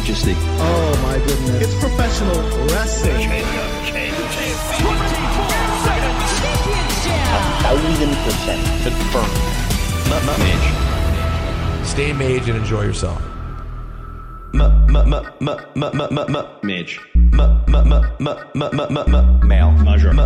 The 0.00 0.34
Oh 0.58 1.00
my 1.02 1.18
goodness. 1.18 1.60
It's 1.62 1.78
professional 1.78 2.34
wrestling. 2.68 3.20
thousand 7.60 8.14
percent 8.24 8.62
confirmed. 8.82 9.36
Nut, 10.08 10.24
nut, 10.24 10.38
mage. 10.38 11.86
Stay 11.86 12.12
mage 12.14 12.48
and 12.48 12.56
enjoy 12.56 12.82
yourself. 12.82 13.20
Mage. 16.62 17.00
Male. 19.42 19.70
Mushroom. 19.82 20.16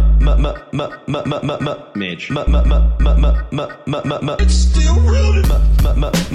Mage. 1.95 2.31
It's 4.41 4.55
still 4.55 4.97
rooted. 5.01 5.49
Mage. 5.49 6.31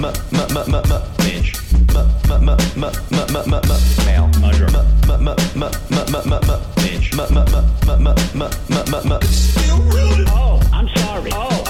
Male. 4.06 4.28
Mushroom. 4.40 4.72
Mage. 5.18 5.36
It's 9.22 9.36
still 9.36 9.78
rooted. 9.82 10.28
Oh, 10.30 10.60
I'm 10.72 10.88
sorry. 10.96 11.30
Oh, 11.32 11.62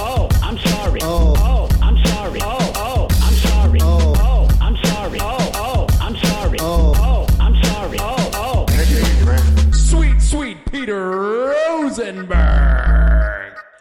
Rosenberg. 10.95 12.31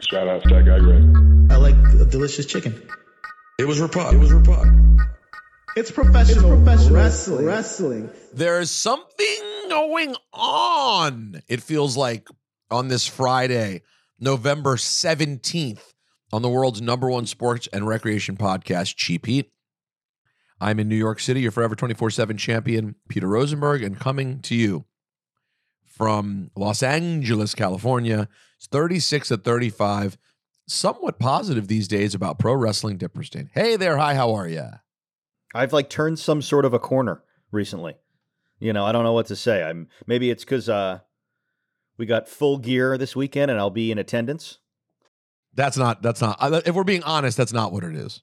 Shout 0.10 0.28
out 0.28 0.44
Zach 0.44 0.68
Agro. 0.68 0.98
I 1.50 1.56
like 1.58 1.76
a 1.76 2.06
delicious 2.06 2.46
chicken. 2.46 2.82
It 3.58 3.66
was 3.68 3.80
Rapod. 3.80 4.14
It 4.14 4.18
was 4.18 4.32
Rapod. 4.32 5.00
It's 5.76 5.92
professional, 5.92 6.56
professional 6.58 6.96
wrestling. 6.96 7.46
wrestling. 7.46 8.10
There 8.34 8.60
is 8.60 8.72
something 8.72 9.42
going 9.70 10.16
on. 10.34 11.42
It 11.48 11.62
feels 11.62 11.96
like 11.96 12.28
on 12.72 12.88
this 12.88 13.06
Friday, 13.08 13.82
November 14.20 14.76
17th, 14.76 15.94
on 16.32 16.42
the 16.42 16.50
world's 16.50 16.82
number 16.82 17.10
one 17.10 17.26
sports 17.26 17.68
and 17.72 17.88
recreation 17.88 18.36
podcast, 18.38 18.96
Cheap 18.96 19.26
Heat. 19.26 19.52
I'm 20.62 20.80
in 20.80 20.90
New 20.90 20.96
York 20.96 21.20
City, 21.20 21.42
your 21.42 21.52
forever 21.52 21.76
24 21.76 22.10
7 22.10 22.38
champion, 22.38 22.96
Peter 23.08 23.28
Rosenberg, 23.28 23.82
and 23.84 24.00
coming 24.00 24.40
to 24.42 24.56
you 24.56 24.86
from 26.00 26.50
Los 26.56 26.82
Angeles, 26.82 27.54
California. 27.54 28.30
It's 28.56 28.68
36 28.68 29.34
at 29.34 29.44
35. 29.44 30.18
Somewhat 30.66 31.20
positive 31.20 31.68
these 31.68 31.90
days 31.90 32.16
about 32.16 32.40
pro 32.40 32.54
wrestling 32.54 32.98
Dipperstein. 32.98 33.50
Hey 33.54 33.76
there. 33.76 33.98
Hi, 33.98 34.16
how 34.16 34.34
are 34.34 34.48
you? 34.48 34.66
I've 35.54 35.74
like 35.74 35.90
turned 35.90 36.18
some 36.18 36.42
sort 36.42 36.64
of 36.64 36.74
a 36.74 36.80
corner 36.80 37.22
recently. 37.52 37.96
You 38.60 38.72
know, 38.72 38.86
I 38.86 38.94
don't 38.94 39.04
know 39.04 39.14
what 39.14 39.28
to 39.28 39.36
say. 39.36 39.62
I'm 39.62 39.90
maybe 40.08 40.30
it's 40.30 40.46
because 40.46 40.70
uh, 40.70 41.00
we 41.98 42.06
got 42.06 42.30
full 42.30 42.60
gear 42.60 42.98
this 42.98 43.16
weekend, 43.16 43.52
and 43.52 43.60
I'll 43.60 43.70
be 43.70 43.92
in 43.92 43.98
attendance. 43.98 44.60
That's 45.54 45.78
not. 45.78 46.02
That's 46.02 46.22
not. 46.22 46.38
If 46.66 46.76
we're 46.76 46.84
being 46.84 47.04
honest, 47.04 47.36
that's 47.36 47.54
not 47.54 47.74
what 47.74 47.84
it 47.84 47.96
is. 47.96 48.22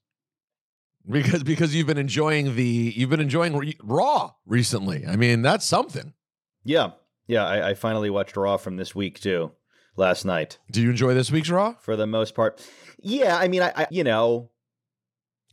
Because 1.08 1.42
because 1.42 1.74
you've 1.74 1.86
been 1.86 1.98
enjoying 1.98 2.54
the 2.56 2.92
you've 2.96 3.10
been 3.10 3.20
enjoying 3.20 3.74
Raw 3.82 4.32
recently. 4.46 5.04
I 5.06 5.16
mean, 5.16 5.42
that's 5.42 5.66
something. 5.66 6.14
Yeah, 6.64 6.92
yeah. 7.26 7.44
I, 7.46 7.70
I 7.70 7.74
finally 7.74 8.10
watched 8.10 8.36
Raw 8.36 8.56
from 8.56 8.76
this 8.76 8.94
week 8.94 9.20
too, 9.20 9.52
last 9.96 10.24
night 10.24 10.58
Do 10.70 10.82
you 10.82 10.90
enjoy 10.90 11.14
this 11.14 11.30
week's 11.30 11.50
Raw? 11.50 11.74
for 11.80 11.96
the 11.96 12.06
most 12.06 12.34
part. 12.34 12.66
Yeah, 13.00 13.36
I 13.36 13.48
mean, 13.48 13.62
I, 13.62 13.72
I 13.76 13.86
you 13.90 14.04
know, 14.04 14.50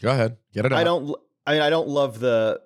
Go 0.02 0.10
ahead, 0.10 0.38
get 0.54 0.66
it 0.66 0.74
out. 0.74 0.80
I 0.80 0.84
don't. 0.84 1.16
I 1.46 1.54
mean, 1.54 1.62
I 1.62 1.70
don't 1.70 1.88
love 1.88 2.20
the 2.20 2.62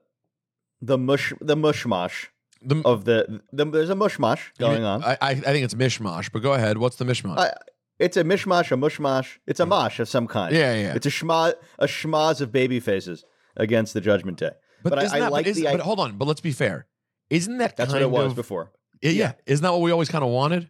the 0.81 0.97
mush 0.97 1.34
the 1.41 1.56
mushmash 1.56 2.28
The, 2.62 2.81
of 2.85 3.06
the, 3.06 3.41
the 3.51 3.66
there's 3.66 3.90
a 3.90 3.95
mushmash 3.95 4.40
going 4.57 4.84
on. 4.84 5.03
I, 5.03 5.18
I 5.22 5.35
think 5.35 5.63
it's 5.66 5.74
mishmash, 5.74 6.31
but 6.31 6.41
go 6.41 6.53
ahead. 6.53 6.78
What's 6.78 6.95
the 6.95 7.06
mishmash? 7.06 7.38
I- 7.38 7.53
it's 8.00 8.16
a 8.16 8.24
mishmash, 8.24 8.72
a 8.72 8.75
mushmash. 8.75 9.38
It's 9.47 9.59
a 9.59 9.66
mm. 9.66 9.69
mosh 9.69 10.00
of 10.00 10.07
some 10.07 10.28
kind. 10.28 10.56
Yeah, 10.56 10.75
yeah. 10.75 10.94
It's 10.94 11.07
a 11.07 11.09
schma 11.09 11.56
a 11.79 11.88
schmaz 11.88 12.41
of 12.41 12.51
baby 12.51 12.79
faces 12.79 13.25
against 13.56 13.95
the 13.95 14.01
Judgment 14.01 14.38
Day. 14.38 14.51
But, 14.84 15.01
isn't 15.01 15.13
I, 15.13 15.18
I 15.18 15.19
that, 15.22 15.31
like 15.31 15.45
but, 15.45 15.50
is- 15.50 15.57
the. 15.57 15.63
but 15.63 15.79
hold 15.79 16.00
on. 16.00 16.16
But 16.18 16.28
let's 16.28 16.41
be 16.41 16.51
fair. 16.51 16.85
Isn't 17.31 17.57
that 17.57 17.75
that's 17.75 17.91
what 17.91 18.01
it 18.01 18.12
was 18.12 18.28
of- 18.31 18.35
before. 18.35 18.72
Yeah, 19.01 19.11
yeah. 19.11 19.31
Isn't 19.45 19.63
that 19.63 19.71
what 19.71 19.81
we 19.81 19.91
always 19.91 20.09
kind 20.09 20.23
of 20.23 20.29
wanted? 20.29 20.69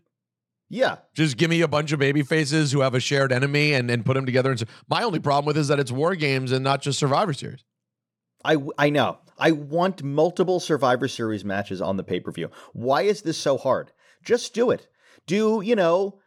Yeah, 0.70 0.98
Just 1.14 1.38
give 1.38 1.50
me 1.50 1.62
a 1.62 1.68
bunch 1.68 1.94
of 1.94 2.00
baby 2.00 2.24
faces 2.24 2.74
who 2.74 2.82
have 2.82 2.94
a 2.94 3.00
shared 3.00 3.32
enemy 3.32 3.72
and, 3.72 3.90
and 3.90 4.06
put 4.06 4.16
them 4.16 4.26
together. 4.26 4.50
And 4.50 4.60
so, 4.60 4.66
my 4.90 5.02
only 5.04 5.20
problem 5.20 5.46
with 5.46 5.56
it 5.56 5.62
is 5.62 5.70
that 5.70 5.80
it's 5.80 5.94
war 5.94 6.14
games 6.14 6.52
and 6.52 6.62
not 6.62 6.82
just 6.82 7.00
Survivor 7.00 7.32
Series. 7.32 7.64
I 8.44 8.58
I 8.78 8.90
know. 8.90 9.20
I 9.38 9.52
want 9.52 10.04
multiple 10.04 10.60
Survivor 10.60 11.08
Series 11.08 11.46
matches 11.46 11.82
on 11.82 11.96
the 11.96 12.04
pay 12.04 12.20
per 12.20 12.32
view. 12.32 12.50
Why 12.74 13.04
is 13.04 13.22
this 13.22 13.38
so 13.38 13.58
hard? 13.58 13.94
Just 14.24 14.54
do 14.54 14.72
it. 14.72 14.90
Do 15.26 15.62
you 15.62 15.76
know 15.76 16.20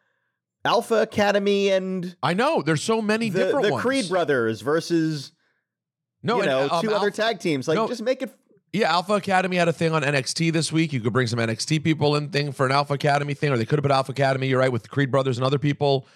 Alpha 0.65 1.03
Academy 1.03 1.71
and 1.71 2.17
I 2.23 2.35
know 2.35 2.63
there's 2.63 2.83
so 2.83 3.03
many 3.03 3.29
the, 3.29 3.45
different 3.45 3.67
the 3.67 3.73
ones. 3.73 3.83
Creed 3.83 4.09
brothers 4.09 4.61
versus 4.63 5.33
no, 6.23 6.37
you 6.37 6.43
and, 6.43 6.51
know 6.51 6.69
um, 6.71 6.83
two 6.83 6.95
other 6.95 7.07
Alpha- 7.07 7.17
tag 7.17 7.41
teams? 7.41 7.69
Like 7.69 7.77
no. 7.77 7.89
just 7.89 8.03
make 8.03 8.23
it. 8.23 8.35
Yeah, 8.73 8.93
Alpha 8.93 9.15
Academy 9.15 9.57
had 9.57 9.67
a 9.69 9.73
thing 9.73 9.93
on 9.93 10.03
NXT 10.03 10.53
this 10.53 10.71
week. 10.71 10.93
You 10.93 11.01
could 11.01 11.13
bring 11.13 11.27
some 11.27 11.39
NXT 11.41 11.83
people 11.83 12.15
in 12.17 12.29
thing 12.29 12.53
for 12.53 12.67
an 12.67 12.73
Alpha 12.73 12.95
Academy 12.95 13.35
thing, 13.35 13.51
or 13.51 13.57
they 13.57 13.65
could 13.65 13.79
have 13.79 13.83
put 13.83 13.91
Alpha 13.91 14.13
Academy. 14.13 14.47
You're 14.47 14.61
right 14.61 14.71
with 14.71 14.83
the 14.85 14.89
Creed 14.89 15.11
brothers 15.11 15.39
and 15.39 15.45
other 15.45 15.59
people. 15.59 16.07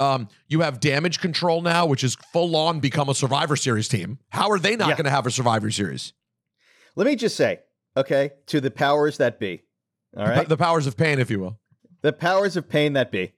Um, 0.00 0.28
you 0.48 0.62
have 0.62 0.80
Damage 0.80 1.20
Control 1.20 1.62
now, 1.62 1.86
which 1.86 2.02
is 2.02 2.16
full 2.32 2.56
on 2.56 2.80
become 2.80 3.08
a 3.08 3.14
Survivor 3.14 3.54
Series 3.54 3.86
team. 3.86 4.18
How 4.30 4.50
are 4.50 4.58
they 4.58 4.74
not 4.74 4.88
Yeah. 4.88 4.94
going 4.96 5.04
to 5.04 5.10
have 5.10 5.26
a 5.26 5.30
Survivor 5.30 5.70
Series? 5.70 6.12
Let 6.96 7.06
me 7.06 7.14
just 7.14 7.36
say, 7.36 7.60
okay, 7.96 8.30
to 8.46 8.60
the 8.60 8.70
powers 8.72 9.18
that 9.18 9.38
be, 9.38 9.62
All 10.16 10.26
right. 10.26 10.48
The 10.48 10.56
powers 10.56 10.86
of 10.88 10.96
pain, 10.96 11.18
if 11.20 11.30
you 11.30 11.38
will. 11.38 11.60
The 12.00 12.12
powers 12.12 12.56
of 12.56 12.68
pain 12.68 12.94
that 12.94 13.12
be. 13.12 13.32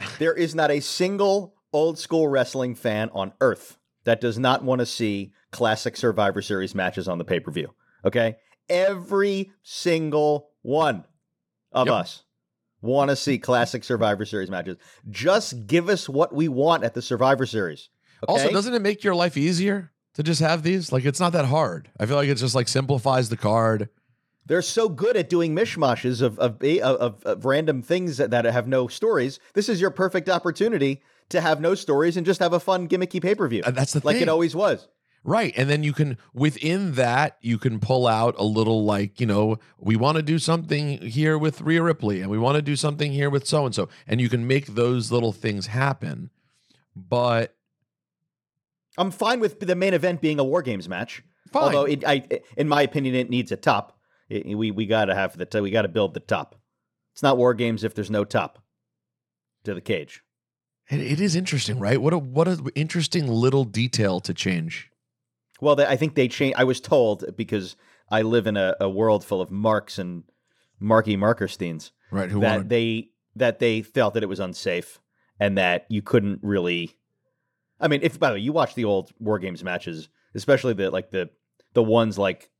There 0.18 0.32
is 0.34 0.54
not 0.54 0.70
a 0.70 0.80
single 0.80 1.54
old 1.72 1.98
school 1.98 2.26
wrestling 2.28 2.74
fan 2.74 3.10
on 3.12 3.32
earth 3.40 3.76
that 4.04 4.20
does 4.20 4.38
not 4.38 4.64
want 4.64 4.80
to 4.80 4.86
see 4.86 5.32
classic 5.54 5.96
Survivor 5.96 6.42
Series 6.42 6.74
matches 6.74 7.08
on 7.08 7.18
the 7.18 7.24
pay 7.24 7.40
per 7.40 7.50
view. 7.50 7.72
Okay? 8.04 8.36
Every 8.68 9.52
single 9.62 10.50
one 10.62 11.04
of 11.72 11.86
Yep. 11.86 11.94
us 11.94 12.22
want 12.82 13.08
to 13.10 13.16
see 13.16 13.38
classic 13.38 13.84
Survivor 13.84 14.26
Series 14.26 14.50
matches. 14.50 14.76
Just 15.08 15.66
give 15.66 15.88
us 15.88 16.08
what 16.08 16.34
we 16.34 16.48
want 16.48 16.84
at 16.84 16.94
the 16.94 17.00
Survivor 17.02 17.46
Series. 17.46 17.88
Okay? 18.22 18.32
Also, 18.32 18.50
doesn't 18.50 18.74
it 18.74 18.82
make 18.82 19.02
your 19.04 19.14
life 19.14 19.36
easier 19.36 19.92
to 20.14 20.22
just 20.22 20.40
have 20.40 20.62
these? 20.62 20.92
Like, 20.92 21.04
it's 21.04 21.20
not 21.20 21.32
that 21.32 21.46
hard. 21.46 21.90
I 21.98 22.06
feel 22.06 22.16
like 22.16 22.28
it 22.28 22.34
just 22.34 22.54
like 22.54 22.68
simplifies 22.68 23.28
the 23.28 23.36
card. 23.36 23.88
They're 24.46 24.60
so 24.62 24.90
good 24.90 25.16
at 25.16 25.30
doing 25.30 25.54
mishmashes 25.54 26.20
of 26.20 26.38
of 26.38 26.62
eh, 26.62 26.80
of, 26.82 27.22
of 27.24 27.44
random 27.46 27.80
things 27.80 28.18
that, 28.18 28.30
that 28.30 28.44
have 28.44 28.68
no 28.68 28.88
stories. 28.88 29.38
This 29.54 29.70
is 29.70 29.80
your 29.80 29.90
perfect 29.90 30.28
opportunity 30.28 31.02
to 31.30 31.40
have 31.40 31.60
no 31.62 31.74
stories 31.74 32.18
and 32.18 32.26
just 32.26 32.40
have 32.40 32.52
a 32.52 32.60
fun 32.60 32.86
gimmicky 32.86 33.22
pay 33.22 33.34
per 33.34 33.48
view. 33.48 33.62
And 33.64 33.74
that's 33.74 33.94
the 33.94 34.02
like 34.04 34.16
thing. 34.16 34.24
it 34.24 34.28
always 34.28 34.54
was. 34.54 34.88
Right. 35.26 35.54
And 35.56 35.70
then 35.70 35.82
you 35.82 35.94
can, 35.94 36.18
within 36.34 36.92
that, 36.96 37.38
you 37.40 37.56
can 37.56 37.80
pull 37.80 38.06
out 38.06 38.34
a 38.36 38.44
little 38.44 38.84
like, 38.84 39.18
you 39.20 39.26
know, 39.26 39.56
we 39.78 39.96
want 39.96 40.16
to 40.16 40.22
do 40.22 40.38
something 40.38 40.98
here 41.00 41.38
with 41.38 41.62
Rhea 41.62 41.82
Ripley 41.82 42.20
and 42.20 42.30
we 42.30 42.36
want 42.38 42.56
to 42.56 42.62
do 42.62 42.76
something 42.76 43.10
here 43.10 43.30
with 43.30 43.46
so 43.46 43.64
and 43.64 43.74
so. 43.74 43.88
And 44.06 44.20
you 44.20 44.28
can 44.28 44.46
make 44.46 44.66
those 44.66 45.10
little 45.10 45.32
things 45.32 45.68
happen. 45.68 46.28
But 46.94 47.56
I'm 48.98 49.10
fine 49.10 49.40
with 49.40 49.60
the 49.60 49.74
main 49.74 49.94
event 49.94 50.20
being 50.20 50.38
a 50.38 50.44
war 50.44 50.60
games 50.62 50.88
match. 50.88 51.22
Fine. 51.50 51.62
Although, 51.62 51.84
it, 51.84 52.04
I, 52.06 52.26
in 52.56 52.68
my 52.68 52.82
opinion, 52.82 53.14
it 53.14 53.30
needs 53.30 53.50
a 53.50 53.56
top. 53.56 53.98
It- 54.28 54.46
we 54.56 54.70
we 54.70 54.86
got 54.86 55.06
to 55.06 55.14
have 55.14 55.36
the 55.36 55.46
t- 55.46 55.60
we 55.60 55.70
got 55.70 55.82
to 55.82 55.88
build 55.88 56.14
the 56.14 56.20
top. 56.20 56.54
It's 57.12 57.22
not 57.22 57.36
war 57.38 57.54
games 57.54 57.82
if 57.84 57.94
there's 57.94 58.10
no 58.10 58.24
top 58.24 58.58
to 59.64 59.72
the 59.74 59.80
cage. 59.80 60.22
it, 60.90 61.00
it 61.00 61.20
is 61.20 61.34
interesting, 61.36 61.78
right? 61.78 62.00
What 62.00 62.12
a 62.12 62.18
what 62.18 62.46
an 62.48 62.66
interesting 62.74 63.26
little 63.28 63.64
detail 63.64 64.20
to 64.20 64.34
change. 64.34 64.90
Well, 65.64 65.76
they, 65.76 65.86
I 65.86 65.96
think 65.96 66.14
they 66.14 66.28
changed. 66.28 66.56
I 66.58 66.64
was 66.64 66.80
told 66.80 67.36
because 67.36 67.76
I 68.10 68.22
live 68.22 68.46
in 68.46 68.56
a, 68.56 68.76
a 68.80 68.88
world 68.88 69.24
full 69.24 69.40
of 69.40 69.50
Marks 69.50 69.98
and 69.98 70.24
Marky 70.78 71.16
Markersteins. 71.16 71.90
Right. 72.10 72.30
Who 72.30 72.40
that 72.40 72.52
wanted, 72.52 72.68
they 72.68 73.10
that 73.36 73.58
they 73.58 73.82
felt 73.82 74.14
that 74.14 74.22
it 74.22 74.28
was 74.28 74.40
unsafe 74.40 75.00
and 75.40 75.58
that 75.58 75.86
you 75.88 76.02
couldn't 76.02 76.40
really 76.42 76.96
I 77.80 77.88
mean, 77.88 78.00
if 78.02 78.18
by 78.18 78.28
the 78.28 78.34
way, 78.34 78.40
you 78.40 78.52
watch 78.52 78.74
the 78.74 78.84
old 78.84 79.12
war 79.18 79.38
games 79.38 79.64
matches, 79.64 80.08
especially 80.34 80.74
the 80.74 80.90
like 80.90 81.10
the 81.10 81.30
the 81.72 81.82
ones 81.82 82.18
like 82.18 82.50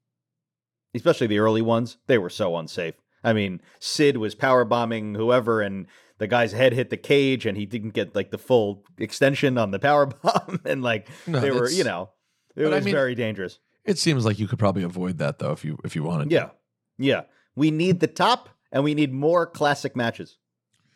especially 0.94 1.26
the 1.26 1.38
early 1.38 1.62
ones, 1.62 1.98
they 2.06 2.18
were 2.18 2.30
so 2.30 2.56
unsafe. 2.56 2.94
I 3.22 3.32
mean, 3.32 3.60
Sid 3.80 4.16
was 4.16 4.34
power 4.34 4.64
bombing 4.64 5.14
whoever 5.14 5.60
and 5.60 5.86
the 6.18 6.26
guy's 6.26 6.52
head 6.52 6.72
hit 6.72 6.90
the 6.90 6.96
cage 6.96 7.46
and 7.46 7.56
he 7.56 7.66
didn't 7.66 7.90
get 7.90 8.14
like 8.14 8.30
the 8.30 8.38
full 8.38 8.84
extension 8.98 9.58
on 9.58 9.70
the 9.70 9.78
power 9.78 10.06
bomb 10.22 10.60
and 10.64 10.82
like 10.82 11.08
No, 11.26 11.40
they 11.40 11.50
were, 11.50 11.70
you 11.70 11.84
know, 11.84 12.10
it 12.56 12.64
but 12.64 12.72
I 12.72 12.76
was 12.76 12.84
mean- 12.84 12.94
very 12.94 13.14
dangerous. 13.14 13.58
it 13.84 13.98
seems 13.98 14.24
like 14.24 14.38
you 14.38 14.46
could 14.48 14.58
probably 14.58 14.82
avoid 14.82 15.18
that 15.18 15.38
though 15.38 15.52
if 15.52 15.64
you 15.64 15.78
if 15.84 15.94
you 15.96 16.02
wanted. 16.02 16.30
to. 16.30 16.34
Yeah. 16.34 16.50
Yeah. 16.98 17.22
We 17.56 17.70
need 17.70 18.00
the 18.00 18.06
top 18.06 18.48
and 18.72 18.82
we 18.84 18.94
need 18.94 19.12
more 19.12 19.46
classic 19.46 19.94
matches. 19.96 20.38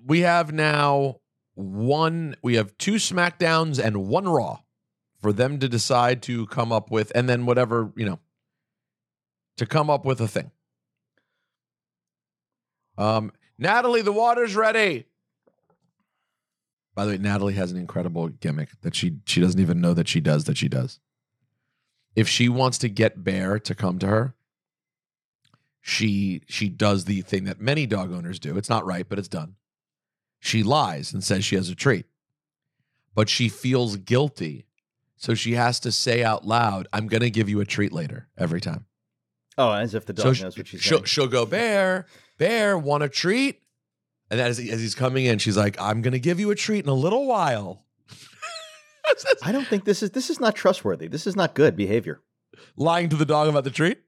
We 0.05 0.21
have 0.21 0.53
now 0.53 1.21
one 1.55 2.37
we 2.43 2.55
have 2.57 2.77
two 2.79 2.95
SmackDowns 2.95 3.83
and 3.85 4.07
one 4.09 4.29
Raw 4.29 4.61
for 5.21 5.33
them 5.33 5.59
to 5.59 5.69
decide 5.69 6.23
to 6.23 6.47
come 6.47 6.71
up 6.73 6.91
with 6.91 7.11
and 7.15 7.29
then 7.29 7.47
whatever, 7.47 7.93
you 7.97 8.07
know, 8.07 8.21
to 9.57 9.67
come 9.67 9.91
up 9.91 10.05
with 10.05 10.21
a 10.21 10.29
thing. 10.29 10.51
Um 12.97 13.33
Natalie, 13.59 14.03
the 14.03 14.13
water's 14.13 14.55
ready. 14.55 15.07
By 16.95 17.05
the 17.05 17.13
way, 17.13 17.19
Natalie 17.19 17.55
has 17.55 17.71
an 17.73 17.79
incredible 17.79 18.29
gimmick 18.29 18.71
that 18.83 18.95
she 18.95 19.19
she 19.25 19.41
doesn't 19.41 19.61
even 19.61 19.81
know 19.81 19.95
that 19.95 20.09
she 20.09 20.21
does 20.21 20.45
that 20.45 20.57
she 20.57 20.69
does. 20.69 21.01
If 22.17 22.29
she 22.29 22.49
wants 22.49 22.79
to 22.79 22.89
get 22.89 23.23
Bear 23.23 23.59
to 23.61 23.75
come 23.75 23.99
to 24.01 24.07
her, 24.07 24.35
she 25.81 26.43
she 26.49 26.69
does 26.69 27.05
the 27.05 27.21
thing 27.23 27.45
that 27.45 27.61
many 27.61 27.87
dog 27.87 28.13
owners 28.13 28.39
do. 28.39 28.57
It's 28.57 28.69
not 28.69 28.85
right, 28.85 29.09
but 29.09 29.19
it's 29.19 29.29
done. 29.29 29.55
She 30.41 30.63
lies 30.63 31.13
and 31.13 31.23
says 31.25 31.45
she 31.45 31.57
has 31.57 31.69
a 31.69 31.75
treat. 31.75 32.07
But 33.15 33.29
she 33.29 33.49
feels 33.49 33.97
guilty. 33.97 34.67
So 35.17 35.35
she 35.35 35.55
has 35.55 35.81
to 35.81 35.91
say 35.91 36.23
out 36.23 36.47
loud, 36.47 36.87
I'm 36.93 37.09
going 37.09 37.23
to 37.23 37.31
give 37.31 37.49
you 37.49 37.61
a 37.61 37.65
treat 37.65 37.93
later 37.93 38.29
every 38.39 38.61
time. 38.61 38.87
Oh, 39.57 39.73
as 39.73 39.95
if 39.95 40.07
the 40.07 40.13
dog 40.13 40.37
So 40.37 40.45
knows 40.45 40.57
what 40.57 40.69
she's 40.69 40.81
she'll, 40.81 40.99
saying. 40.99 41.05
she'll 41.07 41.27
go, 41.27 41.45
Bear, 41.45 42.07
Bear, 42.37 42.79
want 42.79 43.03
a 43.03 43.09
treat? 43.09 43.61
And 44.31 44.41
as, 44.41 44.59
he- 44.59 44.71
as 44.71 44.81
he's 44.81 44.95
coming 44.95 45.25
in, 45.25 45.39
she's 45.39 45.57
like, 45.57 45.81
I'm 45.81 46.03
going 46.03 46.13
to 46.13 46.21
give 46.21 46.39
you 46.39 46.53
a 46.53 46.55
treat 46.55 46.85
in 46.85 46.89
a 46.89 46.95
little 46.95 47.27
while. 47.27 47.85
I 49.43 49.53
don't 49.53 49.67
think 49.67 49.85
this 49.85 50.03
is 50.03 50.11
this 50.11 50.31
is 50.31 50.41
not 50.41 50.55
trustworthy. 50.55 51.09
This 51.09 51.27
is 51.27 51.37
not 51.37 51.55
good 51.55 51.77
behavior. 51.77 52.21
Lying 52.77 53.09
to 53.11 53.17
the 53.17 53.25
dog 53.25 53.49
about 53.49 53.65
the 53.65 53.71
treat? 53.71 53.99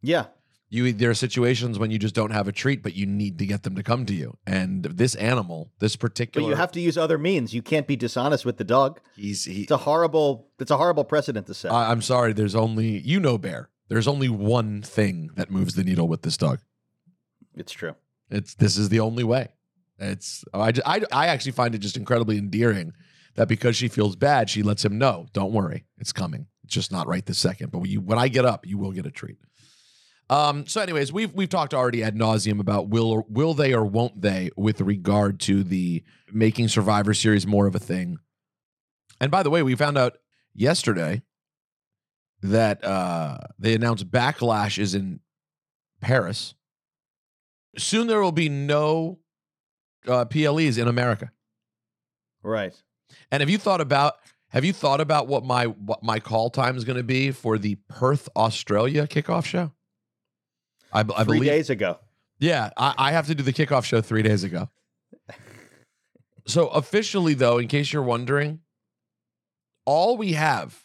Yeah. 0.00 0.26
You 0.70 0.92
there 0.92 1.10
are 1.10 1.14
situations 1.14 1.78
when 1.78 1.90
you 1.90 1.98
just 1.98 2.14
don't 2.14 2.30
have 2.30 2.48
a 2.48 2.52
treat, 2.52 2.82
but 2.82 2.94
you 2.94 3.04
need 3.04 3.38
to 3.40 3.46
get 3.46 3.62
them 3.62 3.74
to 3.76 3.82
come 3.82 4.06
to 4.06 4.14
you. 4.14 4.38
And 4.46 4.84
this 4.84 5.14
animal, 5.16 5.70
this 5.80 5.96
particular, 5.96 6.46
But 6.46 6.50
you 6.50 6.56
have 6.56 6.72
to 6.72 6.80
use 6.80 6.96
other 6.96 7.18
means. 7.18 7.52
You 7.52 7.60
can't 7.60 7.86
be 7.86 7.94
dishonest 7.94 8.46
with 8.46 8.56
the 8.56 8.64
dog. 8.64 9.00
he's 9.14 9.44
he. 9.44 9.62
It's 9.62 9.70
a 9.70 9.76
horrible 9.76 10.48
it's 10.58 10.70
a 10.70 10.78
horrible 10.78 11.04
precedent 11.04 11.46
to 11.48 11.54
set. 11.54 11.72
I, 11.72 11.90
I'm 11.90 12.00
sorry. 12.00 12.32
There's 12.32 12.54
only 12.54 12.98
you 13.00 13.20
know, 13.20 13.36
Bear. 13.36 13.68
There's 13.88 14.08
only 14.08 14.30
one 14.30 14.80
thing 14.80 15.30
that 15.36 15.50
moves 15.50 15.74
the 15.74 15.84
needle 15.84 16.08
with 16.08 16.22
this 16.22 16.38
dog. 16.38 16.60
it's 17.54 17.72
true. 17.72 17.94
It's 18.30 18.54
this 18.54 18.78
is 18.78 18.88
the 18.88 19.00
only 19.00 19.24
way. 19.24 19.48
It's 19.98 20.42
I, 20.54 20.72
I 20.86 21.02
I 21.12 21.26
actually 21.26 21.52
find 21.52 21.74
it 21.74 21.78
just 21.78 21.98
incredibly 21.98 22.38
endearing 22.38 22.94
that 23.34 23.48
because 23.48 23.76
she 23.76 23.88
feels 23.88 24.16
bad, 24.16 24.50
she 24.50 24.62
lets 24.62 24.84
him 24.84 24.98
know. 24.98 25.26
Don't 25.32 25.52
worry, 25.52 25.84
it's 25.98 26.12
coming. 26.12 26.46
It's 26.64 26.74
just 26.74 26.92
not 26.92 27.06
right 27.06 27.24
this 27.24 27.38
second. 27.38 27.72
But 27.72 27.78
when, 27.78 27.90
you, 27.90 28.00
when 28.00 28.18
I 28.18 28.28
get 28.28 28.44
up, 28.44 28.66
you 28.66 28.78
will 28.78 28.92
get 28.92 29.06
a 29.06 29.10
treat. 29.10 29.38
Um. 30.30 30.66
So, 30.66 30.80
anyways, 30.80 31.12
we've 31.12 31.32
we've 31.34 31.48
talked 31.48 31.74
already 31.74 32.02
ad 32.02 32.16
nauseum 32.16 32.60
about 32.60 32.88
will 32.88 33.10
or 33.10 33.24
will 33.28 33.54
they 33.54 33.74
or 33.74 33.84
won't 33.84 34.22
they 34.22 34.50
with 34.56 34.80
regard 34.80 35.40
to 35.40 35.62
the 35.62 36.04
making 36.32 36.68
Survivor 36.68 37.12
Series 37.12 37.46
more 37.46 37.66
of 37.66 37.74
a 37.74 37.80
thing. 37.80 38.18
And 39.20 39.30
by 39.30 39.42
the 39.42 39.50
way, 39.50 39.62
we 39.62 39.74
found 39.74 39.98
out 39.98 40.14
yesterday 40.54 41.22
that 42.42 42.84
uh, 42.84 43.38
they 43.58 43.74
announced 43.74 44.10
Backlash 44.10 44.78
is 44.78 44.94
in 44.94 45.20
Paris. 46.00 46.54
Soon 47.78 48.06
there 48.06 48.20
will 48.20 48.32
be 48.32 48.48
no 48.48 49.20
uh, 50.06 50.24
PLEs 50.24 50.76
in 50.76 50.88
America. 50.88 51.30
Right. 52.42 52.74
And 53.30 53.40
have 53.40 53.50
you 53.50 53.58
thought 53.58 53.80
about 53.80 54.14
have 54.48 54.64
you 54.64 54.72
thought 54.72 55.00
about 55.00 55.28
what 55.28 55.44
my 55.44 55.66
what 55.66 56.02
my 56.02 56.20
call 56.20 56.50
time 56.50 56.76
is 56.76 56.84
going 56.84 56.96
to 56.98 57.02
be 57.02 57.30
for 57.30 57.58
the 57.58 57.76
Perth, 57.88 58.28
Australia 58.36 59.06
kickoff 59.06 59.44
show? 59.46 59.72
I, 60.92 61.00
I 61.00 61.04
Three 61.24 61.38
believe. 61.38 61.44
days 61.44 61.70
ago. 61.70 61.98
Yeah, 62.38 62.70
I, 62.76 62.94
I 62.98 63.12
have 63.12 63.26
to 63.28 63.34
do 63.34 63.42
the 63.42 63.52
kickoff 63.52 63.84
show 63.84 64.00
three 64.00 64.22
days 64.22 64.44
ago. 64.44 64.68
So 66.46 66.68
officially, 66.68 67.34
though, 67.34 67.58
in 67.58 67.68
case 67.68 67.92
you're 67.92 68.02
wondering, 68.02 68.60
all 69.86 70.16
we 70.16 70.32
have 70.32 70.84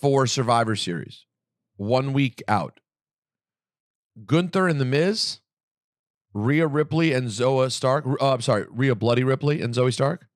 for 0.00 0.26
Survivor 0.26 0.74
Series, 0.74 1.24
one 1.76 2.12
week 2.12 2.42
out, 2.48 2.80
Gunther 4.26 4.66
and 4.66 4.80
the 4.80 4.84
Miz, 4.84 5.38
Rhea 6.34 6.66
Ripley 6.66 7.12
and 7.12 7.28
Zoey 7.28 7.70
Stark. 7.70 8.04
Uh, 8.20 8.32
I'm 8.34 8.40
sorry, 8.40 8.66
Rhea 8.70 8.94
Bloody 8.96 9.22
Ripley 9.24 9.62
and 9.62 9.72
Zoey 9.72 9.92
Stark. 9.92 10.26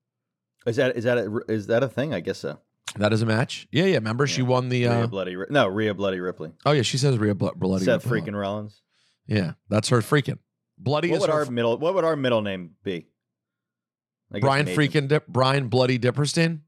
Is 0.67 0.77
that 0.77 0.97
is 0.97 1.05
that 1.05 1.19
a, 1.19 1.41
is 1.49 1.67
that 1.69 1.83
a 1.83 1.89
thing? 1.89 2.15
I 2.15 2.21
guess 2.21 2.39
so. 2.39 2.59
That 2.97 3.13
is 3.13 3.23
a 3.23 3.27
match. 3.27 3.67
Yeah, 3.73 3.85
yeah. 3.85 3.95
Remember, 3.95 4.27
she 4.27 4.43
won 4.43 4.69
the. 4.69 4.85
Rhea 4.87 5.05
Uh, 5.05 5.07
Bloody 5.07 5.37
No, 5.51 5.67
Rhea 5.67 5.95
Bloody 5.95 6.21
Ripley. 6.21 6.53
oh 6.67 6.73
yeah, 6.73 6.83
she 6.83 6.99
says 6.99 7.17
Rhea 7.19 7.35
Blo- 7.35 7.53
Bloody. 7.57 7.85
Seth 7.85 8.05
Ripley. 8.07 8.31
freaking 8.33 8.39
Rollins. 8.39 8.83
Yeah, 9.27 9.53
that's 9.69 9.89
her 9.89 9.99
freaking. 9.99 10.39
Bloody 10.79 11.11
What 11.11 11.17
is 11.17 11.21
would 11.23 11.31
our 11.31 11.45
middle 11.47 11.79
what 11.79 11.95
would 11.95 12.05
our 12.05 12.17
middle 12.17 12.43
name 12.43 12.73
be? 12.83 13.07
Guess 14.33 14.41
Brian 14.41 14.67
freaking 14.67 15.09
Dip, 15.09 15.27
Brian 15.27 15.69
Bloody 15.69 15.99
Dipperstein, 15.99 16.61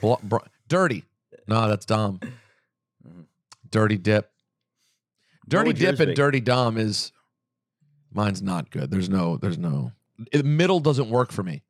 Bl- 0.00 0.14
Br- 0.22 0.36
Dirty. 0.68 1.04
No, 1.48 1.68
that's 1.68 1.84
Dom. 1.86 2.20
Dirty 3.70 3.96
Dip. 3.98 4.30
Dirty 5.48 5.72
Dip 5.72 5.98
and 5.98 6.08
be? 6.10 6.14
Dirty 6.14 6.40
Dom 6.40 6.76
is 6.76 7.12
mine's 8.12 8.42
not 8.42 8.70
good. 8.70 8.90
There's 8.90 9.08
no, 9.08 9.36
there's 9.36 9.58
no 9.58 9.92
it, 10.32 10.44
middle 10.44 10.80
doesn't 10.80 11.08
work 11.10 11.32
for 11.32 11.42
me. 11.42 11.62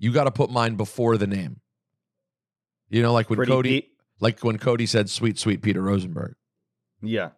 You 0.00 0.12
got 0.12 0.24
to 0.24 0.30
put 0.30 0.50
mine 0.50 0.74
before 0.74 1.16
the 1.16 1.26
name. 1.26 1.60
You 2.88 3.02
know, 3.02 3.12
like 3.12 3.30
when 3.30 3.36
Pretty 3.36 3.52
Cody, 3.52 3.80
Pete? 3.82 3.90
like 4.18 4.42
when 4.42 4.58
Cody 4.58 4.86
said 4.86 5.08
"sweet, 5.08 5.38
sweet 5.38 5.62
Peter 5.62 5.80
Rosenberg." 5.82 6.34
Yeah. 7.00 7.30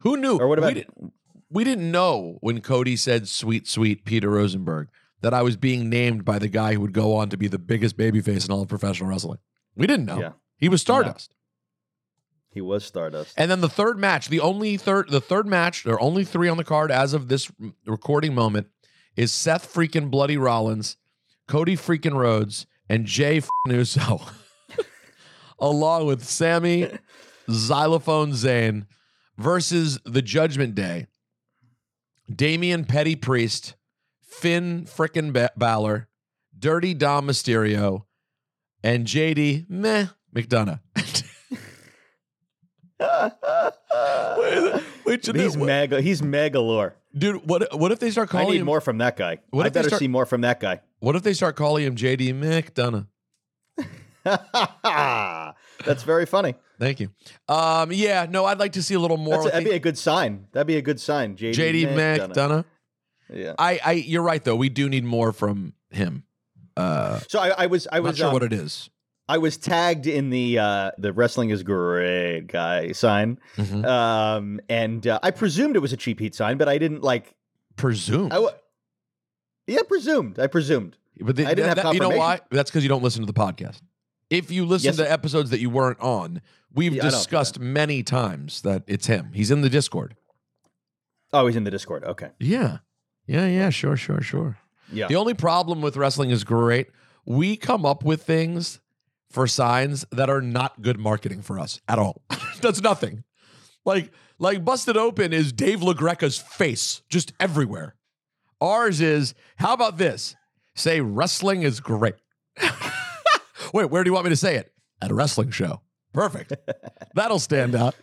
Who 0.00 0.16
knew? 0.16 0.38
Or 0.38 0.48
what 0.48 0.58
about 0.58 0.68
we, 0.68 0.74
didn't, 0.74 1.12
we 1.50 1.64
didn't 1.64 1.90
know 1.90 2.38
when 2.40 2.60
Cody 2.62 2.96
said 2.96 3.28
"sweet, 3.28 3.68
sweet 3.68 4.04
Peter 4.04 4.30
Rosenberg" 4.30 4.88
that 5.20 5.34
I 5.34 5.42
was 5.42 5.56
being 5.56 5.90
named 5.90 6.24
by 6.24 6.38
the 6.38 6.48
guy 6.48 6.74
who 6.74 6.80
would 6.80 6.92
go 6.92 7.16
on 7.16 7.28
to 7.30 7.36
be 7.36 7.48
the 7.48 7.58
biggest 7.58 7.96
babyface 7.96 8.46
in 8.46 8.52
all 8.52 8.62
of 8.62 8.68
professional 8.68 9.10
wrestling. 9.10 9.40
We 9.76 9.86
didn't 9.86 10.06
know. 10.06 10.20
Yeah. 10.20 10.32
He 10.56 10.68
was 10.68 10.80
Stardust. 10.80 11.34
He 12.50 12.60
was 12.60 12.84
Stardust. 12.84 13.34
And 13.36 13.50
then 13.50 13.60
the 13.60 13.68
third 13.68 13.98
match, 13.98 14.28
the 14.28 14.40
only 14.40 14.76
third, 14.76 15.10
the 15.10 15.20
third 15.20 15.46
match, 15.46 15.84
there 15.84 15.94
are 15.94 16.00
only 16.00 16.24
three 16.24 16.48
on 16.48 16.56
the 16.56 16.64
card 16.64 16.90
as 16.90 17.12
of 17.12 17.28
this 17.28 17.50
recording 17.86 18.34
moment, 18.34 18.68
is 19.16 19.32
Seth 19.32 19.72
freaking 19.72 20.10
Bloody 20.10 20.36
Rollins, 20.36 20.96
Cody 21.48 21.76
freaking 21.76 22.14
Rhodes, 22.14 22.66
and 22.88 23.06
Jay 23.06 23.38
f***ing 23.38 23.74
Uso, 23.74 24.20
along 25.58 26.06
with 26.06 26.24
Sammy 26.24 26.90
Xylophone 27.50 28.34
Zane 28.34 28.86
versus 29.38 29.98
the 30.04 30.22
Judgment 30.22 30.74
Day, 30.74 31.06
Damian 32.32 32.84
Petty 32.84 33.16
Priest, 33.16 33.74
Finn 34.22 34.84
frickin' 34.84 35.32
ba- 35.32 35.50
Balor, 35.56 36.08
Dirty 36.56 36.92
Dom 36.94 37.26
Mysterio, 37.26 38.04
and 38.82 39.06
JD 39.06 39.68
Meh 39.70 40.06
McDonagh. 40.34 40.80
Wait, 45.06 45.24
he's 45.26 45.56
mega. 45.56 46.00
He's 46.00 46.20
megalore. 46.20 46.92
Dude, 47.16 47.48
what 47.48 47.78
what 47.78 47.92
if 47.92 48.00
they 48.00 48.10
start 48.10 48.28
calling? 48.28 48.48
I 48.48 48.50
need 48.50 48.60
him 48.60 48.66
more 48.66 48.80
from 48.80 48.98
that 48.98 49.16
guy. 49.16 49.38
What 49.50 49.64
I 49.64 49.68
if 49.68 49.72
they 49.72 49.78
better 49.78 49.88
start- 49.88 50.00
see 50.00 50.08
more 50.08 50.26
from 50.26 50.42
that 50.42 50.60
guy. 50.60 50.80
What 51.00 51.14
if 51.16 51.22
they 51.22 51.32
start 51.32 51.56
calling 51.56 51.84
him 51.84 51.94
JD 51.96 52.34
McDonagh? 52.34 53.06
That's 55.84 56.02
very 56.02 56.26
funny. 56.26 56.54
Thank 56.78 57.00
you. 57.00 57.10
Um, 57.48 57.90
yeah, 57.92 58.26
no, 58.28 58.44
I'd 58.44 58.58
like 58.58 58.72
to 58.72 58.82
see 58.82 58.94
a 58.94 59.00
little 59.00 59.16
more. 59.16 59.42
With 59.44 59.52
that'd 59.52 59.68
be 59.68 59.74
a 59.74 59.80
good 59.80 59.98
sign. 59.98 60.46
That'd 60.52 60.66
be 60.66 60.76
a 60.76 60.82
good 60.82 61.00
sign. 61.00 61.36
JD, 61.36 61.54
JD 61.54 61.94
McDonagh. 61.94 62.32
McDonagh. 62.32 62.64
Yeah. 63.32 63.54
I, 63.58 63.80
I, 63.84 63.92
you're 63.92 64.22
right 64.22 64.42
though. 64.42 64.56
We 64.56 64.68
do 64.68 64.88
need 64.88 65.04
more 65.04 65.32
from 65.32 65.74
him. 65.90 66.24
Uh, 66.76 67.20
So 67.28 67.38
I, 67.40 67.48
I 67.64 67.66
was, 67.66 67.86
I 67.92 68.00
was 68.00 68.12
not 68.12 68.16
sure 68.18 68.26
um, 68.28 68.32
what 68.32 68.42
it 68.42 68.52
is. 68.52 68.90
I 69.30 69.36
was 69.38 69.58
tagged 69.58 70.06
in 70.06 70.30
the 70.30 70.58
uh, 70.58 70.90
the 70.96 71.12
wrestling 71.12 71.50
is 71.50 71.62
great 71.62 72.46
guy 72.46 72.92
sign, 72.92 73.38
Mhm. 73.58 73.84
um, 73.86 74.58
and 74.70 75.06
uh, 75.06 75.18
I 75.22 75.32
presumed 75.32 75.76
it 75.76 75.80
was 75.80 75.92
a 75.92 75.98
cheap 75.98 76.18
heat 76.18 76.34
sign, 76.34 76.56
but 76.56 76.66
I 76.66 76.78
didn't 76.78 77.02
like. 77.02 77.34
Presume, 77.76 78.32
I 78.32 78.48
yeah, 79.68 79.82
presumed. 79.86 80.38
I 80.38 80.46
presumed. 80.48 80.96
but 81.20 81.36
the, 81.36 81.46
I 81.46 81.54
didn't 81.54 81.76
that- 81.76 81.84
have 81.84 81.94
you 81.94 82.00
know 82.00 82.08
why? 82.10 82.40
That's 82.50 82.70
because 82.70 82.82
you 82.82 82.88
don't 82.88 83.02
listen 83.02 83.22
to 83.22 83.26
the 83.32 83.38
podcast. 83.38 83.80
If 84.30 84.50
you 84.50 84.66
listen 84.66 84.86
Yes. 84.88 84.96
to 84.96 85.10
episodes 85.10 85.50
that 85.50 85.60
you 85.60 85.70
weren't 85.70 86.00
on, 86.00 86.42
we've 86.74 86.92
Yeah, 86.92 87.00
I 87.00 87.02
don't 87.04 87.10
do 87.12 87.16
discussed 87.16 87.58
many 87.58 88.02
times 88.02 88.60
that 88.62 88.82
it's 88.86 89.06
him. 89.06 89.30
He's 89.32 89.50
in 89.50 89.62
the 89.62 89.70
Discord. 89.70 90.16
Oh, 91.32 91.46
he's 91.46 91.56
in 91.56 91.64
the 91.64 91.70
Discord. 91.70 92.04
Okay. 92.04 92.30
Yeah, 92.38 92.78
yeah, 93.26 93.46
yeah. 93.46 93.70
Sure, 93.70 93.96
sure, 93.96 94.20
sure. 94.20 94.58
Yeah. 94.92 95.06
The 95.08 95.16
only 95.16 95.34
problem 95.34 95.80
with 95.82 95.96
wrestling 95.96 96.30
is 96.30 96.44
great. 96.44 96.88
We 97.26 97.56
come 97.56 97.84
up 97.84 98.02
with 98.04 98.22
things 98.22 98.80
for 99.30 99.46
signs 99.46 100.06
that 100.10 100.30
are 100.30 100.40
not 100.40 100.80
good 100.80 100.98
marketing 100.98 101.42
for 101.42 101.58
us 101.58 101.80
at 101.88 101.98
all. 101.98 102.22
That's 102.62 102.80
nothing. 102.80 103.24
Like 103.84 104.10
like 104.38 104.64
busted 104.64 104.96
open 104.96 105.32
is 105.32 105.52
Dave 105.52 105.80
LaGreca's 105.80 106.38
face 106.38 107.02
just 107.10 107.32
everywhere. 107.40 107.94
Ours 108.60 109.00
is 109.00 109.34
how 109.56 109.72
about 109.74 109.98
this? 109.98 110.34
Say 110.74 111.00
wrestling 111.00 111.62
is 111.62 111.80
great. 111.80 112.14
Wait, 113.74 113.90
where 113.90 114.02
do 114.04 114.08
you 114.08 114.14
want 114.14 114.24
me 114.24 114.30
to 114.30 114.36
say 114.36 114.56
it? 114.56 114.72
At 115.00 115.10
a 115.10 115.14
wrestling 115.14 115.50
show. 115.50 115.82
Perfect. 116.12 116.54
That'll 117.14 117.38
stand 117.38 117.74
out. 117.74 117.94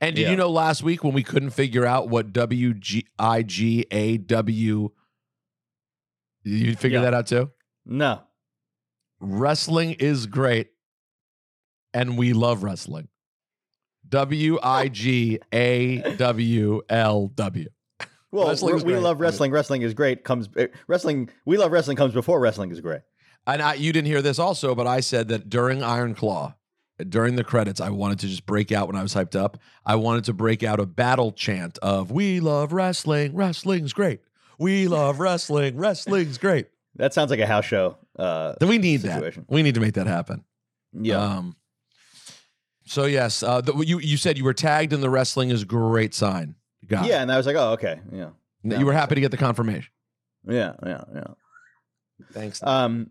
And 0.00 0.16
did 0.16 0.22
Yeah. 0.22 0.30
you 0.30 0.36
know 0.36 0.50
last 0.50 0.82
week 0.82 1.04
when 1.04 1.12
we 1.14 1.22
couldn't 1.22 1.50
figure 1.50 1.84
out 1.86 2.08
what 2.08 2.32
W 2.32 2.74
G 2.74 3.06
I 3.18 3.42
G 3.42 3.86
A 3.90 4.16
W 4.18 4.90
you 6.44 6.74
figure 6.76 6.98
Yeah. 6.98 7.04
that 7.04 7.14
out 7.14 7.26
too? 7.26 7.50
No. 7.84 8.22
Wrestling 9.20 9.92
is 9.94 10.26
great, 10.26 10.70
and 11.94 12.18
we 12.18 12.32
love 12.32 12.62
wrestling. 12.64 13.08
Oh. 13.08 14.08
W 14.08 14.58
I 14.62 14.88
G 14.88 15.38
A 15.52 16.16
W 16.16 16.82
L 16.88 17.28
W. 17.28 17.68
Well, 18.32 18.56
we 18.84 18.96
love 18.96 19.20
wrestling. 19.20 19.52
Wrestling 19.52 19.82
is 19.82 19.92
great. 19.94 20.24
Comes 20.24 20.48
eh, 20.56 20.68
wrestling. 20.86 21.28
We 21.44 21.58
love 21.58 21.70
wrestling. 21.70 21.98
Comes 21.98 22.14
before 22.14 22.40
wrestling 22.40 22.72
is 22.72 22.80
great. 22.80 23.02
And 23.46 23.60
I, 23.60 23.74
you 23.74 23.92
didn't 23.92 24.06
hear 24.06 24.22
this 24.22 24.38
also, 24.38 24.74
but 24.74 24.86
I 24.86 25.00
said 25.00 25.28
that 25.28 25.50
during 25.50 25.82
Iron 25.82 26.14
Claw, 26.14 26.54
during 27.08 27.36
the 27.36 27.44
credits, 27.44 27.80
I 27.80 27.90
wanted 27.90 28.20
to 28.20 28.28
just 28.28 28.46
break 28.46 28.72
out 28.72 28.86
when 28.86 28.96
I 28.96 29.02
was 29.02 29.14
hyped 29.14 29.36
up. 29.36 29.58
I 29.84 29.96
wanted 29.96 30.24
to 30.24 30.32
break 30.32 30.62
out 30.62 30.80
a 30.80 30.86
battle 30.86 31.32
chant 31.32 31.78
of 31.78 32.10
"We 32.10 32.40
love 32.40 32.72
wrestling. 32.72 33.34
Wrestling's 33.34 33.92
great. 33.92 34.20
We 34.58 34.88
love 34.88 35.20
wrestling. 35.20 35.76
Wrestling's 35.76 36.38
great." 36.38 36.66
That 36.96 37.14
sounds 37.14 37.30
like 37.30 37.40
a 37.40 37.46
house 37.46 37.64
show. 37.64 37.96
Uh, 38.18 38.54
we 38.60 38.76
need 38.76 39.00
Situation. 39.00 39.46
that. 39.48 39.54
We 39.54 39.62
need 39.62 39.76
to 39.76 39.80
make 39.80 39.94
that 39.94 40.06
happen. 40.06 40.44
yeah. 40.92 41.16
Um, 41.16 41.56
so 42.84 43.06
yes, 43.06 43.42
uh, 43.42 43.62
the, 43.62 43.74
you 43.78 43.98
you 43.98 44.18
said 44.18 44.36
you 44.36 44.44
were 44.44 44.52
tagged 44.52 44.92
in 44.92 45.00
the 45.00 45.08
wrestling 45.08 45.48
is 45.48 45.64
great 45.64 46.12
sign. 46.12 46.54
Got 46.92 47.06
it. 47.06 47.08
yeah, 47.08 47.22
and 47.22 47.32
I 47.32 47.36
was 47.36 47.46
like, 47.46 47.56
oh, 47.56 47.72
okay. 47.72 48.00
Yeah. 48.12 48.30
You 48.62 48.86
were 48.86 48.92
happy 48.92 49.14
to 49.16 49.20
get 49.20 49.30
the 49.32 49.36
confirmation. 49.36 49.90
Yeah. 50.48 50.74
Yeah. 50.86 51.04
Yeah. 51.14 51.24
Thanks. 52.32 52.62
Um. 52.62 53.10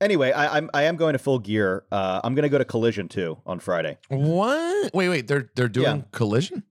Anyway, 0.00 0.32
I, 0.32 0.56
I'm 0.58 0.70
I 0.74 0.82
am 0.84 0.96
going 0.96 1.12
to 1.14 1.18
full 1.18 1.38
gear. 1.38 1.84
Uh, 1.90 2.20
I'm 2.24 2.34
going 2.34 2.42
to 2.42 2.48
go 2.48 2.58
to 2.58 2.64
Collision 2.64 3.08
too 3.08 3.38
on 3.46 3.58
Friday. 3.60 3.98
what? 4.08 4.92
Wait, 4.94 5.08
wait. 5.08 5.28
They're 5.28 5.50
they're 5.54 5.68
doing 5.68 5.96
Yeah. 5.98 6.02
collision. 6.12 6.62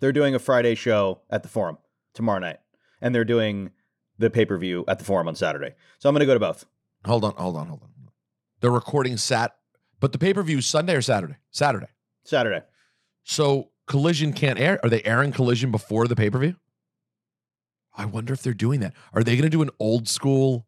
They're 0.00 0.12
doing 0.12 0.34
a 0.34 0.38
Friday 0.38 0.74
show 0.74 1.22
at 1.30 1.42
the 1.42 1.48
Forum 1.48 1.78
tomorrow 2.14 2.38
night, 2.38 2.58
and 3.00 3.14
they're 3.14 3.24
doing 3.24 3.70
the 4.18 4.30
pay 4.30 4.44
per 4.44 4.58
view 4.58 4.84
at 4.88 4.98
the 4.98 5.04
Forum 5.04 5.28
on 5.28 5.34
Saturday. 5.34 5.74
So 5.98 6.08
I'm 6.08 6.14
going 6.14 6.20
to 6.20 6.26
go 6.26 6.34
to 6.34 6.40
both. 6.40 6.66
Hold 7.06 7.24
on, 7.24 7.34
hold 7.36 7.56
on, 7.56 7.68
hold 7.68 7.82
on. 7.82 7.88
They're 8.60 8.70
recording 8.70 9.16
sat, 9.16 9.54
but 10.00 10.12
the 10.12 10.18
pay 10.18 10.34
per 10.34 10.42
view 10.42 10.60
Sunday 10.60 10.94
or 10.96 11.02
Saturday? 11.02 11.36
Saturday. 11.50 11.88
Saturday. 12.24 12.62
So 13.24 13.70
collision 13.86 14.32
can't 14.32 14.58
air. 14.58 14.78
Are 14.82 14.88
they 14.88 15.02
airing 15.04 15.32
collision 15.32 15.70
before 15.70 16.06
the 16.08 16.16
pay 16.16 16.30
per 16.30 16.38
view? 16.38 16.56
I 17.96 18.04
wonder 18.04 18.32
if 18.34 18.42
they're 18.42 18.52
doing 18.54 18.80
that. 18.80 18.92
Are 19.14 19.22
they 19.22 19.32
going 19.36 19.44
to 19.44 19.48
do 19.48 19.62
an 19.62 19.70
old 19.80 20.08
school, 20.08 20.66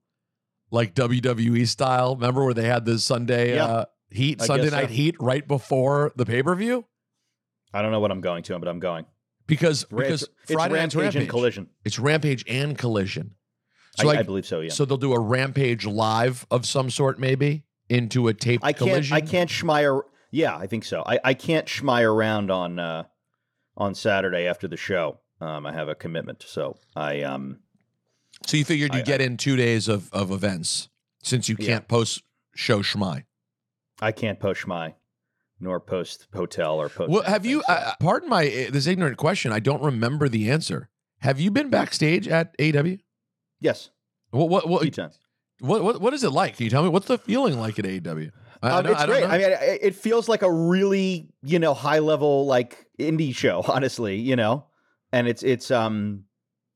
like 0.70 0.94
WWE 0.94 1.66
style? 1.68 2.14
Remember 2.14 2.44
where 2.44 2.54
they 2.54 2.64
had 2.66 2.84
the 2.84 2.98
Sunday 2.98 3.54
Yeah. 3.56 3.64
uh, 3.66 3.84
Heat, 4.10 4.40
I 4.40 4.46
Sunday 4.46 4.62
guess 4.64 4.72
so. 4.72 4.80
Night 4.80 4.90
Heat, 4.90 5.16
right 5.20 5.46
before 5.46 6.12
the 6.16 6.24
pay 6.24 6.42
per 6.42 6.54
view? 6.54 6.86
I 7.74 7.82
don't 7.82 7.92
know 7.92 8.00
what 8.00 8.10
I'm 8.10 8.22
going 8.22 8.42
to, 8.44 8.58
but 8.58 8.66
I'm 8.68 8.80
going. 8.80 9.04
Because 9.46 9.84
because 9.84 10.22
it's, 10.22 10.32
it's 10.44 10.52
Friday 10.52 10.74
night's 10.76 10.94
Rampage 10.94 11.16
and 11.16 11.28
Collision. 11.28 11.68
It's 11.84 11.98
Rampage 11.98 12.44
and 12.48 12.76
Collision. 12.78 13.34
I, 13.98 14.02
So 14.02 14.08
like, 14.08 14.18
I 14.18 14.22
believe 14.22 14.46
so. 14.46 14.60
Yeah. 14.60 14.70
so 14.70 14.84
they'll 14.86 14.96
do 14.96 15.12
a 15.12 15.20
Rampage 15.20 15.84
live 15.84 16.46
of 16.50 16.64
some 16.64 16.88
sort, 16.88 17.18
maybe 17.18 17.64
into 17.90 18.28
a 18.28 18.34
tape. 18.34 18.60
I 18.62 18.72
can't. 18.72 18.90
collision. 18.90 19.14
I 19.16 19.20
can't 19.20 19.50
schmire. 19.50 20.02
Yeah, 20.30 20.56
I 20.56 20.66
think 20.66 20.84
so. 20.84 21.02
I, 21.06 21.18
I 21.24 21.34
can't 21.34 21.66
schmire 21.66 22.12
around 22.12 22.50
on 22.50 22.78
uh, 22.78 23.04
on 23.76 23.94
Saturday 23.94 24.46
after 24.46 24.68
the 24.68 24.76
show. 24.76 25.20
Um, 25.40 25.64
I 25.66 25.72
have 25.72 25.88
a 25.88 25.94
commitment, 25.94 26.44
so 26.46 26.76
I 26.96 27.22
um 27.22 27.60
So 28.46 28.56
you 28.56 28.64
figured 28.64 28.92
you 28.92 28.96
I- 28.98 29.00
would 29.00 29.06
get 29.06 29.20
in 29.20 29.36
two 29.36 29.56
days 29.56 29.88
of, 29.88 30.12
of 30.12 30.30
events 30.30 30.88
since 31.22 31.48
you 31.48 31.56
can't 31.56 31.86
post 31.88 32.22
show 32.54 32.80
schmy. 32.80 33.24
I 34.00 34.12
can't 34.12 34.38
post 34.38 34.62
schmy, 34.62 34.94
nor 35.60 35.80
post 35.80 36.26
hotel 36.34 36.80
or 36.80 36.88
post. 36.88 37.10
Well, 37.10 37.22
have 37.22 37.46
you? 37.46 37.62
Uh, 37.68 37.92
pardon 38.00 38.28
my 38.28 38.46
uh, 38.46 38.70
this 38.70 38.86
ignorant 38.86 39.16
question. 39.16 39.52
I 39.52 39.60
don't 39.60 39.82
remember 39.82 40.28
the 40.28 40.50
answer. 40.50 40.88
Have 41.20 41.40
you 41.40 41.50
been 41.50 41.68
backstage 41.70 42.28
at 42.28 42.56
AEW? 42.58 43.00
yes, 43.60 43.90
What 44.30 44.48
what 44.48 44.68
what, 44.68 44.82
what 45.60 45.82
what 45.82 46.00
what 46.00 46.14
is 46.14 46.22
it 46.22 46.30
like? 46.30 46.56
Can 46.56 46.64
you 46.64 46.70
tell 46.70 46.82
me 46.82 46.88
what's 46.90 47.06
the 47.06 47.18
feeling 47.18 47.58
like 47.58 47.78
at 47.78 47.84
AEW? 47.84 48.30
Um, 48.62 48.86
it's 48.86 49.00
I 49.00 49.06
great. 49.06 49.24
I 49.24 49.38
mean, 49.38 49.56
it, 49.60 49.94
feels 49.94 50.28
like 50.28 50.42
a 50.42 50.50
really 50.50 51.28
you 51.42 51.58
know 51.58 51.74
high 51.74 52.00
level 52.00 52.46
like 52.46 52.86
indie 52.98 53.34
show, 53.34 53.62
honestly. 53.68 54.16
You 54.16 54.36
know, 54.36 54.64
and 55.12 55.28
it's 55.28 55.42
it's 55.42 55.70
um 55.70 56.24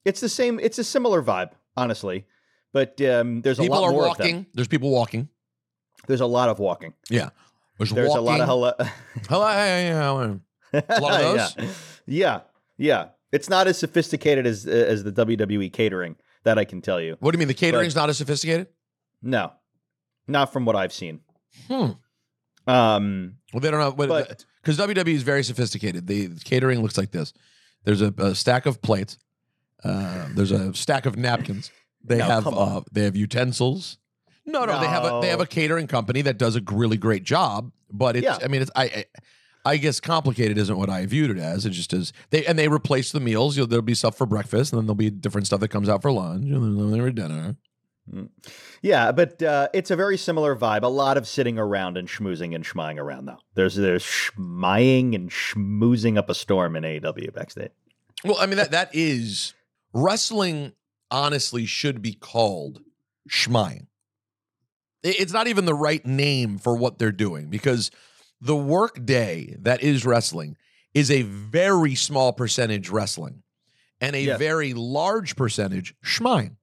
it's 0.05 0.21
the 0.21 0.29
same. 0.29 0.61
It's 0.61 0.79
a 0.79 0.85
similar 0.85 1.23
vibe, 1.23 1.51
honestly. 1.77 2.27
But 2.73 3.01
um, 3.03 3.43
there's 3.43 3.59
a 3.59 3.65
lot 3.65 3.85
are 3.85 3.91
more 3.91 4.09
of 4.09 4.17
them. 4.17 4.27
walking. 4.27 4.47
There's 4.55 4.69
people 4.69 4.91
walking. 4.91 5.29
There's 6.07 6.21
a 6.23 6.27
lot 6.27 6.49
of 6.49 6.59
walking. 6.59 6.95
There's, 7.79 7.91
There's 7.91 8.09
walking. 8.09 8.19
a 8.19 8.23
lot 8.23 8.41
of 8.41 8.47
hello. 8.47 8.73
Hello, 9.29 9.49
hey, 9.49 9.83
hey, 9.83 9.89
hello. 9.89 10.41
A 10.73 11.01
lot 11.01 11.21
of 11.21 11.37
those? 11.57 11.57
yeah. 11.57 11.67
yeah, 12.07 12.41
yeah. 12.79 13.09
It's 13.33 13.49
not 13.49 13.67
as 13.67 13.79
sophisticated 13.79 14.47
as 14.47 14.67
as 14.67 15.05
the 15.05 15.12
WWE 15.12 15.73
catering. 15.73 16.17
That 16.45 16.59
I 16.59 16.65
can 16.65 16.81
tell 16.81 17.01
you. 17.01 17.17
What 17.21 17.31
do 17.31 17.37
you 17.37 17.39
mean? 17.39 17.49
The 17.49 17.55
catering's 17.55 17.95
not 17.95 18.09
as 18.09 18.19
sophisticated? 18.19 18.67
No, 19.23 19.53
not 20.27 20.53
from 20.53 20.65
what 20.65 20.75
I've 20.75 20.93
seen. 20.93 21.21
Hmm. 21.68 21.90
Um, 22.66 23.35
Well, 23.52 23.61
they 23.61 23.71
don't 23.71 23.80
know, 23.80 23.92
But- 23.92 24.44
because 24.62 24.78
WWE 24.78 25.14
is 25.14 25.23
very 25.23 25.42
sophisticated. 25.42 26.06
The 26.06 26.30
catering 26.44 26.80
looks 26.82 26.97
like 26.97 27.11
this: 27.11 27.32
there's 27.85 28.00
a, 28.00 28.14
a 28.18 28.35
stack 28.35 28.66
of 28.66 28.80
plates, 28.80 29.18
uh, 29.85 30.28
there's 30.35 30.52
a 30.52 30.73
stack 30.75 31.04
of 31.06 31.16
napkins. 31.16 31.71
They 32.04 32.18
No, 32.18 32.25
have 32.25 32.47
uh, 32.47 32.80
they 32.92 33.02
have 33.04 33.16
utensils. 33.16 33.99
No, 34.47 34.64
no, 34.64 34.80
they 34.80 34.87
have 34.87 35.04
a 35.04 35.18
they 35.21 35.28
have 35.28 35.40
a 35.40 35.47
catering 35.47 35.87
company 35.87 36.23
that 36.23 36.38
does 36.38 36.56
a 36.56 36.62
really 36.71 36.97
great 36.97 37.25
job. 37.25 37.73
But 37.90 38.16
it's 38.16 38.25
Yeah. 38.25 38.38
I 38.42 38.49
mean 38.49 38.62
it's 38.62 38.71
I. 38.76 38.85
I 38.85 39.04
I 39.64 39.76
guess 39.76 40.00
complicated 40.00 40.59
isn't 40.59 40.76
what 40.76 40.90
I 40.90 41.06
viewed 41.06 41.30
it 41.30 41.38
as. 41.38 41.64
It 41.66 41.71
just 41.71 41.92
is. 41.92 42.12
They 42.30 42.44
and 42.47 42.59
they 42.59 42.66
replace 42.66 43.12
the 43.12 43.21
meals. 43.21 43.56
You'll, 43.56 43.68
there'll 43.68 43.80
be 43.80 43.94
stuff 43.94 44.16
for 44.18 44.26
breakfast, 44.26 44.73
and 44.73 44.80
then 44.80 44.87
there'll 44.87 44.97
be 44.97 45.09
different 45.09 45.47
stuff 45.47 45.61
that 45.61 45.68
comes 45.68 45.88
out 45.88 46.02
for 46.02 46.11
lunch, 46.11 46.42
and 46.47 46.54
then 46.64 46.90
there'll 46.90 47.06
be 47.06 47.12
dinner. 47.12 47.54
Yeah, 48.82 49.12
but 49.12 49.42
uh, 49.42 49.68
it's 49.73 49.90
a 49.90 49.97
very 49.97 50.16
similar 50.18 50.56
vibe. 50.56 50.82
A 50.82 50.88
lot 50.88 51.16
of 51.16 51.26
sitting 51.28 51.59
around 51.59 51.97
and 51.97 52.09
schmoozing 52.09 52.54
and 52.54 52.64
schmying 52.64 52.99
around, 52.99 53.26
though. 53.26 53.38
There's 53.54 53.76
there's 53.76 54.02
schmying 54.04 55.14
and 55.14 55.30
schmoozing 55.30 56.18
up 56.18 56.28
a 56.28 56.35
storm 56.35 56.76
in 56.76 56.82
AEW 56.82 57.32
backstage. 57.32 57.71
Well, 58.25 58.37
I 58.40 58.47
mean 58.47 58.56
that 58.56 58.73
that 58.73 58.90
is 58.92 59.54
wrestling. 59.92 60.73
Honestly, 61.11 61.66
should 61.66 62.00
be 62.02 62.14
called 62.14 62.80
schmying. 63.30 63.87
It's 65.02 65.32
not 65.32 65.47
even 65.47 65.64
the 65.64 65.75
right 65.75 66.04
name 66.06 66.59
for 66.59 66.75
what 66.76 66.99
they're 66.99 67.12
doing 67.12 67.49
because 67.50 67.90
the 68.40 68.56
work 68.56 69.04
day 69.04 69.56
that 69.61 69.82
is 69.82 70.06
wrestling 70.06 70.56
is 70.94 71.11
a 71.11 71.23
very 71.23 71.94
small 71.94 72.32
percentage 72.32 72.88
wrestling 72.88 73.42
and 74.00 74.14
a 74.16 74.21
Yes. 74.23 74.38
very 74.38 74.75
large 74.75 75.37
percentage 75.37 75.94
schmying. 76.04 76.56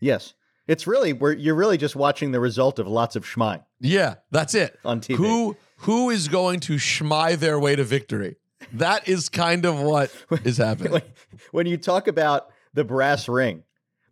Yes, 0.00 0.34
it's 0.66 0.86
really 0.86 1.12
where 1.12 1.32
you're 1.32 1.54
really 1.54 1.76
just 1.76 1.94
watching 1.96 2.32
the 2.32 2.40
result 2.40 2.78
of 2.78 2.86
lots 2.88 3.16
of 3.16 3.24
schmying 3.24 3.62
Yeah, 3.80 4.14
that's 4.30 4.54
it. 4.54 4.78
on 4.84 5.00
TV. 5.00 5.16
Who 5.16 5.56
who 5.78 6.10
is 6.10 6.28
going 6.28 6.60
to 6.60 6.74
schmy 6.76 7.36
their 7.36 7.58
way 7.60 7.76
to 7.76 7.84
victory? 7.84 8.36
That 8.72 9.06
is 9.08 9.28
kind 9.28 9.64
of 9.66 9.78
what 9.80 10.10
is 10.44 10.56
happening. 10.58 10.92
Like, 10.92 11.16
when 11.52 11.66
you 11.66 11.76
talk 11.76 12.08
about 12.08 12.48
the 12.72 12.84
brass 12.84 13.28
ring, 13.28 13.62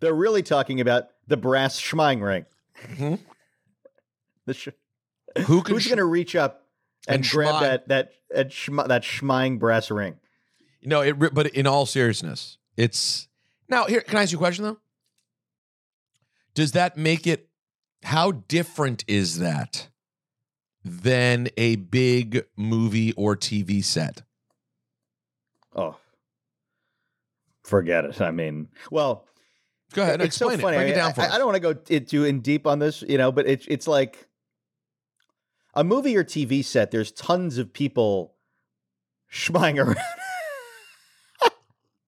they're 0.01 0.13
really 0.15 0.43
talking 0.43 0.81
about 0.81 1.09
the 1.27 1.37
brass 1.37 1.81
schmying 1.81 2.23
ring. 2.23 2.45
Mhm. 2.97 3.19
The 4.47 4.55
sh- 4.55 4.69
Who 5.47 5.63
can 5.63 5.75
who's 5.75 5.87
going 5.87 5.99
to 5.99 6.05
reach 6.05 6.35
up 6.37 6.67
and, 7.09 7.17
and 7.25 7.29
grab 7.31 7.61
that 7.63 7.89
that 7.89 8.13
that, 8.31 8.49
schm- 8.51 8.89
that 8.89 9.03
schmying 9.03 9.59
brass 9.59 9.91
ring? 9.91 10.17
No, 10.83 11.01
it. 11.01 11.13
re- 11.19 11.31
But 11.33 11.47
in 11.49 11.67
all 11.67 11.87
seriousness, 11.87 12.59
it's 12.77 13.29
now 13.69 13.87
here. 13.87 14.01
Can 14.01 14.19
I 14.19 14.23
ask 14.23 14.33
you 14.33 14.39
a 14.39 14.41
question 14.41 14.65
though? 14.65 14.79
Does 16.55 16.73
that 16.73 16.97
make 16.97 17.27
it? 17.27 17.49
How 18.05 18.33
different 18.33 19.05
is 19.07 19.39
that 19.39 19.89
than 20.85 21.49
a 21.57 21.77
big 21.77 22.45
movie 22.57 23.13
or 23.13 23.37
TV 23.37 23.85
set? 23.85 24.23
Oh, 25.75 25.97
forget 27.63 28.05
it. 28.05 28.21
I 28.21 28.31
mean, 28.33 28.69
well, 28.91 29.25
Go 29.95 30.03
ahead, 30.03 30.21
it's 30.21 30.37
explain 30.37 30.59
so 30.59 30.63
funny. 30.63 30.77
it. 30.77 30.81
Break 30.81 30.89
I, 30.89 30.93
it 30.93 30.95
down 30.97 31.15
for 31.15 31.21
I, 31.21 31.27
us. 31.27 31.33
I 31.33 31.39
don't 31.39 31.47
want 31.47 31.63
to 31.63 31.75
go 31.75 31.99
too 32.01 32.25
in 32.25 32.41
deep 32.41 32.67
on 32.67 32.79
this, 32.79 33.03
you 33.03 33.19
know, 33.19 33.31
but 33.31 33.47
it's 33.47 33.67
it's 33.69 33.87
like 33.87 34.27
a 35.75 35.85
movie 35.85 36.17
or 36.17 36.25
TV 36.25 36.65
set. 36.65 36.91
There's 36.91 37.13
tons 37.13 37.59
of 37.59 37.73
people 37.73 38.35
schmying 39.33 39.79
around. 39.83 39.97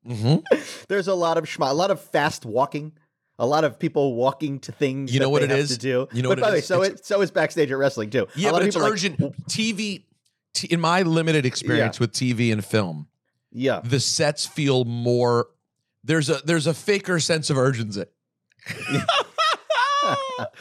Mhm. 0.06 0.42
There's 0.88 1.08
a 1.08 1.14
lot 1.14 1.38
of 1.38 1.44
schma, 1.44 1.70
a 1.70 1.74
lot 1.74 1.90
of 1.90 2.00
fast 2.00 2.44
walking, 2.44 2.92
a 3.38 3.47
lot 3.47 3.64
of 3.64 3.79
people 3.79 4.14
walking 4.14 4.61
to 4.61 4.73
things. 4.73 5.12
You 5.12 5.21
know 5.21 5.29
what 5.29 5.47
they 5.49 5.59
it 5.61 5.67
to 5.69 5.79
do. 5.79 6.09
You 6.12 6.23
know 6.23 6.29
but 6.29 6.38
what 6.38 6.43
by 6.43 6.49
it 6.49 6.50
the 6.50 6.55
way, 6.55 6.59
is? 6.59 6.67
so 6.67 6.83
It's- 6.83 7.00
it 7.00 7.07
so 7.07 7.21
is 7.21 7.31
backstage 7.31 7.71
at 7.73 7.79
wrestling 7.79 8.11
too. 8.11 8.26
Yeah, 8.37 8.50
a 8.50 8.53
lot 8.53 8.57
but 8.59 8.62
of 8.62 8.69
it's 8.69 8.76
people 8.76 8.87
are 8.87 8.91
like, 8.91 8.95
urgent. 8.95 9.19
TV, 9.49 10.05
t- 10.55 10.67
in 10.69 10.81
my 10.81 11.03
limited 11.03 11.45
experience 11.47 11.99
with 11.99 12.12
TV 12.12 12.53
and 12.53 12.64
film, 12.64 13.09
yeah, 13.53 13.81
the 13.85 14.00
sets 14.00 14.47
feel 14.47 14.85
more. 14.85 15.49
There's 16.05 16.29
a 16.31 16.41
there's 16.45 16.67
a 16.67 16.75
faker 16.75 17.19
sense 17.21 17.50
of 17.50 17.59
urgency. 17.59 18.05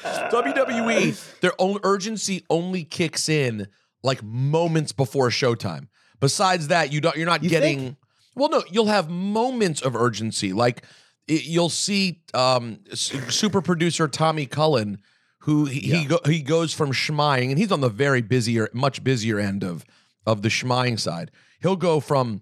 WWE, 0.04 1.40
their 1.42 1.54
own 1.60 1.80
urgency 1.84 2.46
only 2.50 2.84
kicks 2.84 3.30
in 3.30 3.68
like 4.04 4.24
moments 4.24 4.92
before 4.92 5.30
showtime. 5.30 5.88
Besides 6.20 6.68
that, 6.70 6.92
you 6.92 7.02
don't. 7.02 7.16
You're 7.18 7.26
not 7.26 7.44
You 7.44 7.50
getting. 7.50 7.80
think? 7.80 7.98
Well, 8.36 8.50
no, 8.50 8.64
you'll 8.72 8.88
have 8.88 9.10
moments 9.10 9.82
of 9.82 9.96
urgency. 9.96 10.54
Like 10.54 10.84
it, 11.28 11.46
you'll 11.46 11.70
see 11.70 12.22
um, 12.34 12.80
super 12.94 13.62
producer 13.62 14.08
Tommy 14.08 14.46
Cullen, 14.46 15.00
who 15.40 15.66
he 15.66 15.80
he, 15.80 16.06
go, 16.06 16.20
he 16.26 16.42
goes 16.42 16.74
from 16.74 16.92
schmying, 16.92 17.50
and 17.50 17.58
he's 17.58 17.72
on 17.72 17.82
the 17.82 17.90
very 17.90 18.22
busier, 18.22 18.70
much 18.74 19.04
busier 19.04 19.40
end 19.40 19.64
of 19.64 19.86
of 20.26 20.42
the 20.42 20.50
schmying 20.50 21.00
side. 21.00 21.32
He'll 21.62 21.76
go 21.76 22.00
from 22.00 22.42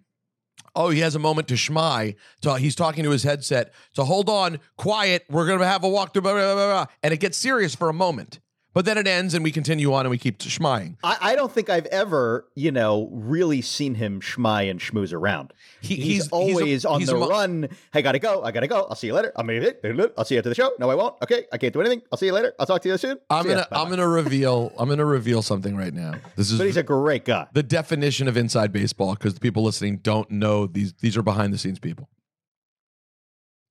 oh, 0.76 0.90
he 0.90 1.00
has 1.00 1.16
a 1.16 1.20
moment 1.20 1.48
to 1.50 1.56
schmy. 1.56 2.16
So 2.44 2.56
he's 2.56 2.76
talking 2.76 3.04
to 3.04 3.10
his 3.10 3.24
headset. 3.24 3.74
So 3.94 4.04
hold 4.04 4.30
on, 4.30 4.60
quiet. 4.78 5.26
We're 5.30 5.48
gonna 5.48 5.68
have 5.68 5.84
a 5.84 5.88
walkthrough, 5.88 6.24
blah, 6.24 6.34
blah, 6.34 6.54
blah, 6.54 6.68
blah. 6.68 6.86
and 7.04 7.14
it 7.14 7.20
gets 7.20 7.38
serious 7.38 7.76
for 7.76 7.90
a 7.90 7.94
moment. 7.94 8.40
But 8.74 8.86
then 8.86 8.98
it 8.98 9.06
ends, 9.06 9.34
and 9.34 9.44
we 9.44 9.52
continue 9.52 9.94
on, 9.94 10.06
and 10.06 10.10
we 10.12 10.18
keep 10.18 10.40
schmying. 10.40 10.96
I, 11.04 11.18
I 11.20 11.36
don't 11.36 11.52
think 11.52 11.70
I've 11.70 11.88
ever, 11.88 12.48
you 12.56 12.72
know, 12.72 13.10
really 13.12 13.62
seen 13.62 13.96
him 13.96 14.22
schmy 14.22 14.72
and 14.72 14.80
schmooze 14.80 15.12
around. 15.12 15.52
He- 15.82 15.96
he's, 15.96 16.04
he's- 16.06 16.24
he's 16.24 16.28
a- 16.32 16.36
always 16.36 16.86
on 16.86 17.00
he's 17.02 17.10
the 17.10 17.16
mo- 17.18 17.28
run. 17.30 17.68
I 17.94 18.02
gotta 18.02 18.20
go. 18.20 18.44
I 18.44 18.52
gotta 18.52 18.68
go. 18.68 18.84
I'll 18.90 18.96
see 18.96 19.08
you 19.08 19.14
later. 19.14 19.34
I'll 19.36 19.44
meet 19.44 19.62
you. 19.62 20.12
I'll 20.18 20.24
see 20.24 20.36
you 20.36 20.40
after 20.40 20.48
the 20.50 20.56
show. 20.56 20.72
No, 20.80 20.90
I 20.90 20.96
won't. 20.96 21.16
Okay, 21.22 21.48
I 21.52 21.58
can't 21.58 21.74
do 21.74 21.82
anything. 21.82 22.02
I'll 22.14 22.18
see 22.18 22.28
you 22.28 22.34
later. 22.34 22.54
I'll 22.60 22.66
talk 22.66 22.82
to 22.84 22.90
you 22.90 22.98
soon. 22.98 23.18
I'm 23.30 23.44
See 23.44 23.50
gonna 23.50 23.68
I'm 23.74 23.90
gonna 23.90 24.08
reveal 24.08 24.72
I'm 24.80 24.88
gonna 24.88 25.04
reveal 25.06 25.42
something 25.42 25.76
right 25.76 25.94
now. 25.94 26.14
This 26.38 26.50
is 26.50 26.58
But 26.58 26.68
he's 26.68 26.78
a 26.78 26.84
great 26.84 27.26
guy. 27.26 27.48
the 27.52 27.64
definition 27.64 28.30
of 28.30 28.38
inside 28.38 28.72
baseball 28.72 29.16
because 29.16 29.34
the 29.34 29.42
people 29.42 29.64
listening 29.64 29.98
don't 29.98 30.32
know 30.32 30.66
these 30.66 30.94
these 31.02 31.18
are 31.18 31.24
behind 31.24 31.54
the 31.54 31.58
scenes 31.58 31.80
people. 31.80 32.08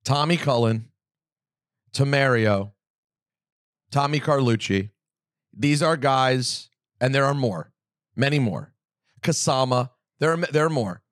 Tommy 0.04 0.36
Cullen, 0.36 0.88
Tamario, 1.94 2.72
Tommy 3.90 4.20
Carlucci. 4.20 4.90
These 5.56 5.82
are 5.82 5.96
guys, 5.96 6.70
and 7.00 7.14
there 7.14 7.24
are 7.24 7.34
more, 7.34 7.72
many 8.16 8.38
more. 8.38 8.72
Kasama, 9.20 9.90
there 10.18 10.32
are 10.32 10.36
there 10.36 10.66
are 10.66 10.70
more. 10.70 11.02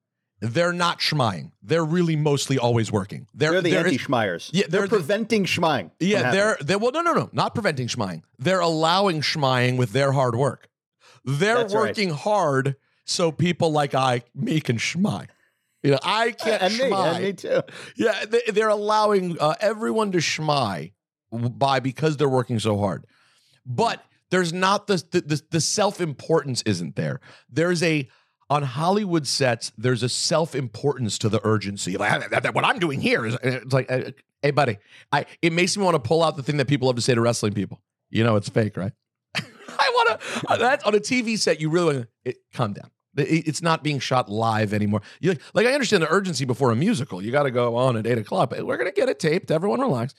They're 0.40 0.72
not 0.72 1.00
schmying. 1.00 1.50
They're 1.62 1.84
really 1.84 2.14
mostly 2.14 2.58
always 2.58 2.92
working. 2.92 3.26
They're, 3.34 3.60
They're 3.60 3.62
the 3.62 3.76
anti-schmeyers. 3.76 4.50
Yeah, 4.52 4.66
they're, 4.68 4.82
they're 4.82 4.88
the- 4.88 4.96
preventing 4.98 5.44
schmying. 5.46 5.90
yeah, 5.98 6.30
they're 6.30 6.56
they 6.60 6.76
well, 6.76 6.92
no, 6.92 7.00
no, 7.00 7.12
no, 7.12 7.28
not 7.32 7.54
preventing 7.54 7.88
schmying. 7.88 8.22
They're 8.38 8.60
allowing 8.60 9.20
schmying 9.22 9.76
with 9.76 9.90
their 9.90 10.12
hard 10.12 10.36
work. 10.36 10.68
They're 11.24 11.56
That's 11.56 11.74
right. 11.74 11.80
working 11.88 12.10
hard 12.10 12.76
so 13.04 13.32
people 13.32 13.72
like 13.72 13.94
I, 13.94 14.22
me, 14.34 14.60
can 14.60 14.76
schmy. 14.78 15.26
You 15.82 15.92
know, 15.92 15.98
I 16.02 16.32
can't 16.32 16.62
and 16.62 16.78
me, 16.78 16.92
and 16.92 17.24
me 17.24 17.32
too. 17.32 17.62
Yeah, 17.96 18.24
they, 18.24 18.42
they're 18.52 18.68
allowing 18.68 19.38
uh, 19.40 19.54
everyone 19.60 20.12
to 20.12 20.18
schmy 20.18 20.92
by 21.32 21.80
because 21.80 22.16
they're 22.16 22.28
working 22.28 22.58
so 22.58 22.78
hard. 22.78 23.04
But 23.66 24.02
there's 24.30 24.52
not 24.52 24.86
the 24.86 25.02
the, 25.10 25.42
the, 25.50 25.60
self 25.60 26.00
importance 26.00 26.62
isn't 26.62 26.96
there. 26.96 27.20
There's 27.50 27.82
a 27.82 28.08
on 28.50 28.62
Hollywood 28.62 29.26
sets. 29.26 29.72
There's 29.76 30.02
a 30.02 30.08
self 30.08 30.54
importance 30.54 31.18
to 31.18 31.28
the 31.28 31.40
urgency. 31.44 31.96
Like 31.96 32.54
what 32.54 32.64
I'm 32.64 32.78
doing 32.78 33.00
here 33.00 33.26
is 33.26 33.36
it's 33.42 33.72
like, 33.72 33.90
uh, 33.90 34.10
hey, 34.42 34.50
buddy, 34.52 34.78
I 35.12 35.26
it 35.42 35.52
makes 35.52 35.76
me 35.76 35.84
want 35.84 35.94
to 35.94 36.00
pull 36.00 36.22
out 36.22 36.36
the 36.36 36.42
thing 36.42 36.56
that 36.58 36.68
people 36.68 36.86
love 36.86 36.96
to 36.96 37.02
say 37.02 37.14
to 37.14 37.20
wrestling 37.20 37.52
people. 37.52 37.80
You 38.10 38.24
know, 38.24 38.36
it's 38.36 38.48
fake, 38.48 38.76
right? 38.76 38.92
I 39.34 39.42
want 39.94 40.20
to. 40.20 40.58
That's 40.58 40.84
on 40.84 40.94
a 40.94 40.98
TV 40.98 41.38
set. 41.38 41.60
You 41.60 41.68
really 41.68 42.06
calm 42.54 42.72
down. 42.72 42.90
It- 43.16 43.46
It's 43.48 43.62
not 43.62 43.82
being 43.82 43.98
shot 43.98 44.30
live 44.30 44.72
anymore. 44.72 45.02
You 45.20 45.36
like 45.52 45.66
I 45.66 45.72
understand 45.72 46.02
the 46.02 46.10
urgency 46.10 46.44
before 46.46 46.70
a 46.70 46.76
musical. 46.76 47.22
You 47.22 47.32
got 47.32 47.42
to 47.42 47.50
go 47.50 47.76
on 47.76 47.96
at 47.98 48.06
eight 48.06 48.18
o'clock. 48.18 48.50
But 48.50 48.64
we're 48.66 48.78
gonna 48.78 48.92
get 48.92 49.08
it 49.08 49.18
taped. 49.18 49.50
Everyone 49.50 49.80
relax. 49.80 50.14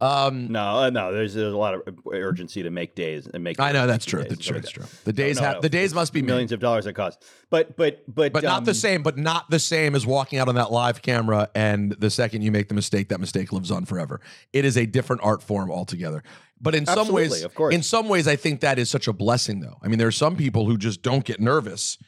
Um, 0.00 0.52
No, 0.52 0.78
uh, 0.78 0.90
no. 0.90 1.12
There's, 1.12 1.34
there's 1.34 1.52
a 1.52 1.56
lot 1.56 1.74
of 1.74 1.82
urgency 2.12 2.62
to 2.62 2.70
make 2.70 2.94
days 2.94 3.26
and 3.26 3.42
make. 3.42 3.58
I 3.58 3.72
know 3.72 3.86
that's 3.86 4.04
true. 4.04 4.22
days 4.22 4.30
That's 4.30 4.46
true. 4.46 4.60
That's 4.60 4.70
true. 4.70 4.84
The 5.04 5.12
days 5.12 5.36
No, 5.36 5.42
no, 5.42 5.46
have 5.46 5.56
no. 5.56 5.60
the 5.62 5.68
days 5.68 5.92
must 5.92 6.12
be 6.12 6.20
millions, 6.20 6.30
millions 6.30 6.52
of 6.52 6.60
dollars 6.60 6.86
it 6.86 6.92
costs. 6.92 7.26
But 7.50 7.76
but 7.76 8.02
but 8.06 8.32
but 8.32 8.44
not 8.44 8.64
the 8.64 8.70
um, 8.70 8.76
same. 8.76 9.02
But 9.02 9.18
not 9.18 9.50
the 9.50 9.58
same 9.58 9.94
as 9.94 10.06
walking 10.06 10.38
out 10.38 10.48
on 10.48 10.54
that 10.54 10.70
live 10.70 11.02
camera. 11.02 11.50
And 11.54 11.92
the 11.92 12.10
second 12.10 12.42
you 12.42 12.52
make 12.52 12.68
the 12.68 12.74
mistake, 12.74 13.08
that 13.08 13.18
mistake 13.20 13.52
lives 13.52 13.70
on 13.70 13.84
forever. 13.86 14.20
It 14.52 14.64
is 14.64 14.76
a 14.76 14.86
different 14.86 15.22
art 15.24 15.42
form 15.42 15.70
altogether. 15.70 16.22
But 16.60 16.74
in 16.74 16.86
some 16.86 17.08
ways, 17.12 17.42
of 17.44 17.54
course. 17.54 17.74
in 17.74 17.82
some 17.82 18.08
ways, 18.08 18.26
I 18.26 18.36
think 18.36 18.60
that 18.60 18.78
is 18.78 18.90
such 18.90 19.06
a 19.06 19.12
blessing, 19.12 19.60
though. 19.60 19.78
I 19.82 19.88
mean, 19.88 19.98
there 19.98 20.08
are 20.08 20.12
some 20.12 20.36
people 20.36 20.66
who 20.66 20.76
just 20.76 21.02
don't 21.02 21.24
get 21.24 21.40
nervous. 21.40 21.98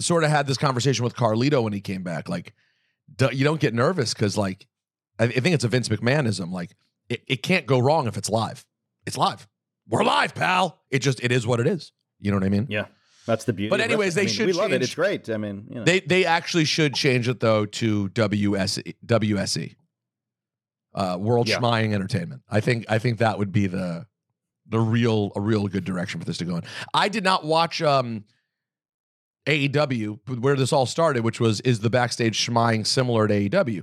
Sort 0.00 0.24
of 0.24 0.30
had 0.30 0.46
this 0.46 0.56
conversation 0.56 1.04
with 1.04 1.14
Carlito 1.14 1.62
when 1.62 1.72
he 1.72 1.80
came 1.80 2.02
back. 2.02 2.28
Like, 2.28 2.54
you 3.32 3.44
don't 3.44 3.60
get 3.60 3.74
nervous 3.74 4.14
because, 4.14 4.38
like, 4.38 4.66
I 5.18 5.26
think 5.26 5.54
it's 5.54 5.64
a 5.64 5.68
Vince 5.68 5.88
McMahonism. 5.90 6.50
Like, 6.50 6.74
it, 7.08 7.22
it 7.26 7.42
can't 7.42 7.66
go 7.66 7.78
wrong 7.78 8.06
if 8.06 8.16
it's 8.16 8.30
live. 8.30 8.64
It's 9.06 9.16
live. 9.16 9.46
We're 9.88 10.04
live, 10.04 10.34
pal. 10.34 10.80
It 10.90 11.00
just 11.00 11.22
it 11.22 11.32
is 11.32 11.46
what 11.46 11.60
it 11.60 11.66
is. 11.66 11.92
You 12.20 12.30
know 12.30 12.36
what 12.36 12.44
I 12.44 12.50
mean? 12.50 12.66
Yeah, 12.70 12.86
that's 13.26 13.44
the 13.44 13.52
beauty. 13.52 13.70
But 13.70 13.80
anyways, 13.80 14.14
they 14.14 14.22
I 14.22 14.24
mean, 14.26 14.34
should 14.34 14.46
We 14.46 14.52
love 14.52 14.72
it. 14.72 14.82
It's 14.82 14.94
great. 14.94 15.28
I 15.28 15.36
mean, 15.36 15.66
you 15.68 15.74
know. 15.76 15.84
They 15.84 16.00
they 16.00 16.24
actually 16.24 16.64
should 16.64 16.94
change 16.94 17.28
it 17.28 17.40
though 17.40 17.66
to 17.66 18.08
WS 18.10 18.78
WSE, 19.04 19.74
uh, 20.94 21.16
World 21.20 21.48
Yeah. 21.48 21.58
Schmying 21.58 21.92
Entertainment. 21.92 22.42
I 22.48 22.60
think 22.60 22.86
I 22.88 22.98
think 22.98 23.18
that 23.18 23.38
would 23.38 23.52
be 23.52 23.66
the 23.66 24.06
the 24.68 24.80
real 24.80 25.32
a 25.34 25.40
real 25.40 25.66
good 25.66 25.84
direction 25.84 26.20
for 26.20 26.26
this 26.26 26.38
to 26.38 26.44
go 26.44 26.56
in. 26.56 26.62
I 26.94 27.08
did 27.08 27.24
not 27.24 27.44
watch 27.44 27.82
um, 27.82 28.24
AEW 29.46 30.38
where 30.40 30.54
this 30.54 30.72
all 30.72 30.86
started, 30.86 31.24
which 31.24 31.40
was 31.40 31.60
is 31.62 31.80
the 31.80 31.90
backstage 31.90 32.38
schmying 32.46 32.86
similar 32.86 33.26
to 33.26 33.34
AEW. 33.48 33.82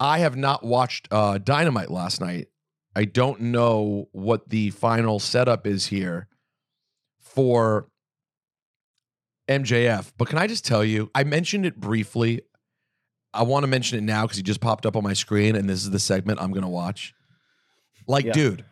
I 0.00 0.18
have 0.18 0.36
not 0.36 0.64
watched 0.64 1.08
uh, 1.10 1.38
Dynamite 1.38 1.90
last 1.90 2.20
night. 2.20 2.48
I 2.94 3.04
don't 3.04 3.40
know 3.40 4.08
what 4.12 4.48
the 4.48 4.70
final 4.70 5.18
setup 5.18 5.66
is 5.66 5.86
here 5.86 6.28
for 7.20 7.88
MJF. 9.48 10.12
But 10.16 10.28
can 10.28 10.38
I 10.38 10.46
just 10.46 10.64
tell 10.64 10.84
you, 10.84 11.10
I 11.14 11.24
mentioned 11.24 11.66
it 11.66 11.76
briefly. 11.78 12.42
I 13.34 13.42
want 13.42 13.62
to 13.64 13.66
mention 13.68 13.98
it 13.98 14.02
now 14.02 14.22
because 14.22 14.36
he 14.36 14.42
just 14.42 14.60
popped 14.60 14.86
up 14.86 14.96
on 14.96 15.02
my 15.02 15.12
screen, 15.12 15.54
and 15.54 15.68
this 15.68 15.82
is 15.82 15.90
the 15.90 15.98
segment 15.98 16.40
I'm 16.40 16.50
going 16.50 16.62
to 16.62 16.68
watch. 16.68 17.14
Like, 18.06 18.24
Yeah. 18.24 18.32
dude, 18.32 18.64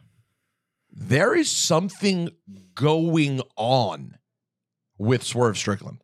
there 0.90 1.34
is 1.34 1.50
something 1.50 2.30
going 2.74 3.42
on 3.56 4.16
with 4.98 5.22
Swerve 5.22 5.58
Strickland. 5.58 6.02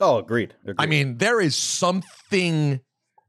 Oh, 0.00 0.18
agreed. 0.18 0.54
agreed. 0.62 0.76
I 0.78 0.86
mean, 0.86 1.18
there 1.18 1.40
is 1.40 1.54
something. 1.56 2.80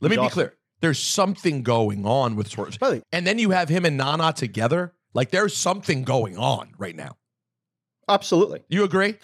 Let 0.02 0.10
me 0.10 0.18
be 0.18 0.22
awesome. 0.22 0.32
clear. 0.34 0.54
There's 0.80 1.00
something 1.00 1.64
going 1.64 2.06
on 2.06 2.36
with 2.36 2.50
Swerve. 2.50 2.78
And 3.12 3.26
then 3.26 3.40
you 3.40 3.52
have 3.52 3.70
him 3.70 3.86
and 3.86 3.98
Nana 3.98 4.34
together. 4.34 4.94
Like, 5.14 5.32
there's 5.32 5.56
something 5.56 6.04
going 6.04 6.38
on 6.38 6.74
right 6.78 6.96
now. 6.96 7.18
absolutely. 8.08 8.64
You 8.70 8.84
agree? 8.84 9.16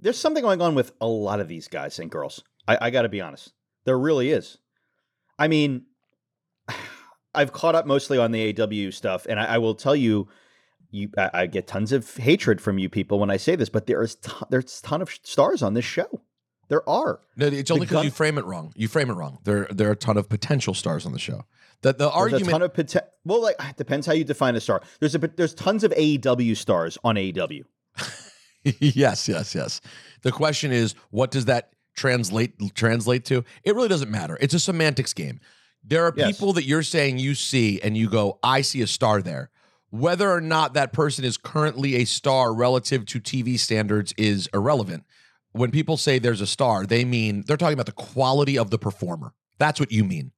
There's 0.00 0.18
something 0.18 0.42
going 0.42 0.60
on 0.60 0.74
with 0.74 0.92
a 1.00 1.06
lot 1.06 1.40
of 1.40 1.48
these 1.48 1.68
guys 1.68 1.98
and 1.98 2.10
girls. 2.10 2.42
I, 2.68 2.78
I 2.82 2.90
got 2.90 3.02
to 3.02 3.08
be 3.08 3.20
honest. 3.20 3.52
There 3.84 3.98
really 3.98 4.30
is. 4.30 4.58
I 5.38 5.48
mean, 5.48 5.86
I've 7.34 7.52
caught 7.52 7.74
up 7.74 7.86
mostly 7.86 8.18
on 8.18 8.32
the 8.32 8.52
AEW 8.52 8.92
stuff, 8.92 9.26
and 9.28 9.38
I, 9.40 9.54
I 9.54 9.58
will 9.58 9.74
tell 9.74 9.96
you, 9.96 10.28
you 10.90 11.08
I, 11.16 11.30
I 11.32 11.46
get 11.46 11.66
tons 11.66 11.92
of 11.92 12.16
hatred 12.16 12.60
from 12.60 12.78
you 12.78 12.88
people 12.88 13.18
when 13.18 13.30
I 13.30 13.36
say 13.36 13.56
this, 13.56 13.68
but 13.68 13.86
there 13.86 14.02
is 14.02 14.16
there's 14.50 14.80
a 14.80 14.86
ton 14.86 15.00
of 15.00 15.10
stars 15.22 15.62
on 15.62 15.74
this 15.74 15.84
show. 15.84 16.22
There 16.70 16.88
are. 16.88 17.20
No, 17.36 17.46
it's 17.48 17.70
only 17.70 17.80
because 17.84 17.96
gun- 17.96 18.04
you 18.06 18.10
frame 18.10 18.38
it 18.38 18.44
wrong. 18.46 18.72
You 18.74 18.88
frame 18.88 19.10
it 19.10 19.14
wrong. 19.14 19.38
There, 19.44 19.66
there 19.70 19.88
are 19.88 19.92
a 19.92 19.96
ton 19.96 20.16
of 20.16 20.28
potential 20.30 20.72
stars 20.72 21.04
on 21.04 21.12
the 21.12 21.18
show. 21.18 21.44
That 21.82 21.98
the 21.98 22.04
There's 22.04 22.14
argument. 22.16 22.48
a 22.48 22.50
ton 22.52 22.62
of 22.62 22.72
poten- 22.72 23.06
well, 23.24 23.42
like 23.42 23.56
it 23.68 23.76
depends 23.76 24.06
how 24.06 24.12
you 24.14 24.24
define 24.24 24.54
a 24.56 24.60
star. 24.60 24.80
There's 25.00 25.14
a 25.14 25.18
there's 25.18 25.52
tons 25.54 25.84
of 25.84 25.90
AEW 25.92 26.56
stars 26.56 26.96
on 27.04 27.16
AEW. 27.16 27.64
yes, 28.62 29.28
yes, 29.28 29.54
yes. 29.54 29.80
The 30.22 30.32
question 30.32 30.72
is, 30.72 30.94
what 31.10 31.30
does 31.30 31.46
that 31.46 31.72
translate 31.96 32.52
translate 32.74 33.24
to? 33.26 33.44
It 33.64 33.74
really 33.74 33.88
doesn't 33.88 34.10
matter. 34.10 34.36
It's 34.40 34.54
a 34.54 34.60
semantics 34.60 35.12
game. 35.12 35.40
There 35.82 36.04
are 36.04 36.12
Yes. 36.14 36.32
people 36.36 36.52
that 36.54 36.64
you're 36.64 36.82
saying 36.82 37.18
you 37.18 37.34
see, 37.34 37.80
and 37.80 37.96
you 37.96 38.08
go, 38.10 38.38
I 38.42 38.60
see 38.60 38.82
a 38.82 38.86
star 38.86 39.22
there. 39.22 39.50
Whether 39.88 40.30
or 40.30 40.40
not 40.42 40.74
that 40.74 40.92
person 40.92 41.24
is 41.24 41.36
currently 41.36 41.96
a 41.96 42.04
star 42.04 42.54
relative 42.54 43.06
to 43.06 43.18
TV 43.20 43.58
standards 43.58 44.12
is 44.18 44.48
irrelevant. 44.52 45.04
When 45.52 45.70
people 45.70 45.96
say 45.96 46.18
there's 46.18 46.40
a 46.40 46.46
star, 46.46 46.86
they 46.86 47.04
mean 47.04 47.42
they're 47.46 47.56
talking 47.56 47.74
about 47.74 47.86
the 47.86 47.92
quality 47.92 48.56
of 48.58 48.70
the 48.70 48.78
performer. 48.78 49.32
That's 49.58 49.80
what 49.80 49.90
you 49.90 50.04
mean. 50.04 50.32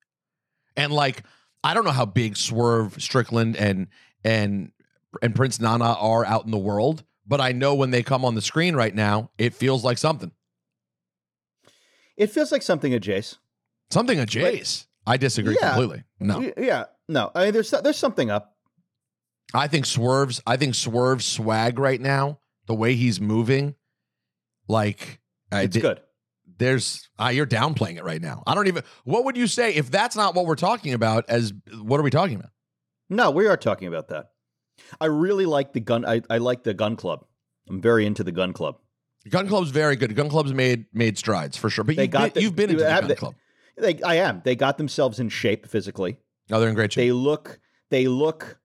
And 0.76 0.92
like, 0.92 1.22
I 1.62 1.74
don't 1.74 1.84
know 1.84 1.90
how 1.90 2.06
big 2.06 2.36
Swerve 2.36 3.00
Strickland 3.02 3.56
and 3.56 3.88
and 4.24 4.72
and 5.20 5.34
Prince 5.34 5.60
Nana 5.60 5.92
are 5.92 6.24
out 6.24 6.44
in 6.46 6.50
the 6.50 6.58
world, 6.58 7.04
but 7.26 7.40
I 7.40 7.52
know 7.52 7.74
when 7.74 7.90
they 7.90 8.02
come 8.02 8.24
on 8.24 8.34
the 8.34 8.40
screen 8.42 8.74
right 8.74 8.94
now, 8.94 9.30
it 9.36 9.54
feels 9.54 9.84
like 9.84 9.98
something. 9.98 10.32
It 12.16 12.28
feels 12.28 12.52
like 12.52 12.62
something 12.62 12.94
of 12.94 13.00
Jace. 13.02 13.36
Something 13.90 14.18
a 14.18 14.24
Jace. 14.26 14.86
I 15.06 15.16
disagree 15.16 15.56
Yeah. 15.60 15.70
completely. 15.74 16.04
No. 16.20 16.52
Yeah, 16.56 16.84
no. 17.08 17.30
I 17.34 17.44
mean, 17.44 17.52
there's 17.52 17.70
there's 17.70 17.98
something 17.98 18.30
up. 18.30 18.56
I 19.52 19.66
think 19.68 19.84
Swerve's 19.86 20.40
I 20.46 20.56
think 20.56 20.74
Swerve's 20.74 21.26
swag 21.26 21.78
right 21.78 22.00
now, 22.00 22.38
the 22.66 22.74
way 22.74 22.94
he's 22.94 23.20
moving, 23.20 23.74
like 24.72 25.20
I 25.52 25.62
It's 25.62 25.74
did- 25.74 25.82
good. 25.82 26.00
There's 26.58 27.08
uh, 27.18 27.28
you're 27.28 27.46
downplaying 27.46 27.96
it 27.96 28.04
right 28.04 28.20
now. 28.22 28.42
I 28.46 28.54
don't 28.54 28.68
even 28.68 28.82
what 29.04 29.24
would 29.24 29.36
you 29.36 29.46
say 29.46 29.74
if 29.74 29.90
that's 29.90 30.14
not 30.14 30.34
what 30.34 30.46
we're 30.46 30.54
talking 30.54 30.92
about 30.94 31.24
as 31.28 31.52
what 31.80 31.98
are 31.98 32.02
we 32.04 32.10
talking 32.10 32.36
about? 32.36 32.50
No, 33.10 33.30
we 33.30 33.46
are 33.46 33.56
talking 33.56 33.88
about 33.88 34.08
that. 34.08 34.30
I 35.00 35.06
really 35.06 35.44
like 35.46 35.72
the 35.72 35.80
gun. 35.80 36.04
I, 36.04 36.22
I 36.30 36.38
like 36.38 36.62
the 36.62 36.72
gun 36.74 36.94
club. 36.96 37.24
I'm 37.68 37.80
very 37.80 38.06
into 38.06 38.22
the 38.22 38.32
gun 38.32 38.52
club. 38.52 38.76
Gun 39.28 39.46
Club's 39.48 39.70
very 39.70 39.96
good. 39.96 40.14
Gun 40.16 40.28
Club's 40.28 40.52
made 40.52 40.86
made 40.92 41.16
strides 41.18 41.56
for 41.56 41.68
sure. 41.70 41.84
But 41.84 41.96
They 41.96 42.02
you've, 42.04 42.10
got 42.10 42.22
been, 42.22 42.32
the- 42.34 42.42
you've 42.42 42.56
been 42.56 42.70
into 42.70 42.82
the 42.84 42.88
Gun 42.90 43.08
the- 43.08 43.14
Club. 43.16 43.34
They, 43.76 44.00
I 44.02 44.16
am. 44.16 44.42
They 44.44 44.54
got 44.56 44.78
themselves 44.78 45.18
in 45.20 45.28
shape 45.30 45.66
physically. 45.66 46.18
Oh, 46.50 46.60
they're 46.60 46.68
in 46.68 46.74
great 46.74 46.92
shape. 46.92 47.02
They 47.02 47.12
look. 47.12 47.58
They 47.90 48.06
look 48.08 48.58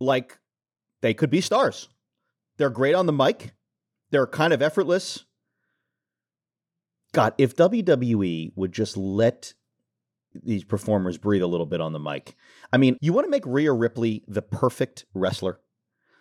like 0.00 0.38
they 1.02 1.14
could 1.14 1.30
be 1.30 1.40
stars. 1.40 1.88
They're 2.58 2.70
great 2.70 2.94
on 2.94 3.06
the 3.06 3.12
mic. 3.12 3.52
They're 4.10 4.26
kind 4.26 4.52
of 4.52 4.62
effortless. 4.62 5.24
God, 7.12 7.34
if 7.38 7.56
WWE 7.56 8.52
would 8.56 8.72
just 8.72 8.96
let 8.96 9.54
these 10.44 10.64
performers 10.64 11.18
breathe 11.18 11.42
a 11.42 11.46
little 11.46 11.66
bit 11.66 11.80
on 11.80 11.92
the 11.92 11.98
mic. 11.98 12.36
I 12.72 12.76
mean, 12.76 12.98
you 13.00 13.12
want 13.12 13.26
to 13.26 13.30
make 13.30 13.46
Rhea 13.46 13.72
Ripley 13.72 14.22
the 14.28 14.42
perfect 14.42 15.06
wrestler? 15.14 15.60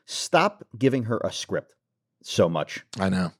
Stop 0.05 0.65
giving 0.77 1.03
her 1.03 1.19
a 1.23 1.31
script 1.31 1.75
so 2.23 2.47
much. 2.47 2.85
I 2.99 3.09
know. 3.09 3.31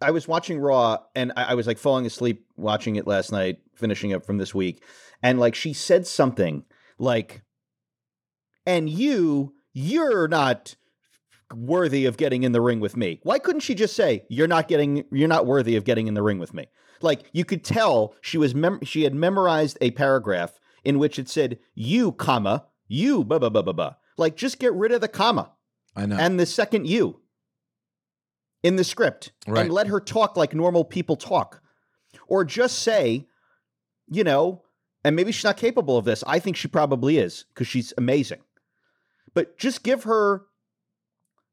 I 0.00 0.10
was 0.12 0.28
watching 0.28 0.58
Raw 0.58 0.98
and 1.14 1.32
I, 1.36 1.44
I 1.44 1.54
was 1.54 1.66
like 1.66 1.78
falling 1.78 2.06
asleep 2.06 2.46
watching 2.56 2.96
it 2.96 3.06
last 3.06 3.32
night, 3.32 3.58
finishing 3.74 4.12
up 4.12 4.24
from 4.24 4.38
this 4.38 4.54
week. 4.54 4.82
And 5.22 5.40
like 5.40 5.54
she 5.54 5.72
said 5.72 6.06
something 6.06 6.64
like, 6.98 7.42
and 8.64 8.88
you, 8.88 9.54
you're 9.72 10.28
not 10.28 10.76
worthy 11.54 12.04
of 12.06 12.16
getting 12.16 12.42
in 12.42 12.52
the 12.52 12.60
ring 12.60 12.80
with 12.80 12.96
me. 12.96 13.20
Why 13.22 13.38
couldn't 13.38 13.60
she 13.60 13.74
just 13.74 13.96
say, 13.96 14.24
you're 14.28 14.48
not 14.48 14.68
getting, 14.68 15.04
you're 15.10 15.28
not 15.28 15.46
worthy 15.46 15.76
of 15.76 15.84
getting 15.84 16.06
in 16.06 16.14
the 16.14 16.22
ring 16.22 16.38
with 16.38 16.52
me? 16.54 16.66
Like 17.00 17.30
you 17.32 17.44
could 17.44 17.64
tell 17.64 18.14
she 18.20 18.38
was, 18.38 18.54
mem- 18.54 18.84
she 18.84 19.04
had 19.04 19.14
memorized 19.14 19.78
a 19.80 19.90
paragraph 19.92 20.58
in 20.84 20.98
which 20.98 21.18
it 21.18 21.28
said, 21.28 21.58
you, 21.74 22.12
comma, 22.12 22.66
you, 22.86 23.24
blah, 23.24 23.38
blah, 23.38 23.48
blah, 23.48 23.62
blah, 23.62 23.72
blah. 23.72 23.94
Like 24.16 24.36
just 24.36 24.58
get 24.58 24.72
rid 24.74 24.92
of 24.92 25.00
the 25.00 25.08
comma 25.08 25.52
I 25.96 26.06
know. 26.06 26.16
and 26.16 26.38
the 26.38 26.46
second 26.46 26.86
you 26.86 27.20
in 28.62 28.76
the 28.76 28.84
script 28.84 29.32
Right. 29.46 29.62
and 29.62 29.72
let 29.72 29.86
her 29.86 30.00
talk 30.00 30.36
like 30.36 30.54
normal 30.54 30.84
people 30.84 31.16
talk. 31.16 31.62
Or 32.26 32.44
just 32.44 32.80
say, 32.80 33.26
you 34.08 34.24
know, 34.24 34.62
and 35.04 35.14
maybe 35.16 35.32
she's 35.32 35.44
not 35.44 35.56
capable 35.56 35.96
of 35.96 36.04
this. 36.04 36.24
I 36.26 36.38
think 36.40 36.56
she 36.56 36.68
probably 36.68 37.16
is 37.18 37.44
because 37.54 37.68
she's 37.68 37.92
amazing. 37.96 38.40
But 39.34 39.56
just 39.58 39.82
give 39.84 40.02
her 40.04 40.42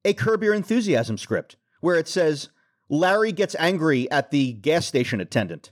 a 0.06 0.14
Curb 0.14 0.42
Your 0.44 0.54
Enthusiasm 0.54 1.18
script 1.18 1.58
where 1.82 1.96
it 1.96 2.08
says, 2.08 2.50
Larry 2.88 3.34
gets 3.34 3.56
angry 3.60 4.10
at 4.10 4.32
the 4.32 4.54
gas 4.54 4.86
station 4.86 5.20
attendant. 5.20 5.72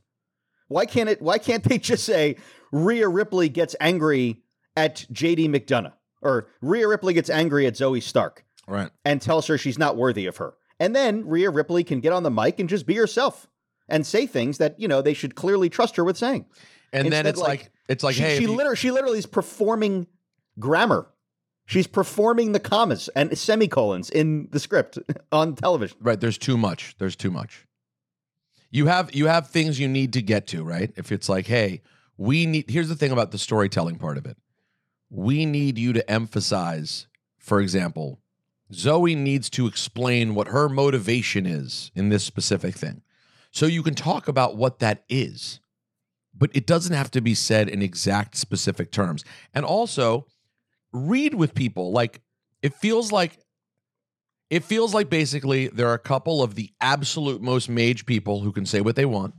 Why 0.68 0.86
can't 0.86 1.08
it? 1.08 1.22
Why 1.22 1.38
can't 1.38 1.64
they 1.64 1.78
just 1.78 2.04
say 2.04 2.36
Rhea 2.72 3.08
Ripley 3.08 3.48
gets 3.48 3.76
angry 3.80 4.42
at 4.76 5.06
JD 5.14 5.48
McDonagh 5.50 5.94
or 6.22 6.48
Rhea 6.62 6.88
Ripley 6.88 7.14
gets 7.14 7.30
angry 7.30 7.68
at 7.68 7.76
Zoey 7.76 8.02
Stark? 8.04 8.44
right. 8.68 8.90
and 9.06 9.22
tells 9.22 9.48
her 9.48 9.58
she's 9.58 9.78
not 9.78 9.98
worthy 9.98 10.26
of 10.26 10.38
her. 10.38 10.54
And 10.80 10.96
then 10.96 11.28
Rhea 11.28 11.50
Ripley 11.50 11.84
can 11.84 12.00
get 12.00 12.14
on 12.14 12.24
the 12.24 12.32
mic 12.32 12.60
and 12.60 12.68
just 12.68 12.86
be 12.86 12.96
herself 12.96 13.48
and 13.88 14.06
say 14.06 14.26
things 14.26 14.58
that, 14.58 14.80
you 14.80 14.88
know, 14.88 15.02
they 15.02 15.14
should 15.14 15.36
clearly 15.36 15.70
trust 15.70 15.96
her 15.98 16.04
with 16.04 16.18
saying. 16.18 16.46
And 16.92 17.12
then 17.12 17.26
it's 17.26 17.40
like, 17.40 17.72
it's 17.88 18.04
like 18.04 18.16
she, 18.16 18.22
hey, 18.22 18.38
she 18.38 18.44
you- 18.44 18.54
literally 18.56 18.78
she 18.78 18.92
literally 18.92 19.20
is 19.20 19.26
performing 19.26 20.08
grammar. 20.60 21.08
She's 21.66 21.88
performing 21.88 22.52
the 22.52 22.60
commas 22.60 23.10
and 23.16 23.38
semicolons 23.38 24.10
in 24.10 24.50
the 24.52 24.60
script 24.60 25.00
on 25.32 25.56
television. 25.56 25.98
right 26.02 26.20
there's 26.20 26.38
too 26.38 26.58
much. 26.58 26.96
There's 26.98 27.16
too 27.16 27.32
much. 27.32 27.66
You 28.70 28.88
have 28.88 29.14
you 29.14 29.28
have 29.28 29.48
things 29.48 29.80
you 29.80 29.88
need 29.88 30.14
to 30.14 30.22
get 30.22 30.48
to 30.48 30.64
right? 30.64 30.92
If 30.96 31.12
it's 31.12 31.30
like 31.30 31.48
hey 31.48 31.82
we 32.18 32.46
need 32.46 32.70
here's 32.70 32.90
the 32.90 32.96
thing 32.96 33.12
about 33.12 33.32
the 33.32 33.38
storytelling 33.38 33.98
part 33.98 34.18
of 34.18 34.26
it. 34.26 34.38
We 35.10 35.46
need 35.46 35.78
you 35.78 35.94
to 35.94 36.12
emphasize 36.12 37.08
for 37.38 37.62
example 37.62 38.20
zoe 38.74 39.14
needs 39.14 39.50
to 39.52 39.68
explain 39.68 40.34
what 40.34 40.48
her 40.48 40.68
motivation 40.68 41.46
is 41.46 41.92
in 41.96 42.10
this 42.10 42.24
specific 42.24 42.76
thing. 42.76 43.04
So 43.52 43.68
you 43.68 43.84
can 43.84 43.94
talk 43.94 44.28
about 44.28 44.58
what 44.58 44.80
that 44.80 45.04
is 45.08 45.60
but 46.36 46.50
it 46.54 46.66
doesn't 46.66 46.96
have 46.96 47.12
to 47.12 47.22
be 47.22 47.36
said 47.36 47.70
in 47.70 47.82
exact 47.82 48.36
specific 48.36 48.92
terms. 48.92 49.24
And 49.54 49.66
also 49.66 50.26
read 50.94 51.34
with 51.34 51.56
people 51.56 51.92
like 51.92 52.22
it 52.62 52.74
feels 52.76 53.12
like 53.12 53.38
it 54.50 54.64
feels 54.64 54.94
like 54.94 55.10
basically 55.10 55.68
there 55.68 55.88
are 55.88 55.96
a 55.96 56.00
couple 56.00 56.44
of 56.44 56.56
the 56.56 56.72
absolute 56.80 57.42
most 57.42 57.70
mage 57.70 58.06
people 58.06 58.42
who 58.42 58.52
can 58.52 58.66
say 58.66 58.82
what 58.82 58.96
they 58.96 59.06
want, 59.06 59.34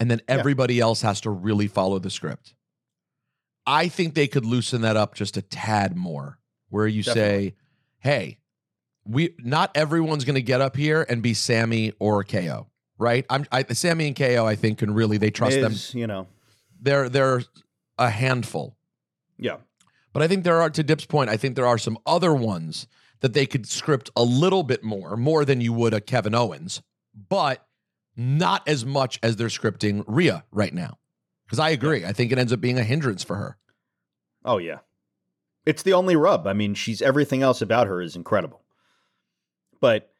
and 0.00 0.10
then 0.10 0.20
everybody 0.28 0.80
else 0.80 1.02
has 1.02 1.20
to 1.22 1.30
really 1.30 1.68
follow 1.68 1.98
the 1.98 2.10
script. 2.10 2.54
I 3.66 3.88
think 3.88 4.14
they 4.14 4.26
could 4.26 4.44
loosen 4.44 4.82
that 4.82 4.96
up 4.96 5.14
just 5.14 5.36
a 5.36 5.42
tad 5.42 5.96
more, 5.96 6.38
where 6.68 6.86
you 6.86 7.02
Definitely. 7.02 7.48
say, 7.50 7.54
"Hey, 7.98 8.38
we 9.06 9.34
not 9.38 9.70
everyone's 9.74 10.24
going 10.24 10.34
to 10.34 10.42
get 10.42 10.60
up 10.60 10.76
here 10.76 11.06
and 11.08 11.22
be 11.22 11.34
Sammy 11.34 11.92
or 11.98 12.24
KO, 12.24 12.66
right? 12.98 13.24
I'm 13.30 13.46
I, 13.52 13.62
Sammy 13.64 14.08
and 14.08 14.16
KO. 14.16 14.44
I 14.46 14.56
think 14.56 14.78
can 14.78 14.92
really 14.92 15.18
they 15.18 15.30
trust 15.30 15.60
them. 15.60 15.74
You 15.98 16.06
know, 16.06 16.26
They're 16.80 17.08
they're 17.08 17.42
a 17.98 18.10
handful, 18.10 18.76
yeah. 19.38 19.56
But 20.16 20.22
I 20.22 20.28
think 20.28 20.44
there 20.44 20.62
are, 20.62 20.70
to 20.70 20.82
Dip's 20.82 21.04
point, 21.04 21.28
I 21.28 21.36
think 21.36 21.56
there 21.56 21.66
are 21.66 21.76
some 21.76 21.98
other 22.06 22.34
ones 22.34 22.86
that 23.20 23.34
they 23.34 23.44
could 23.44 23.68
script 23.68 24.08
a 24.16 24.22
little 24.22 24.62
bit 24.62 24.82
more, 24.82 25.14
more 25.14 25.44
than 25.44 25.60
you 25.60 25.74
would 25.74 25.92
a 25.92 26.00
Kevin 26.00 26.34
Owens, 26.34 26.80
but 27.28 27.66
not 28.16 28.66
as 28.66 28.86
much 28.86 29.18
as 29.22 29.36
they're 29.36 29.48
scripting 29.48 30.04
Rhea 30.06 30.44
right 30.50 30.72
now. 30.72 30.96
Because 31.44 31.58
I 31.58 31.68
agree. 31.68 32.06
I 32.06 32.14
think 32.14 32.32
it 32.32 32.38
ends 32.38 32.50
up 32.50 32.62
being 32.62 32.78
a 32.78 32.82
hindrance 32.82 33.22
for 33.22 33.36
her. 33.36 33.58
Oh 34.42 34.56
yeah. 34.56 34.78
It's 35.66 35.82
the 35.82 35.92
only 35.92 36.16
rub. 36.16 36.46
I 36.46 36.54
mean, 36.54 36.72
she's 36.72 37.02
everything 37.02 37.42
else 37.42 37.60
about 37.60 37.86
her 37.86 38.00
is 38.00 38.16
incredible. 38.16 38.62
But 39.82 40.14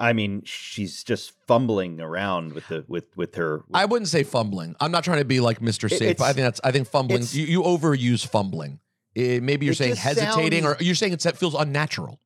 I 0.00 0.14
mean, 0.14 0.42
she's 0.46 1.04
just 1.04 1.32
fumbling 1.46 2.00
around 2.00 2.54
with 2.54 2.66
the 2.66 2.84
with 2.88 3.16
with 3.16 3.36
her 3.36 3.62
I 3.72 3.84
wouldn't 3.84 4.08
say 4.08 4.24
fumbling. 4.24 4.74
I'm 4.80 4.90
not 4.90 5.04
trying 5.04 5.18
to 5.18 5.24
be 5.24 5.38
like 5.38 5.60
Mr. 5.60 5.88
Safe. 5.88 6.20
I 6.20 6.32
think 6.32 6.44
that's 6.44 6.60
I 6.64 6.72
think 6.72 6.88
fumbling 6.88 7.22
you, 7.30 7.44
you 7.44 7.62
overuse 7.62 8.26
fumbling. 8.26 8.80
Eh, 9.16 9.40
maybe 9.40 9.66
you're 9.66 9.72
It 9.72 9.76
saying 9.76 9.96
hesitating, 9.96 10.64
sounds- 10.64 10.80
or 10.80 10.84
you're 10.84 10.94
saying 10.94 11.12
it's, 11.12 11.26
it 11.26 11.36
feels 11.36 11.54
unnatural. 11.54 12.20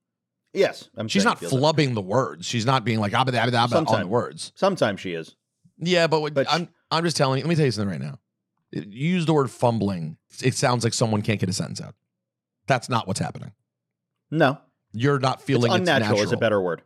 Yes, 0.52 0.88
I'm 0.96 1.08
She's 1.08 1.24
not 1.24 1.42
it 1.42 1.48
flubbing 1.50 1.94
the 1.94 2.02
words. 2.02 2.44
She's 2.46 2.66
not 2.66 2.84
being 2.84 3.00
like 3.00 3.14
abba 3.14 3.34
abba 3.38 3.56
abba 3.56 3.76
on 3.78 4.00
the 4.00 4.06
words. 4.06 4.52
Sometimes 4.54 5.00
she 5.00 5.12
is. 5.14 5.34
Yeah, 5.78 6.06
but, 6.06 6.20
what, 6.20 6.34
But 6.34 6.46
I'm 6.50 6.68
I'm 6.90 7.04
just 7.04 7.16
telling 7.16 7.38
you. 7.38 7.44
Let 7.44 7.48
me 7.48 7.54
tell 7.56 7.64
you 7.64 7.70
something 7.70 7.90
right 7.90 8.00
now. 8.00 8.18
You 8.70 8.82
use 9.14 9.24
the 9.26 9.32
word 9.32 9.50
fumbling. 9.50 10.18
It 10.42 10.54
sounds 10.54 10.84
like 10.84 10.92
someone 10.92 11.22
can't 11.22 11.40
get 11.40 11.48
a 11.48 11.52
sentence 11.54 11.80
out. 11.80 11.94
That's 12.66 12.88
not 12.90 13.06
what's 13.08 13.20
happening. 13.20 13.52
No, 14.30 14.58
You're 14.92 15.18
not 15.18 15.36
it's 15.36 15.44
feeling 15.44 15.72
it's 15.72 15.78
unnatural 15.78 16.20
is 16.20 16.32
a 16.32 16.36
better 16.36 16.60
word. 16.60 16.82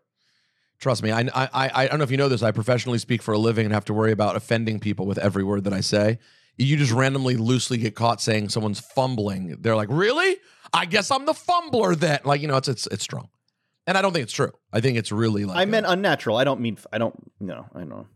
Trust 0.79 1.03
me. 1.03 1.11
I, 1.11 1.21
I 1.21 1.49
I 1.53 1.71
I 1.75 1.87
don't 1.89 1.99
know 1.99 2.05
if 2.05 2.11
you 2.11 2.17
know 2.17 2.29
this. 2.29 2.43
I 2.43 2.53
professionally 2.53 2.99
speak 2.99 3.23
for 3.23 3.33
a 3.35 3.39
living 3.39 3.65
and 3.67 3.75
have 3.75 3.85
to 3.87 3.95
worry 3.95 4.13
about 4.13 4.37
offending 4.37 4.79
people 4.79 5.07
with 5.07 5.19
every 5.19 5.43
word 5.43 5.65
that 5.65 5.73
I 5.73 5.81
say. 5.81 6.19
You 6.59 6.77
just 6.77 6.93
randomly 6.93 7.37
loosely 7.37 7.77
get 7.79 7.95
caught 7.95 8.21
saying 8.21 8.49
someone's 8.49 8.81
fumbling. 8.81 9.57
They're 9.61 9.77
like, 9.77 9.89
"Really? 9.91 10.37
I 10.73 10.87
guess 10.87 11.11
I'm 11.11 11.27
the 11.27 11.35
fumbler 11.35 11.95
then." 11.95 12.21
Like 12.25 12.41
you 12.41 12.49
know, 12.49 12.57
it's 12.57 12.69
it's 12.69 12.87
it's 12.87 13.03
strong, 13.03 13.29
and 13.87 13.99
I 13.99 14.03
don't 14.03 14.13
think 14.13 14.23
it's 14.23 14.33
true. 14.33 14.53
I 14.73 14.81
think 14.81 14.97
it's 14.97 15.13
really 15.13 15.45
like 15.45 15.57
I 15.59 15.63
a- 15.63 15.67
meant 15.67 15.87
unnatural. 15.87 16.37
I 16.39 16.45
don't 16.45 16.61
mean. 16.61 16.79
I 16.93 16.99
don't. 16.99 17.15
No, 17.41 17.67
I 17.75 17.85
know. 17.85 18.07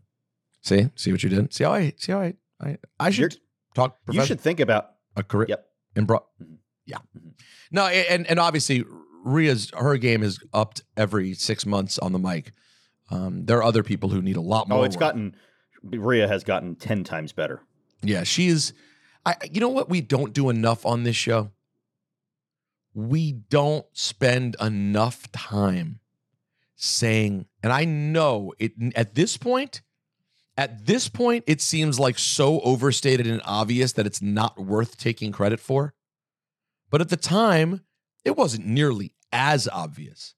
see 0.63 0.89
see 0.95 1.11
what 1.11 1.21
you 1.23 1.29
did. 1.29 1.53
See 1.53 1.63
how 1.63 1.73
I 1.73 1.93
see 1.97 2.11
how 2.13 2.21
I 2.21 2.33
I, 2.59 2.77
I 2.99 3.09
should 3.11 3.33
You're- 3.33 3.41
talk. 3.75 3.97
You 4.11 4.25
should 4.25 4.41
think 4.41 4.59
about. 4.59 4.91
a 5.15 5.23
career. 5.23 5.45
Yep. 5.49 5.65
In 5.97 6.05
bro- 6.05 6.25
Mhm. 6.41 6.57
yeah. 6.85 6.97
Mhm. 7.17 7.33
No, 7.71 7.85
and 7.87 8.25
and 8.27 8.39
obviously 8.39 8.83
Rhea's 9.23 9.69
her 9.77 9.97
game 9.97 10.23
is 10.23 10.39
upped 10.53 10.81
every 10.97 11.33
six 11.35 11.65
months 11.65 11.99
on 11.99 12.11
the 12.11 12.19
mic. 12.19 12.53
Um, 13.11 13.45
there 13.45 13.57
are 13.57 13.63
other 13.63 13.83
people 13.83 14.09
who 14.09 14.21
need 14.21 14.37
a 14.37 14.41
lot 14.41 14.67
more. 14.69 14.79
Oh, 14.79 14.83
it's 14.83 14.95
work. 14.95 15.01
gotten. 15.01 15.35
Rhea 15.83 16.27
has 16.27 16.43
gotten 16.43 16.75
ten 16.75 17.03
times 17.03 17.33
better. 17.33 17.61
Yeah, 18.01 18.23
she's. 18.23 18.73
I. 19.25 19.35
You 19.51 19.61
know 19.61 19.69
what 19.69 19.89
we 19.89 20.01
don't 20.01 20.33
do 20.33 20.49
enough 20.49 20.85
on 20.85 21.03
this 21.03 21.15
show. 21.15 21.51
We 22.93 23.31
don't 23.31 23.85
spend 23.93 24.55
enough 24.59 25.31
time 25.31 25.99
saying, 26.75 27.45
and 27.63 27.71
I 27.71 27.85
know 27.85 28.53
it 28.59 28.73
at 28.95 29.15
this 29.15 29.37
point. 29.37 29.81
At 30.57 30.85
this 30.85 31.07
point, 31.07 31.45
it 31.47 31.61
seems 31.61 31.97
like 31.97 32.19
so 32.19 32.59
overstated 32.59 33.25
and 33.25 33.41
obvious 33.45 33.93
that 33.93 34.05
it's 34.05 34.21
not 34.21 34.59
worth 34.59 34.97
taking 34.97 35.31
credit 35.31 35.59
for. 35.59 35.93
But 36.89 37.01
at 37.01 37.09
the 37.09 37.17
time, 37.17 37.81
it 38.25 38.35
wasn't 38.35 38.65
nearly 38.65 39.13
as 39.31 39.67
obvious. 39.69 40.35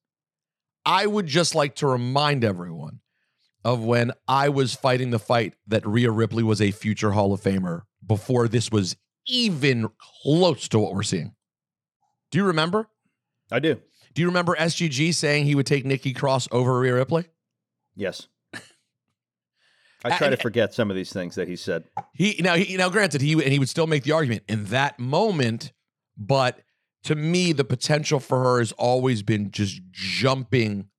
I 0.85 1.07
would 1.07 1.27
just 1.27 1.55
like 1.55 1.75
to 1.75 1.87
remind 1.87 2.43
everyone 2.43 2.99
of 3.63 3.81
when 3.83 4.11
I 4.27 4.49
was 4.49 4.73
fighting 4.75 5.11
the 5.11 5.19
fight 5.19 5.53
that 5.67 5.85
Rhea 5.85 6.11
Ripley 6.11 6.43
was 6.43 6.61
a 6.61 6.71
future 6.71 7.11
Hall 7.11 7.33
of 7.33 7.41
Famer 7.41 7.81
before 8.05 8.47
this 8.47 8.71
was 8.71 8.95
even 9.25 9.89
close 10.23 10.67
to 10.69 10.79
what 10.79 10.93
we're 10.93 11.03
seeing. 11.03 11.33
Do 12.31 12.37
you 12.39 12.45
remember? 12.45 12.89
I 13.51 13.59
do. 13.59 13.79
Do 14.13 14.21
you 14.21 14.27
remember 14.27 14.55
SGG 14.55 15.13
saying 15.13 15.45
he 15.45 15.55
would 15.55 15.65
take 15.65 15.85
Nikki 15.85 16.13
Cross 16.13 16.47
over 16.51 16.79
Rhea 16.79 16.93
Ripley? 16.95 17.25
Yes. 17.95 18.27
I 20.03 20.17
try 20.17 20.27
And- 20.27 20.35
to 20.35 20.41
forget 20.41 20.73
some 20.73 20.89
of 20.89 20.95
these 20.95 21.13
things 21.13 21.35
that 21.35 21.47
he 21.47 21.55
said. 21.55 21.85
He 22.13 22.35
now 22.41 22.55
he 22.55 22.75
now 22.75 22.89
granted 22.89 23.21
he 23.21 23.33
and 23.33 23.43
he 23.43 23.59
would 23.59 23.69
still 23.69 23.87
make 23.87 24.03
the 24.03 24.11
argument 24.11 24.43
in 24.49 24.65
that 24.65 24.99
moment, 24.99 25.71
but 26.17 26.59
to 27.03 27.15
me 27.15 27.53
the 27.53 27.63
potential 27.63 28.19
for 28.19 28.43
her 28.43 28.59
has 28.59 28.71
always 28.73 29.23
been 29.23 29.51
just 29.51 29.81
jumping 29.91 30.89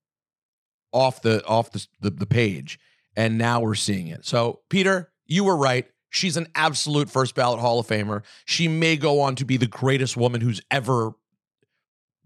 off 0.94 1.20
the 1.20 1.44
off 1.44 1.72
the 1.72 1.86
the, 2.00 2.10
the 2.10 2.26
page, 2.26 2.78
and 3.14 3.36
now 3.36 3.60
we're 3.60 3.74
seeing 3.74 4.06
it. 4.08 4.24
So 4.24 4.60
Peter, 4.70 5.10
you 5.26 5.44
were 5.44 5.56
right. 5.56 5.86
She's 6.08 6.36
an 6.36 6.46
absolute 6.54 7.10
first 7.10 7.34
ballot 7.34 7.60
Hall 7.60 7.80
of 7.80 7.86
Famer. 7.86 8.22
She 8.44 8.68
may 8.68 8.96
go 8.96 9.20
on 9.20 9.34
to 9.36 9.44
be 9.44 9.56
the 9.56 9.66
greatest 9.66 10.16
woman 10.16 10.40
who's 10.40 10.62
ever 10.70 11.12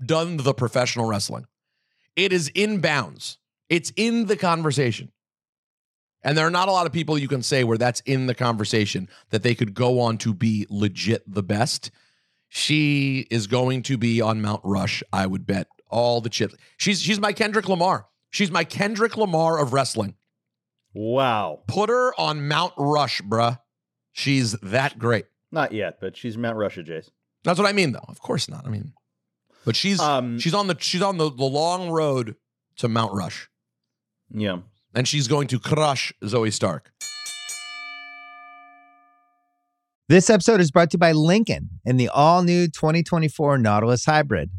done 0.05 0.37
the 0.37 0.55
professional 0.55 1.07
wrestling. 1.07 1.47
It 2.15 2.33
is 2.33 2.49
in 2.55 2.81
bounds. 2.81 3.39
It's 3.69 3.93
in 3.97 4.27
the 4.27 4.37
conversation. 4.37 5.11
And 6.23 6.37
there 6.37 6.47
are 6.47 6.51
not 6.51 6.69
a 6.69 6.73
lot 6.73 6.87
of 6.87 6.93
people 6.93 7.17
you 7.17 7.29
can 7.29 7.43
say 7.43 7.65
where 7.65 7.79
that's 7.79 8.01
in 8.01 8.27
the 8.27 8.35
conversation 8.35 9.09
that 9.31 9.43
they 9.43 9.55
could 9.55 9.73
go 9.73 10.01
on 10.01 10.19
to 10.19 10.35
be 10.35 10.67
legit 10.69 11.23
the 11.27 11.43
best. 11.43 11.91
She 12.49 13.27
is 13.31 13.47
going 13.47 13.83
to 13.85 13.97
be 13.97 14.21
on 14.21 14.43
Mount 14.43 14.61
Rush, 14.65 15.03
I 15.13 15.27
would 15.27 15.47
bet 15.47 15.69
all 15.91 16.21
the 16.21 16.29
chips. 16.29 16.55
She's 16.77 17.01
she's 17.01 17.21
my 17.21 17.33
Kendrick 17.33 17.69
Lamar. 17.69 18.07
She's 18.31 18.51
my 18.51 18.65
Kendrick 18.65 19.17
Lamar 19.17 19.59
of 19.59 19.73
wrestling. 19.73 20.15
Wow. 20.95 21.61
Put 21.67 21.89
her 21.91 22.13
on 22.21 22.47
Mount 22.49 22.73
Rush, 22.77 23.21
bruh. 23.23 23.59
She's 24.13 24.53
that 24.63 24.99
great. 24.99 25.27
Not 25.53 25.73
yet, 25.73 25.99
but 26.01 26.17
she's 26.17 26.37
Mount 26.37 26.57
Russia, 26.57 26.83
Jace. 26.83 27.09
That's 27.45 27.59
what 27.59 27.69
I 27.69 27.73
mean, 27.73 27.93
though. 27.93 28.05
Of 28.09 28.21
course 28.21 28.49
not. 28.49 28.67
I 28.67 28.71
mean, 28.71 28.93
but 29.65 29.77
she's 29.77 30.01
Um, 30.01 30.39
she's 30.39 30.55
on 30.55 30.67
the 30.67 30.77
she's 30.79 31.03
on 31.03 31.17
the, 31.19 31.31
the 31.31 31.45
long 31.45 31.89
road 31.91 32.37
to 32.79 32.89
Mount 32.89 33.15
Rush, 33.15 33.49
Yeah. 34.31 34.59
and 34.95 35.07
she's 35.09 35.29
going 35.29 35.47
to 35.49 35.59
crush 35.59 36.13
Zoey 36.23 36.53
Stark. 36.53 36.91
This 40.09 40.31
episode 40.31 40.61
is 40.61 40.71
brought 40.71 40.91
to 40.91 40.95
you 40.95 40.99
by 40.99 41.13
Lincoln 41.13 41.69
and 41.85 42.01
the 42.01 42.09
all 42.09 42.43
new 42.43 42.67
2024 42.67 43.59
Nautilus 43.59 44.05
Hybrid. 44.07 44.51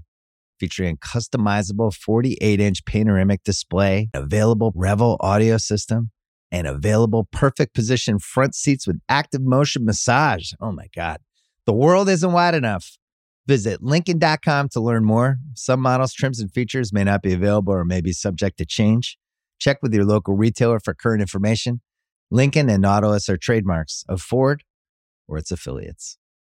Featuring 0.60 0.98
customizable 0.98 1.93
48 1.93 2.60
inch 2.60 2.84
panoramic 2.86 3.43
display, 3.43 4.10
available 4.13 4.74
Revel 4.76 5.17
audio 5.22 5.58
system, 5.58 6.12
and 6.52 6.67
available 6.67 7.28
perfect 7.32 7.74
position 7.74 8.19
front 8.19 8.56
seats 8.56 8.86
with 8.86 9.00
active 9.08 9.41
motion 9.41 9.86
massage. 9.86 10.52
Oh 10.60 10.72
my 10.72 10.88
God. 10.93 11.19
The 11.65 11.74
world 11.74 12.10
isn't 12.10 12.32
wide 12.32 12.56
enough. 12.56 12.98
Visit 13.48 13.82
Lincoln.com 13.82 14.69
to 14.69 14.82
learn 14.82 15.06
more. 15.06 15.38
Some 15.56 15.80
models, 15.80 16.13
trims, 16.13 16.39
and 16.39 16.52
features 16.52 16.91
may 16.91 17.04
not 17.04 17.22
be 17.22 17.34
available 17.34 17.74
or 17.74 17.86
may 17.86 18.02
be 18.02 18.12
subject 18.12 18.58
to 18.58 18.65
change. 18.65 19.17
Check 19.60 19.78
with 19.82 19.93
your 19.93 20.06
local 20.06 20.36
retailer 20.36 20.80
for 20.80 20.93
current 20.93 21.22
information. 21.22 21.82
Lincoln 22.30 22.69
and 22.69 22.82
Nautilus 22.82 23.28
are 23.30 23.38
trademarks 23.38 24.04
of 24.08 24.22
Ford 24.22 24.63
or 25.28 25.38
its 25.38 25.52
affiliates. 25.52 26.17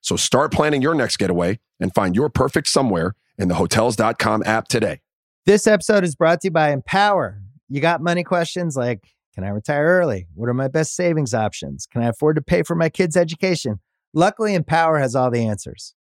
So 0.00 0.16
start 0.16 0.52
planning 0.52 0.82
your 0.82 0.94
next 0.94 1.16
getaway 1.16 1.58
and 1.78 1.94
find 1.94 2.14
your 2.14 2.28
perfect 2.28 2.68
somewhere 2.68 3.14
in 3.38 3.48
the 3.48 3.54
Hotels.com 3.54 4.42
app 4.44 4.68
today. 4.68 5.00
This 5.46 5.66
episode 5.66 6.04
is 6.04 6.14
brought 6.14 6.40
to 6.42 6.48
you 6.48 6.52
by 6.52 6.70
Empower. 6.70 7.40
You 7.68 7.80
got 7.80 8.02
money 8.02 8.24
questions 8.24 8.76
like 8.76 9.00
Can 9.34 9.44
I 9.44 9.48
retire 9.48 9.84
early? 9.84 10.26
What 10.34 10.48
are 10.48 10.54
my 10.54 10.68
best 10.68 10.94
savings 10.94 11.34
options? 11.34 11.86
Can 11.86 12.02
I 12.02 12.08
afford 12.08 12.36
to 12.36 12.42
pay 12.42 12.62
for 12.62 12.74
my 12.74 12.88
kids' 12.88 13.16
education? 13.16 13.80
Luckily, 14.12 14.54
Empower 14.54 14.98
has 14.98 15.14
all 15.14 15.30
the 15.30 15.46
answers. 15.46 15.94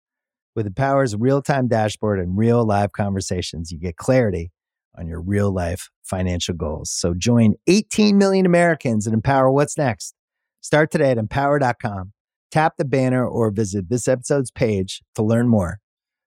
With 0.55 0.65
Empower's 0.65 1.15
real 1.15 1.41
time 1.41 1.67
dashboard 1.67 2.19
and 2.19 2.37
real 2.37 2.65
live 2.65 2.93
conversations, 2.93 3.71
you 3.71 3.79
get 3.79 3.97
clarity 3.97 4.51
on 4.97 5.07
your 5.07 5.21
real 5.21 5.51
life 5.51 5.89
financial 6.03 6.55
goals. 6.55 6.89
So 6.89 7.13
join 7.13 7.53
18 7.67 8.17
million 8.17 8.45
Americans 8.45 9.05
and 9.05 9.13
empower 9.13 9.51
what's 9.51 9.77
next. 9.77 10.15
Start 10.61 10.89
today 10.89 11.11
at 11.11 11.17
empower.com. 11.17 12.13
Tap 12.51 12.73
the 12.77 12.85
banner 12.85 13.27
or 13.27 13.51
visit 13.51 13.89
this 13.89 14.07
episode's 14.07 14.51
page 14.51 15.01
to 15.15 15.23
learn 15.23 15.47
more. 15.47 15.79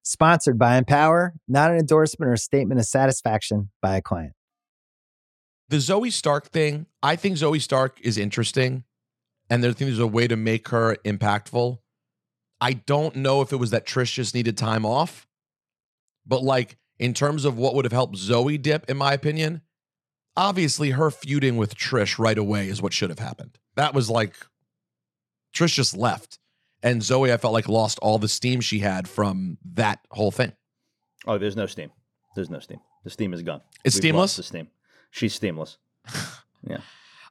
Sponsored 0.02 0.58
by 0.58 0.76
Empower, 0.76 1.34
not 1.46 1.70
an 1.70 1.78
endorsement 1.78 2.30
or 2.30 2.36
statement 2.36 2.80
of 2.80 2.86
satisfaction 2.86 3.70
by 3.82 3.96
a 3.96 4.02
client. 4.02 4.32
the 5.68 5.76
Zoey 5.76 6.12
Stark 6.12 6.48
thing, 6.48 6.86
I 7.02 7.16
think 7.16 7.36
Zoey 7.36 7.60
Stark 7.60 7.98
is 8.02 8.18
interesting, 8.18 8.84
and 9.48 9.62
there 9.62 9.72
there's 9.72 9.98
a 9.98 10.06
way 10.06 10.26
to 10.26 10.36
make 10.36 10.68
her 10.68 10.96
impactful. 11.04 11.78
I 12.60 12.72
don't 12.74 13.16
know 13.16 13.40
if 13.40 13.52
it 13.52 13.56
was 13.56 13.70
that 13.70 13.86
Trish 13.86 14.14
just 14.14 14.34
needed 14.34 14.58
time 14.58 14.84
off, 14.84 15.28
but 16.26 16.42
like 16.42 16.76
in 16.98 17.14
terms 17.14 17.44
of 17.44 17.56
what 17.56 17.74
would 17.74 17.84
have 17.84 17.92
helped 17.92 18.16
Zoe 18.16 18.58
dip, 18.58 18.90
in 18.90 18.96
my 18.96 19.12
opinion, 19.12 19.62
obviously 20.36 20.90
her 20.90 21.10
feuding 21.10 21.56
with 21.56 21.76
Trish 21.76 22.18
right 22.18 22.36
away 22.36 22.68
is 22.68 22.82
what 22.82 22.92
should 22.92 23.10
have 23.10 23.18
happened. 23.18 23.58
That 23.76 23.94
was 23.94 24.10
like 24.10 24.36
Trish 25.54 25.74
just 25.74 25.96
left, 25.96 26.38
and 26.82 27.02
Zoe 27.02 27.32
I 27.32 27.36
felt 27.36 27.52
like 27.52 27.68
lost 27.68 27.98
all 28.00 28.18
the 28.18 28.28
steam 28.28 28.60
she 28.60 28.78
had 28.80 29.08
from 29.08 29.58
that 29.74 30.00
whole 30.10 30.30
thing. 30.30 30.52
Oh, 31.26 31.38
there's 31.38 31.56
no 31.56 31.66
steam. 31.66 31.90
There's 32.34 32.50
no 32.50 32.60
steam. 32.60 32.80
The 33.04 33.10
steam 33.10 33.34
is 33.34 33.42
gone. 33.42 33.60
It's 33.84 34.00
We've 34.00 34.14
steamless? 34.14 34.36
The 34.36 34.42
steam. 34.42 34.68
She's 35.10 35.38
steamless. 35.38 35.76
Yeah. 36.62 36.76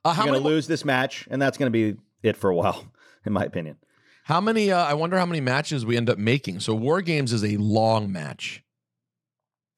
Uh, 0.03 0.13
how 0.13 0.23
You're 0.23 0.33
going 0.33 0.43
to 0.43 0.49
lose 0.49 0.65
this 0.65 0.83
match, 0.83 1.27
and 1.29 1.39
that's 1.39 1.55
going 1.55 1.71
to 1.71 1.93
be 1.93 1.99
it 2.23 2.35
for 2.35 2.49
a 2.49 2.55
while, 2.55 2.91
in 3.27 3.31
my 3.31 3.43
opinion. 3.43 3.77
How 4.23 4.41
many? 4.41 4.71
Uh, 4.71 4.83
I 4.83 4.95
wonder 4.95 5.19
how 5.19 5.25
many 5.27 5.39
matches 5.39 5.85
we 5.85 5.97
end 5.97 6.09
up 6.09 6.17
making. 6.17 6.61
So 6.61 6.73
War 6.73 7.01
Games 7.01 7.31
is 7.31 7.43
a 7.43 7.57
long 7.57 8.11
match. 8.11 8.63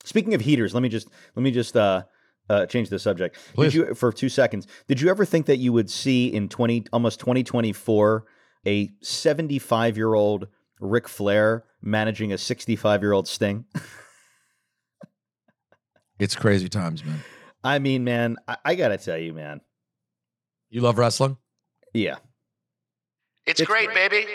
Speaking 0.05 0.33
of 0.33 0.39
heaters, 0.39 0.73
let 0.73 0.83
me 0.83 0.87
just 0.87 1.09
let 1.35 1.43
me 1.43 1.51
just 1.51 1.75
uh, 1.75 2.03
uh, 2.51 2.65
change 2.65 2.89
the 2.89 2.99
subject. 2.99 3.37
Please. 3.53 3.73
Did 3.73 3.87
you 3.87 3.95
for 3.95 4.11
two 4.11 4.29
seconds? 4.29 4.67
Did 4.87 4.99
you 5.01 5.09
ever 5.09 5.25
think 5.25 5.45
that 5.45 5.57
you 5.57 5.71
would 5.73 5.89
see 5.89 6.27
in 6.27 6.49
twenty 6.49 6.85
almost 6.91 7.19
twenty 7.19 7.43
twenty 7.43 7.73
four 7.73 8.25
a 8.67 8.91
seventy 9.01 9.59
five 9.59 9.97
year 9.97 10.13
old 10.13 10.47
Ric 10.79 11.07
Flair 11.07 11.63
managing 11.81 12.33
a 12.33 12.37
sixty 12.37 12.75
five 12.75 13.01
year 13.01 13.13
old 13.13 13.27
Sting? 13.27 13.65
It's 16.19 16.35
crazy 16.35 16.69
times, 16.69 17.03
man. 17.03 17.19
I 17.63 17.79
mean, 17.79 18.03
man, 18.03 18.37
I, 18.47 18.57
I 18.63 18.75
gotta 18.75 18.99
tell 18.99 19.17
you, 19.17 19.33
man. 19.33 19.59
You 20.69 20.81
love 20.81 20.99
wrestling? 20.99 21.35
Yeah, 21.95 22.17
It's, 23.47 23.59
great, 23.59 23.91
baby. 23.91 24.27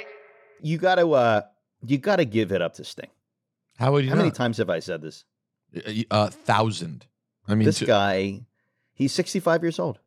you 0.61 0.79
gotta 0.79 1.09
uh, 1.09 1.42
you 1.87 1.98
gotta 1.98 2.24
give 2.24 2.50
it 2.50 2.61
up 2.61 2.74
to 2.74 2.85
Sting. 2.85 3.09
How 3.79 3.92
would 3.92 4.05
you 4.05 4.11
How 4.11 4.16
many 4.16 4.33
times 4.33 4.59
have 4.59 4.68
I 4.68 4.81
said 4.81 5.00
this? 5.00 5.24
A 5.87 6.05
uh, 6.11 6.29
thousand. 6.29 7.07
I 7.48 7.54
mean, 7.54 7.66
this 7.66 7.78
to- 7.80 7.87
guy, 7.87 8.42
he's 8.92 9.12
65 9.12 9.62
years 9.62 9.78
old. 9.78 9.98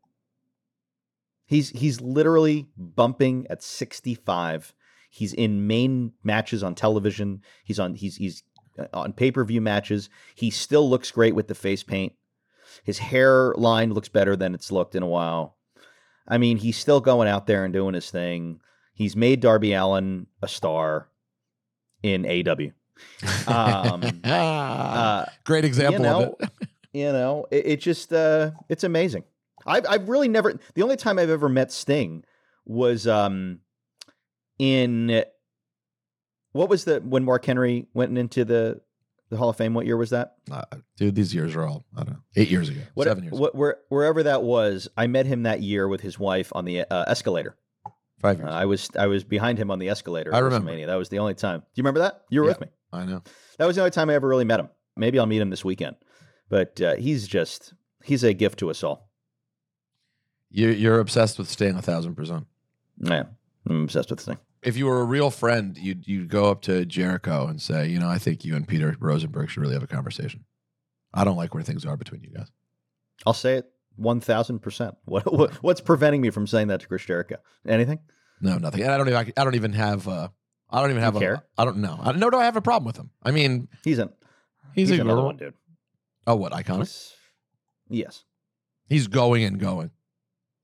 He's 1.46 1.70
he's 1.70 2.00
literally 2.00 2.68
bumping 2.78 3.48
at 3.50 3.64
65. 3.64 4.74
He's 5.10 5.34
in 5.34 5.66
main 5.66 6.14
matches 6.24 6.62
on 6.62 6.76
television. 6.76 7.42
He's 7.64 7.80
on 7.80 7.96
he's 7.96 8.18
he's 8.18 8.44
uh, 8.78 8.86
on 8.94 9.14
pay-per-view 9.14 9.60
matches. 9.60 10.10
He 10.36 10.52
still 10.52 10.88
looks 10.88 11.10
great 11.10 11.34
with 11.34 11.48
the 11.48 11.56
face 11.56 11.82
paint. 11.82 12.14
His 12.84 13.00
hairline 13.00 13.94
looks 13.94 14.10
better 14.10 14.36
than 14.36 14.54
it's 14.54 14.72
looked 14.72 14.94
in 14.94 15.02
a 15.02 15.08
while. 15.08 15.58
I 16.28 16.38
mean, 16.38 16.58
he's 16.58 16.78
still 16.78 17.02
going 17.02 17.28
out 17.28 17.48
there 17.48 17.66
and 17.66 17.74
doing 17.74 17.96
his 17.96 18.12
thing. 18.12 18.62
He's 18.94 19.16
made 19.16 19.40
Darby 19.40 19.74
Allin 19.74 20.28
a 20.44 20.48
star 20.48 21.10
in 22.04 22.24
AEW. 22.24 22.74
Um, 23.48 24.04
uh, 24.26 25.26
Great 25.46 25.64
example 25.64 26.02
you 26.02 26.12
know, 26.12 26.36
of 26.40 26.42
it. 26.42 26.59
You 26.94 27.12
know, 27.12 27.46
it, 27.52 27.66
it 27.66 27.82
just 27.82 28.12
uh, 28.14 28.52
it's 28.70 28.84
amazing. 28.84 29.24
I've 29.66 29.86
I've 29.90 30.10
really 30.10 30.28
never. 30.28 30.60
The 30.76 30.84
only 30.84 30.96
time 30.98 31.20
I've 31.20 31.30
ever 31.30 31.50
met 31.50 31.72
Sting 31.72 32.24
was 32.66 33.08
um 33.08 33.60
in 34.58 35.24
what 36.52 36.70
was 36.70 36.86
the 36.86 37.00
when 37.02 37.26
Mark 37.26 37.46
Henry 37.46 37.88
went 37.94 38.18
into 38.18 38.46
the 38.46 38.82
the 39.30 39.38
Hall 39.38 39.50
of 39.50 39.58
Fame. 39.58 39.74
What 39.74 39.86
year 39.86 39.98
was 39.98 40.10
that? 40.10 40.36
Uh, 40.52 40.64
dude, 40.98 41.14
these 41.16 41.36
years 41.36 41.56
are 41.56 41.64
all, 41.68 41.86
I 41.96 42.04
don't 42.04 42.14
know, 42.16 42.20
eight 42.36 42.50
years 42.50 42.68
ago, 42.70 42.82
What, 42.96 43.06
seven 43.06 43.24
years 43.24 43.34
ago, 43.34 43.42
what, 43.42 43.54
where, 43.54 43.78
wherever 43.90 44.24
that 44.24 44.42
was, 44.42 44.88
I 44.98 45.06
met 45.06 45.28
him 45.28 45.44
that 45.44 45.62
year 45.62 45.88
with 45.88 46.02
his 46.02 46.18
wife 46.18 46.52
on 46.56 46.66
the 46.66 46.82
uh, 46.92 47.04
escalator. 47.08 47.56
five 48.22 48.40
Uh, 48.40 48.44
years. 48.46 48.52
I 48.54 48.66
was 48.66 48.90
I 48.98 49.06
was 49.08 49.24
behind 49.24 49.60
him 49.60 49.70
on 49.70 49.78
the 49.78 49.90
escalator. 49.90 50.34
I 50.34 50.40
remember. 50.40 50.72
WrestleMania. 50.72 50.88
That 50.88 50.96
was 50.96 51.10
the 51.10 51.20
only 51.20 51.36
time. 51.36 51.60
Do 51.60 51.66
you 51.76 51.84
remember 51.84 52.00
that? 52.00 52.24
You 52.32 52.40
were 52.42 52.48
Yeah. 52.48 52.54
with 52.54 52.62
me. 52.62 52.68
I 52.92 53.06
know. 53.06 53.22
That 53.60 53.66
was 53.68 53.76
the 53.76 53.82
only 53.84 53.92
time 53.92 54.10
I 54.10 54.16
ever 54.16 54.28
really 54.28 54.46
met 54.46 54.60
him. 54.60 54.70
Maybe 54.98 55.20
I'll 55.20 55.28
meet 55.28 55.42
him 55.42 55.52
this 55.52 55.64
weekend. 55.64 55.96
But 56.50 56.82
uh, 56.82 56.96
he's 56.96 57.28
just 57.28 57.74
he's 58.04 58.24
a 58.24 58.34
gift 58.34 58.60
to 58.60 58.70
us 58.70 58.84
all. 58.84 59.10
You're, 60.52 60.72
you're 60.72 61.00
obsessed 61.00 61.38
with 61.38 61.48
Sting 61.50 61.76
a 61.76 61.82
thousand 61.82 62.16
percent. 62.16 62.48
Yeah, 62.98 63.24
I'm 63.68 63.84
obsessed 63.84 64.10
with 64.10 64.20
thing. 64.20 64.38
If 64.62 64.76
you 64.76 64.88
were 64.88 65.00
a 65.02 65.06
real 65.06 65.30
friend, 65.30 65.78
you'd 65.78 66.08
you'd 66.08 66.28
go 66.30 66.50
up 66.50 66.62
to 66.64 66.86
Jericho 66.86 67.48
and 67.48 67.62
say, 67.62 67.88
you 67.88 68.00
know, 68.00 68.10
I 68.10 68.18
think 68.18 68.44
you 68.44 68.56
and 68.56 68.68
Peter 68.68 68.96
Rosenberg 69.00 69.50
should 69.50 69.62
really 69.62 69.76
have 69.76 69.84
a 69.84 69.88
conversation. 69.88 70.44
I 71.14 71.24
don't 71.24 71.38
like 71.38 71.54
where 71.54 71.64
things 71.64 71.86
are 71.86 71.98
between 71.98 72.24
you 72.24 72.32
guys. 72.36 72.52
I'll 73.26 73.34
say 73.34 73.56
it 73.56 73.70
one 73.96 74.20
thousand 74.20 74.60
percent. 74.60 74.96
What 75.06 75.32
what- 75.32 75.54
what's 75.64 75.82
preventing 75.82 76.22
me 76.22 76.30
from 76.32 76.48
saying 76.48 76.68
that 76.70 76.82
to 76.82 76.88
Chris 76.88 77.06
Jericho? 77.06 77.38
Anything? 77.68 78.00
No, 78.42 78.58
nothing. 78.58 78.82
And 78.82 78.92
I 78.92 78.98
don't 78.98 79.08
even. 79.08 79.34
I 79.38 79.44
don't 79.44 79.56
even 79.56 79.74
have. 79.74 80.08
Uh, 80.08 80.30
I 80.70 80.82
don't 80.82 80.90
even 80.92 81.04
have. 81.04 81.14
You 81.14 81.20
a, 81.20 81.22
care? 81.22 81.44
I 81.58 81.66
don't 81.66 81.78
know. 81.78 82.00
I, 82.02 82.12
nor 82.14 82.32
do 82.32 82.38
I 82.38 82.46
have 82.46 82.56
a 82.56 82.62
problem 82.62 82.86
with 82.88 82.98
him. 82.98 83.12
I 83.24 83.32
mean, 83.32 83.68
He's 83.84 84.00
an 84.00 84.10
he's, 84.74 84.90
he's 84.90 85.00
a 85.00 85.02
another 85.02 85.22
one, 85.24 85.38
dude. 85.38 85.54
Oh, 86.30 86.36
what 86.36 86.52
iconic? 86.54 86.78
He's- 86.78 87.14
yes, 87.90 88.24
He's 88.88 89.08
going 89.08 89.44
and 89.44 89.60
going. 89.60 89.92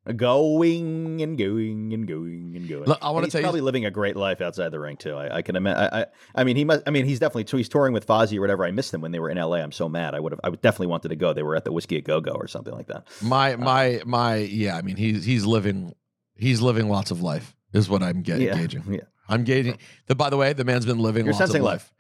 Uh, 0.08 0.12
going 0.12 1.22
and 1.22 1.38
going 1.38 1.92
and 1.94 2.08
going 2.08 2.54
and 2.56 2.70
going. 2.70 2.84
Look, 2.84 3.00
I 3.02 3.10
And 3.12 3.24
he's 3.24 3.32
tell 3.32 3.42
you- 3.42 3.46
probably 3.46 3.62
living 3.62 3.86
a 3.86 3.92
great 3.92 4.16
life 4.16 4.40
outside 4.42 4.70
the 4.70 4.80
ring 4.80 4.98
too. 4.98 5.16
I, 5.16 5.38
I 5.38 5.42
can 5.42 5.56
imagine. 5.56 5.90
I, 5.92 6.02
I, 6.02 6.06
I 6.36 6.44
mean, 6.44 6.56
he 6.56 6.64
must. 6.66 6.84
I 6.86 6.92
mean, 6.92 7.06
he's 7.06 7.18
definitely. 7.20 7.46
He's 7.58 7.70
touring 7.70 7.94
with 7.94 8.06
Fozzy 8.06 8.38
or 8.38 8.42
whatever. 8.42 8.64
I 8.66 8.70
missed 8.72 8.92
them 8.92 9.02
when 9.02 9.12
they 9.12 9.20
were 9.20 9.32
in 9.32 9.38
L.A. 9.40 9.62
I'm 9.64 9.72
so 9.72 9.90
mad. 9.90 10.14
I 10.14 10.20
would 10.20 10.32
have. 10.32 10.40
I 10.44 10.50
would 10.50 10.62
definitely 10.62 10.88
wanted 10.88 11.10
to 11.10 11.16
go. 11.16 11.34
They 11.34 11.42
were 11.42 11.56
at 11.56 11.66
the 11.66 11.72
Whisky 11.72 11.98
a 11.98 12.02
Go 12.02 12.22
Go 12.22 12.34
or 12.34 12.48
something 12.48 12.74
like 12.74 12.86
that. 12.88 13.08
My 13.24 13.54
uh, 13.54 13.58
my 13.58 14.02
my. 14.06 14.36
Yeah, 14.38 14.78
I 14.78 14.84
mean, 14.84 14.96
he's 14.96 15.26
he's 15.26 15.46
living. 15.46 15.96
He's 16.36 16.62
living 16.62 16.88
lots 16.90 17.10
of 17.10 17.22
life. 17.24 17.56
Is 17.74 17.90
what 17.90 18.04
I'm 18.04 18.22
getting. 18.22 18.46
Yeah, 18.48 18.56
Gauging. 18.56 18.84
yeah. 18.88 19.00
I'm 19.28 19.44
gauging. 19.44 19.80
The, 20.06 20.14
by 20.16 20.30
the 20.30 20.38
way, 20.38 20.54
the 20.54 20.64
man's 20.66 20.86
been 20.86 21.00
living 21.00 21.26
You're 21.26 21.34
lots 21.34 21.42
of 21.46 21.48
sensing 21.50 21.64
life. 21.64 21.92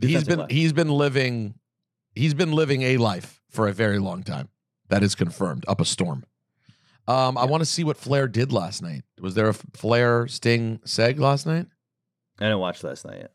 You're 0.00 0.10
He's 0.10 0.24
been 0.24 0.38
life. 0.38 0.50
he's 0.50 0.72
been 0.72 0.90
living. 0.90 1.54
He's 2.18 2.34
been 2.34 2.50
living 2.50 2.82
a 2.82 2.96
life 2.96 3.40
for 3.48 3.68
a 3.68 3.72
very 3.72 4.00
long 4.00 4.24
time. 4.24 4.48
That 4.88 5.04
is 5.04 5.14
confirmed. 5.14 5.64
Up 5.68 5.80
a 5.80 5.84
storm. 5.84 6.24
Um, 7.06 7.38
I 7.38 7.44
want 7.44 7.60
to 7.60 7.64
see 7.64 7.84
what 7.84 7.96
Flair 7.96 8.26
did 8.26 8.52
last 8.52 8.82
night. 8.82 9.02
Was 9.20 9.34
there 9.34 9.48
a 9.48 9.54
Flair 9.54 10.26
Sting 10.26 10.80
seg 10.84 11.20
last 11.20 11.46
night? 11.46 11.66
I 12.40 12.46
didn't 12.46 12.58
watch 12.58 12.82
last 12.82 13.06
night 13.06 13.18
yet. 13.18 13.32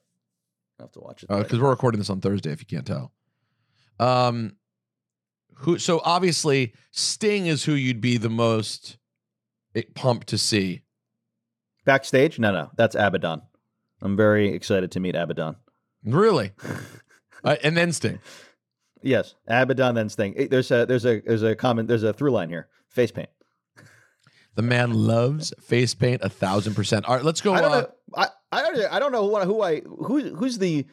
I 0.80 0.84
have 0.84 0.92
to 0.92 1.00
watch 1.00 1.24
it. 1.24 1.30
because. 1.30 1.60
Uh, 1.60 1.64
we're 1.64 1.70
recording 1.70 2.00
this 2.00 2.10
on 2.10 2.20
Thursday. 2.20 2.52
If 2.52 2.60
you 2.60 2.66
can't 2.66 2.86
tell, 2.86 3.14
um, 4.00 4.58
who? 5.56 5.80
So 5.80 6.02
obviously, 6.04 6.74
Sting 6.92 7.48
is 7.48 7.64
who 7.64 7.74
you'd 7.74 8.02
be 8.02 8.18
the 8.18 8.30
most 8.30 8.98
eh, 9.76 9.84
pumped 9.96 10.28
to 10.28 10.38
see. 10.38 10.82
Backstage? 11.86 12.38
No, 12.38 12.52
no, 12.52 12.70
that's 12.76 12.96
Abaddon. 12.96 13.44
I'm 14.02 14.18
very 14.18 14.54
excited 14.54 14.92
to 14.92 15.00
meet 15.00 15.16
Abaddon. 15.16 15.56
Really, 16.04 16.52
uh, 17.46 17.56
and 17.64 17.78
then 17.78 17.94
Sting. 17.94 18.20
Yes, 19.04 19.36
Abaddon 19.48 19.96
then 19.96 20.10
Sting. 20.10 20.34
Eh, 20.38 20.48
There's 20.50 20.72
a 20.72 20.86
there's 20.86 21.06
a 21.06 21.22
there's 21.22 21.44
a 21.44 21.56
common 21.56 21.88
there's 21.88 22.04
a 22.04 22.14
through 22.14 22.32
line 22.32 22.50
here. 22.50 22.68
Face 22.90 23.12
paint. 23.12 23.30
The 24.56 24.62
man 24.62 24.94
loves 24.94 25.54
face 25.62 25.94
paint 25.94 26.22
a 26.22 26.30
thousand 26.30 26.76
percent. 26.76 27.06
All 27.06 27.16
right, 27.16 27.24
let's 27.24 27.42
go. 27.42 27.54
I 27.54 27.62
don't 27.62 27.72
uh, 27.72 27.82
know. 27.82 27.90
I, 28.16 28.28
I 28.52 28.62
don't 28.62 28.94
I 28.94 29.00
don't 29.00 29.12
know 29.12 29.28
who, 29.28 29.40
who 29.40 29.62
I 29.62 29.82
who 29.82 30.36
who's 30.36 30.58
the 30.60 30.86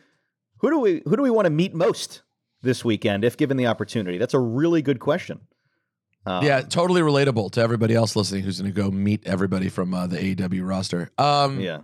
who 0.58 0.70
do 0.70 0.78
we 0.78 1.02
who 1.04 1.16
do 1.16 1.22
we 1.22 1.30
want 1.30 1.46
to 1.46 1.50
meet 1.50 1.74
most 1.74 2.22
this 2.62 2.84
weekend 2.84 3.24
if 3.24 3.36
given 3.36 3.56
the 3.56 3.66
opportunity? 3.66 4.18
That's 4.18 4.34
a 4.34 4.38
really 4.38 4.82
good 4.82 4.98
question. 4.98 5.40
Um, 6.26 6.44
yeah, 6.44 6.60
totally 6.60 7.00
relatable 7.00 7.52
to 7.52 7.60
everybody 7.62 7.94
else 7.94 8.14
listening 8.14 8.42
who's 8.42 8.60
going 8.60 8.72
to 8.72 8.78
go 8.78 8.90
meet 8.90 9.26
everybody 9.26 9.68
from 9.70 9.94
uh, 9.94 10.06
the 10.06 10.18
AEW 10.18 10.68
roster. 10.68 11.10
Um, 11.16 11.60
yeah, 11.60 11.80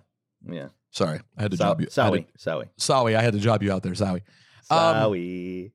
yeah. 0.47 0.69
Sorry, 0.91 1.21
I 1.39 1.43
had 1.43 1.53
to 1.53 1.57
Sow- 1.57 1.65
job 1.65 1.81
you. 1.81 1.89
I 1.97 2.03
had 2.03 2.12
Sowie, 2.12 2.27
to- 2.27 2.39
Sowie, 2.39 2.69
Sowie, 2.79 3.17
I 3.17 3.23
had 3.23 3.33
to 3.33 3.39
job 3.39 3.62
you 3.62 3.73
out 3.73 3.83
there, 3.83 3.93
Sowie. 3.93 4.23
Um, 4.71 4.97
Sowie. 4.97 5.73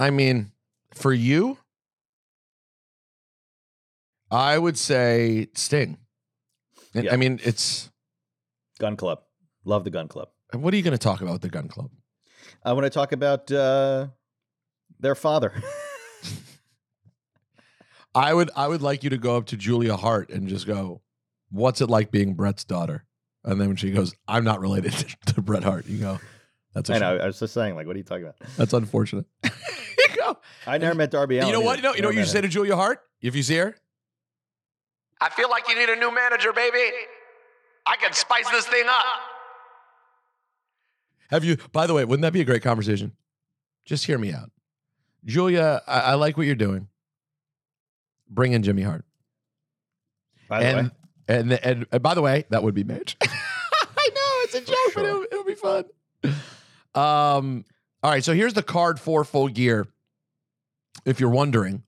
I 0.00 0.08
mean, 0.08 0.52
for 0.94 1.12
you, 1.12 1.58
I 4.30 4.56
would 4.56 4.78
say 4.78 5.48
Sting. 5.54 5.98
Yeah. 6.94 7.12
I 7.12 7.16
mean, 7.16 7.38
it's 7.44 7.90
Gunn 8.78 8.96
Club. 8.96 9.20
Love 9.66 9.84
the 9.84 9.90
Gunn 9.90 10.08
Club. 10.08 10.30
what 10.54 10.72
are 10.72 10.76
you 10.78 10.82
going 10.82 10.92
to 10.92 10.98
talk 10.98 11.20
about 11.20 11.34
with 11.34 11.42
the 11.42 11.50
Gunn 11.50 11.68
Club? 11.68 11.90
I 12.64 12.72
want 12.72 12.84
to 12.84 12.90
talk 12.90 13.12
about 13.12 13.52
uh, 13.52 14.06
their 14.98 15.14
father. 15.14 15.52
I 18.14 18.32
would, 18.32 18.50
I 18.56 18.68
would 18.68 18.80
like 18.80 19.04
you 19.04 19.10
to 19.10 19.18
go 19.18 19.36
up 19.36 19.44
to 19.46 19.56
Julia 19.58 19.96
Hart 19.96 20.30
and 20.30 20.48
just 20.48 20.66
go, 20.66 21.02
"What's 21.50 21.82
it 21.82 21.90
like 21.90 22.10
being 22.10 22.32
Bret's 22.32 22.64
daughter?" 22.64 23.04
And 23.44 23.60
then 23.60 23.68
when 23.68 23.76
she 23.76 23.90
goes, 23.90 24.14
"I'm 24.26 24.44
not 24.44 24.60
related 24.60 24.92
to, 24.92 25.16
to 25.34 25.42
Bret 25.42 25.62
Hart," 25.62 25.86
you 25.86 25.98
go, 25.98 26.18
"That's 26.74 26.90
a 26.90 26.94
I 26.94 26.98
know. 26.98 27.16
I 27.16 27.26
was 27.26 27.38
just 27.38 27.54
saying, 27.54 27.74
like, 27.74 27.86
what 27.86 27.96
are 27.96 27.98
you 27.98 28.04
talking 28.04 28.24
about? 28.24 28.36
That's 28.56 28.72
unfortunate." 28.72 29.26
I 30.66 30.78
never 30.78 30.94
met 30.94 31.10
Darby 31.10 31.38
Allin. 31.38 31.48
You 31.48 31.52
know 31.54 31.60
what? 31.60 31.78
You 31.78 31.82
know, 31.82 31.94
you 31.94 32.02
know 32.02 32.08
what 32.08 32.14
you 32.14 32.20
Never 32.20 32.30
say 32.30 32.40
to 32.40 32.48
Julia 32.48 32.76
Hart 32.76 33.00
if 33.20 33.34
you 33.34 33.42
see 33.42 33.56
her. 33.56 33.76
I 35.20 35.28
feel 35.30 35.50
like 35.50 35.68
you 35.68 35.74
need 35.78 35.88
a 35.88 35.96
new 35.96 36.14
manager, 36.14 36.52
baby. 36.52 36.90
I 37.86 37.96
can 37.96 38.12
spice 38.12 38.48
this 38.50 38.66
thing 38.66 38.84
up. 38.86 39.04
Have 41.30 41.44
you? 41.44 41.56
By 41.72 41.86
the 41.86 41.94
way, 41.94 42.04
wouldn't 42.04 42.22
that 42.22 42.32
be 42.32 42.40
a 42.40 42.44
great 42.44 42.62
conversation? 42.62 43.12
Just 43.84 44.04
hear 44.04 44.18
me 44.18 44.32
out, 44.32 44.50
Julia. 45.24 45.82
I, 45.86 46.00
I 46.00 46.14
like 46.14 46.36
what 46.36 46.46
you're 46.46 46.54
doing. 46.54 46.88
Bring 48.28 48.52
in 48.52 48.62
Jimmy 48.62 48.82
Hart. 48.82 49.04
By 50.48 50.60
the 50.60 50.66
and, 50.66 50.88
way, 50.88 50.92
and 51.28 51.52
and 51.52 51.86
and 51.90 52.02
by 52.02 52.14
the 52.14 52.22
way, 52.22 52.44
that 52.50 52.62
would 52.62 52.74
be 52.74 52.84
Mitch. 52.84 53.16
I 53.22 54.08
know 54.14 54.40
it's 54.42 54.54
a 54.54 54.60
joke, 54.60 54.76
but 54.94 55.04
it'll, 55.04 55.22
it'll 55.22 55.44
be 55.44 55.54
fun. 55.54 55.84
Um. 56.94 57.64
All 58.02 58.10
right. 58.10 58.24
So 58.24 58.32
here's 58.32 58.54
the 58.54 58.62
card 58.62 58.98
for 58.98 59.24
full 59.24 59.48
gear. 59.48 59.86
If 61.04 61.20
you're 61.20 61.30
wondering, 61.30 61.82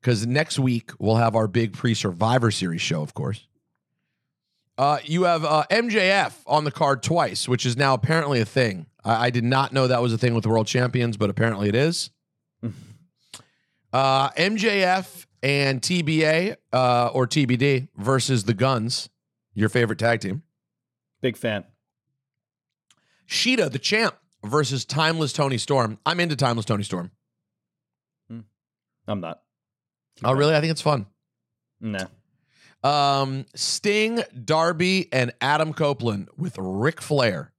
because 0.00 0.26
next 0.26 0.58
week 0.58 0.90
we'll 0.98 1.16
have 1.16 1.36
our 1.36 1.46
big 1.46 1.72
pre-Survivor 1.72 2.50
Series 2.50 2.80
show, 2.80 3.02
of 3.02 3.14
course. 3.14 3.46
Uh, 4.76 4.98
you 5.04 5.24
have 5.24 5.44
uh, 5.44 5.64
MJF 5.70 6.34
on 6.46 6.64
the 6.64 6.70
card 6.70 7.02
twice, 7.02 7.48
which 7.48 7.66
is 7.66 7.76
now 7.76 7.94
apparently 7.94 8.40
a 8.40 8.44
thing. 8.44 8.86
I, 9.04 9.26
I 9.26 9.30
did 9.30 9.44
not 9.44 9.72
know 9.72 9.88
that 9.88 10.00
was 10.00 10.12
a 10.12 10.18
thing 10.18 10.34
with 10.34 10.46
world 10.46 10.68
champions, 10.68 11.16
but 11.16 11.30
apparently 11.30 11.68
it 11.68 11.74
is. 11.74 12.10
uh, 13.92 14.30
MJF 14.30 15.26
and 15.42 15.82
TBA 15.82 16.56
uh, 16.72 17.10
or 17.12 17.26
TBD 17.26 17.88
versus 17.96 18.44
the 18.44 18.54
Gunns, 18.54 19.08
your 19.52 19.68
favorite 19.68 19.98
tag 19.98 20.20
team. 20.20 20.42
big 21.20 21.36
fan. 21.36 21.64
Shida, 23.28 23.70
the 23.70 23.78
champ, 23.78 24.16
versus 24.44 24.84
Timeless 24.84 25.32
Toni 25.32 25.58
Storm. 25.58 25.98
I'm 26.06 26.20
into 26.20 26.36
Timeless 26.36 26.66
Toni 26.66 26.82
Storm. 26.82 27.10
I'm 29.08 29.20
not. 29.20 29.40
Oh, 30.22 30.32
really? 30.32 30.54
I 30.54 30.60
think 30.60 30.70
it's 30.70 30.82
fun. 30.82 31.06
Nah. 31.80 32.06
Um, 32.84 33.46
Sting, 33.54 34.22
Darby, 34.44 35.08
and 35.12 35.32
Adam 35.40 35.72
Copeland 35.72 36.28
with 36.36 36.56
Ric 36.58 37.00
Flair 37.00 37.52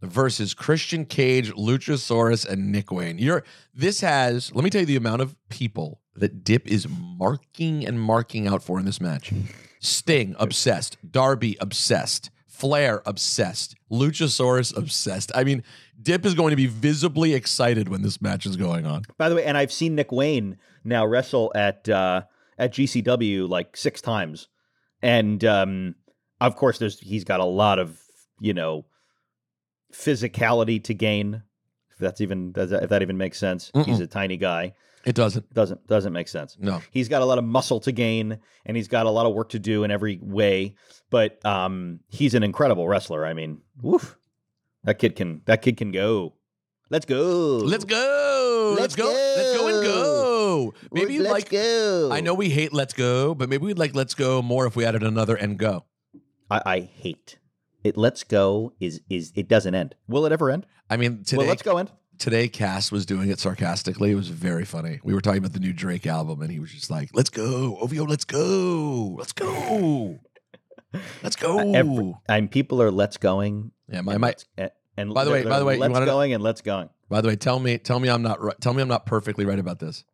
versus 0.00 0.54
Christian 0.54 1.04
Cage, 1.04 1.52
Luchasaurus, 1.52 2.48
and 2.48 2.72
Nick 2.72 2.90
Wayne. 2.90 3.18
You're 3.18 3.44
this 3.74 4.00
has. 4.00 4.52
Let 4.54 4.64
me 4.64 4.70
tell 4.70 4.80
you 4.80 4.86
the 4.86 4.96
amount 4.96 5.22
of 5.22 5.36
people 5.48 6.00
that 6.14 6.42
Dip 6.42 6.66
is 6.66 6.88
marking 6.88 7.86
and 7.86 8.00
marking 8.00 8.48
out 8.48 8.62
for 8.62 8.78
in 8.78 8.84
this 8.84 9.00
match. 9.00 9.32
Sting 9.80 10.34
obsessed, 10.38 10.96
Darby 11.08 11.56
obsessed, 11.60 12.30
Flair 12.62 13.02
obsessed, 13.06 13.74
Luchasaurus 13.90 14.76
obsessed. 14.76 15.32
I 15.34 15.42
mean, 15.42 15.64
Dip 16.00 16.24
is 16.24 16.34
going 16.34 16.50
to 16.50 16.56
be 16.56 16.66
visibly 16.66 17.34
excited 17.34 17.88
when 17.88 18.02
this 18.02 18.22
match 18.22 18.46
is 18.46 18.56
going 18.56 18.86
on. 18.86 19.02
By 19.18 19.28
the 19.28 19.34
way, 19.34 19.44
and 19.44 19.58
I've 19.58 19.72
seen 19.72 19.96
Nick 19.96 20.12
Wayne 20.12 20.58
now 20.84 21.04
wrestle 21.04 21.50
at 21.56 21.88
uh, 21.88 22.22
at 22.56 22.72
GCW 22.72 23.48
like 23.48 23.76
six 23.76 24.00
times, 24.00 24.46
and 25.02 25.44
um, 25.44 25.96
of 26.40 26.54
course, 26.54 26.78
there's 26.78 27.00
he's 27.00 27.24
got 27.24 27.40
a 27.40 27.44
lot 27.44 27.80
of 27.80 28.00
you 28.38 28.54
know 28.54 28.84
physicality 29.92 30.80
to 30.84 30.94
gain. 30.94 31.42
If 31.90 31.98
that's 31.98 32.20
even 32.20 32.52
that, 32.52 32.72
if 32.72 32.90
that 32.90 33.02
even 33.02 33.18
makes 33.18 33.38
sense. 33.38 33.72
He's 33.74 33.98
Mm-mm. 33.98 34.02
a 34.02 34.06
tiny 34.06 34.36
guy. 34.36 34.74
It 35.04 35.14
doesn't. 35.14 35.52
Doesn't 35.52 35.86
doesn't 35.86 36.12
make 36.12 36.28
sense. 36.28 36.56
No. 36.60 36.80
He's 36.90 37.08
got 37.08 37.22
a 37.22 37.24
lot 37.24 37.38
of 37.38 37.44
muscle 37.44 37.80
to 37.80 37.92
gain, 37.92 38.38
and 38.64 38.76
he's 38.76 38.88
got 38.88 39.06
a 39.06 39.10
lot 39.10 39.26
of 39.26 39.34
work 39.34 39.48
to 39.50 39.58
do 39.58 39.84
in 39.84 39.90
every 39.90 40.18
way. 40.22 40.74
But 41.10 41.44
um, 41.44 42.00
he's 42.08 42.34
an 42.34 42.42
incredible 42.42 42.86
wrestler. 42.86 43.26
I 43.26 43.34
mean, 43.34 43.60
woof, 43.80 44.16
that 44.84 44.98
kid 44.98 45.16
can 45.16 45.42
that 45.46 45.62
kid 45.62 45.76
can 45.76 45.90
go. 45.90 46.34
Let's 46.90 47.06
go. 47.06 47.56
Let's 47.64 47.86
go. 47.86 48.76
Let's, 48.78 48.94
go. 48.94 49.06
Let's 49.06 49.56
go 49.56 49.66
and 49.68 49.82
go. 49.82 50.74
Maybe 50.92 51.18
Let's 51.18 51.32
like 51.32 51.48
go. 51.48 52.10
I 52.12 52.20
know 52.20 52.34
we 52.34 52.50
hate 52.50 52.74
let's 52.74 52.92
go, 52.92 53.34
but 53.34 53.48
maybe 53.48 53.64
we'd 53.64 53.78
like 53.78 53.94
let's 53.94 54.14
go 54.14 54.42
more 54.42 54.66
if 54.66 54.76
we 54.76 54.84
added 54.84 55.02
another 55.02 55.34
and 55.34 55.58
go. 55.58 55.86
I, 56.50 56.62
I 56.66 56.80
hate 56.80 57.38
it. 57.82 57.96
Let's 57.96 58.24
go 58.24 58.74
is 58.78 59.00
is 59.08 59.32
it 59.34 59.48
doesn't 59.48 59.74
end. 59.74 59.94
Will 60.06 60.26
it 60.26 60.32
ever 60.32 60.50
end? 60.50 60.66
I 60.90 60.98
mean, 60.98 61.24
today 61.24 61.38
Well, 61.38 61.46
let's 61.46 61.62
go 61.62 61.78
end. 61.78 61.90
Today 62.22 62.46
Cass 62.48 62.92
was 62.92 63.04
doing 63.04 63.30
it 63.30 63.40
sarcastically. 63.40 64.12
It 64.12 64.14
was 64.14 64.28
very 64.28 64.64
funny. 64.64 65.00
We 65.02 65.12
were 65.12 65.20
talking 65.20 65.38
about 65.38 65.52
the 65.52 65.58
new 65.60 65.72
Drake 65.72 66.06
album, 66.06 66.40
and 66.40 66.50
he 66.52 66.60
was 66.60 66.70
just 66.72 66.88
like, 66.90 67.10
"Let's 67.12 67.30
go, 67.30 67.76
OVO, 67.80 68.04
let's 68.04 68.24
go, 68.24 69.16
let's 69.18 69.32
go, 69.32 70.20
let's 71.22 71.34
go." 71.36 71.72
Every, 71.74 72.14
and 72.28 72.48
people 72.50 72.80
are 72.80 72.92
let's 72.92 73.16
going. 73.16 73.72
yeah, 73.88 74.02
my 74.02 74.12
and 74.12 74.20
my. 74.20 74.28
let's- 74.28 74.46
and, 74.56 74.70
and 74.96 75.12
By 75.14 75.24
the 75.24 75.32
way- 75.32 75.42
by 75.42 75.58
the 75.58 75.64
way, 75.64 75.76
let's 75.76 75.98
going 75.98 76.32
and 76.32 76.42
let's 76.44 76.60
going. 76.60 76.88
By 77.08 77.20
the 77.20 77.28
way, 77.28 77.36
tell 77.36 77.58
me, 77.58 77.76
tell 77.78 77.98
me, 77.98 78.08
I'm 78.08 78.22
not 78.22 78.40
right. 78.40 78.58
Tell 78.60 78.72
me, 78.72 78.80
I'm 78.82 78.88
not 78.88 79.04
perfectly 79.04 79.44
right 79.44 79.58
about 79.58 79.80
this. 79.80 80.04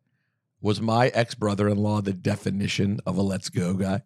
Was 0.61 0.81
my 0.81 1.07
ex 1.09 1.35
brother 1.35 1.69
in 1.69 1.77
law 1.77 2.01
the 2.01 2.11
definition 2.11 2.99
of 3.05 3.17
a 3.17 3.21
let's 3.21 3.49
go 3.49 3.75
guy? 3.75 4.01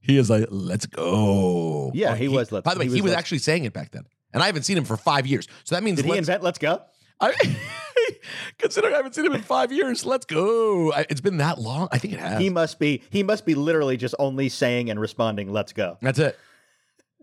He 0.00 0.16
is 0.16 0.30
like, 0.30 0.46
let's 0.50 0.86
go. 0.86 1.90
Yeah, 1.92 2.14
he 2.14 2.28
was 2.28 2.52
let's- 2.52 2.64
By 2.64 2.74
the 2.74 2.80
way, 2.80 2.86
he 2.86 2.94
he 2.94 3.00
was 3.02 3.10
was, 3.10 3.18
actually 3.18 3.38
saying 3.38 3.64
it 3.64 3.72
back 3.72 3.90
then, 3.90 4.04
and 4.36 4.42
I 4.42 4.46
haven't 4.46 4.64
seen 4.64 4.76
him 4.76 4.84
for 4.84 4.96
five 4.98 5.26
years. 5.26 5.48
So 5.64 5.74
that 5.74 5.82
means 5.82 5.96
Did 5.96 6.04
he 6.04 6.10
let's- 6.12 6.18
invent 6.28 6.42
let's 6.42 6.58
go? 6.58 6.82
I, 7.18 7.32
considering 8.58 8.92
I 8.92 8.98
haven't 8.98 9.14
seen 9.14 9.24
him 9.24 9.32
in 9.32 9.40
five 9.40 9.72
years, 9.72 10.04
let's 10.04 10.26
go. 10.26 10.92
I, 10.92 11.06
it's 11.08 11.22
been 11.22 11.38
that 11.38 11.58
long. 11.58 11.88
I 11.90 11.96
think 11.96 12.12
it 12.12 12.20
has. 12.20 12.38
He 12.38 12.50
must 12.50 12.78
be 12.78 13.02
he 13.08 13.22
must 13.22 13.46
be 13.46 13.54
literally 13.54 13.96
just 13.96 14.14
only 14.18 14.50
saying 14.50 14.90
and 14.90 15.00
responding 15.00 15.50
let's 15.50 15.72
go 15.72 15.96
That's 16.02 16.18
it. 16.18 16.38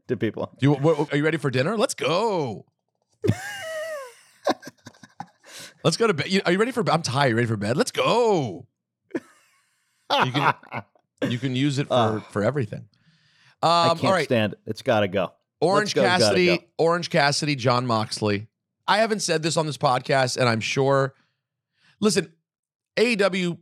to 0.07 0.17
people. 0.17 0.51
Do 0.59 0.65
you, 0.65 0.73
what, 0.73 1.13
are 1.13 1.15
you 1.17 1.23
ready 1.23 1.37
for 1.37 1.51
dinner? 1.51 1.77
Let's 1.77 1.93
go. 1.93 2.65
Let's 5.83 5.97
go 5.97 6.07
to 6.07 6.13
bed. 6.13 6.41
Are 6.45 6.51
you 6.51 6.57
ready 6.57 6.71
for? 6.71 6.81
Bed? 6.81 6.93
I'm 6.93 7.01
tired. 7.01 7.29
You 7.29 7.35
ready 7.35 7.47
for 7.47 7.57
bed? 7.57 7.75
Let's 7.75 7.91
go. 7.91 8.67
You 9.15 10.31
can 10.31 10.53
you 11.29 11.37
can 11.37 11.55
use 11.55 11.77
it 11.77 11.87
for 11.87 11.93
Ah. 11.93 12.19
for 12.31 12.41
everything. 12.43 12.85
I 13.61 13.89
Um, 13.89 13.97
can't 13.97 14.05
all 14.05 14.13
right, 14.13 14.23
stand 14.25 14.53
it. 14.53 14.59
It's 14.65 14.81
got 14.81 15.01
to 15.01 15.07
go. 15.09 15.33
Orange 15.63 15.95
go, 15.95 16.03
Cassidy, 16.03 16.57
go. 16.57 16.63
Orange 16.77 17.09
Cassidy, 17.09 17.55
Jon 17.55 17.85
Moxley. 17.85 18.47
I 18.87 18.97
haven't 18.97 19.21
said 19.21 19.43
this 19.43 19.57
on 19.57 19.65
this 19.65 19.77
podcast, 19.77 20.37
and 20.37 20.47
I'm 20.49 20.59
sure. 20.59 21.13
Listen, 21.99 22.33
AEW, 22.97 23.57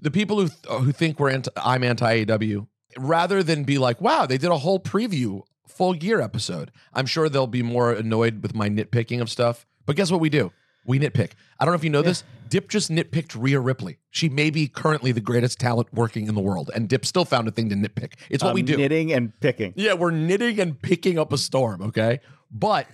the 0.00 0.10
people 0.10 0.40
who 0.40 0.48
who 0.78 0.92
think 0.92 1.18
we're 1.18 1.30
anti, 1.30 1.50
I'm 1.56 1.82
anti 1.82 2.24
AEW, 2.24 2.66
rather 2.98 3.42
than 3.42 3.64
be 3.64 3.78
like, 3.78 4.00
"Wow, 4.00 4.26
they 4.26 4.38
did 4.38 4.50
a 4.50 4.58
whole 4.58 4.78
preview 4.78 5.42
full 5.66 5.94
gear 5.94 6.20
episode," 6.20 6.70
I'm 6.92 7.06
sure 7.06 7.28
they'll 7.28 7.46
be 7.46 7.62
more 7.62 7.92
annoyed 7.92 8.42
with 8.42 8.54
my 8.54 8.68
nitpicking 8.68 9.20
of 9.20 9.28
stuff. 9.30 9.66
But 9.86 9.96
guess 9.96 10.10
what 10.10 10.20
we 10.20 10.28
do? 10.30 10.52
We 10.84 10.98
nitpick. 10.98 11.32
I 11.58 11.64
don't 11.64 11.72
know 11.72 11.78
if 11.78 11.84
you 11.84 11.90
know 11.90 12.02
this. 12.02 12.22
Dip 12.50 12.68
just 12.68 12.90
nitpicked 12.90 13.40
Rhea 13.40 13.60
Ripley. 13.60 13.98
She 14.10 14.28
may 14.28 14.50
be 14.50 14.66
currently 14.68 15.12
the 15.12 15.20
greatest 15.20 15.58
talent 15.60 15.88
working 15.94 16.26
in 16.26 16.34
the 16.34 16.40
world, 16.40 16.70
and 16.74 16.88
Dip 16.88 17.06
still 17.06 17.24
found 17.24 17.48
a 17.48 17.50
thing 17.50 17.68
to 17.70 17.76
nitpick. 17.76 18.14
It's 18.28 18.42
what 18.42 18.50
I'm 18.50 18.54
we 18.54 18.62
do. 18.62 18.76
Knitting 18.76 19.12
and 19.12 19.32
picking. 19.40 19.72
Yeah, 19.76 19.94
we're 19.94 20.10
knitting 20.10 20.58
and 20.60 20.80
picking 20.80 21.18
up 21.18 21.32
a 21.32 21.38
storm, 21.38 21.80
okay? 21.82 22.20
But 22.50 22.86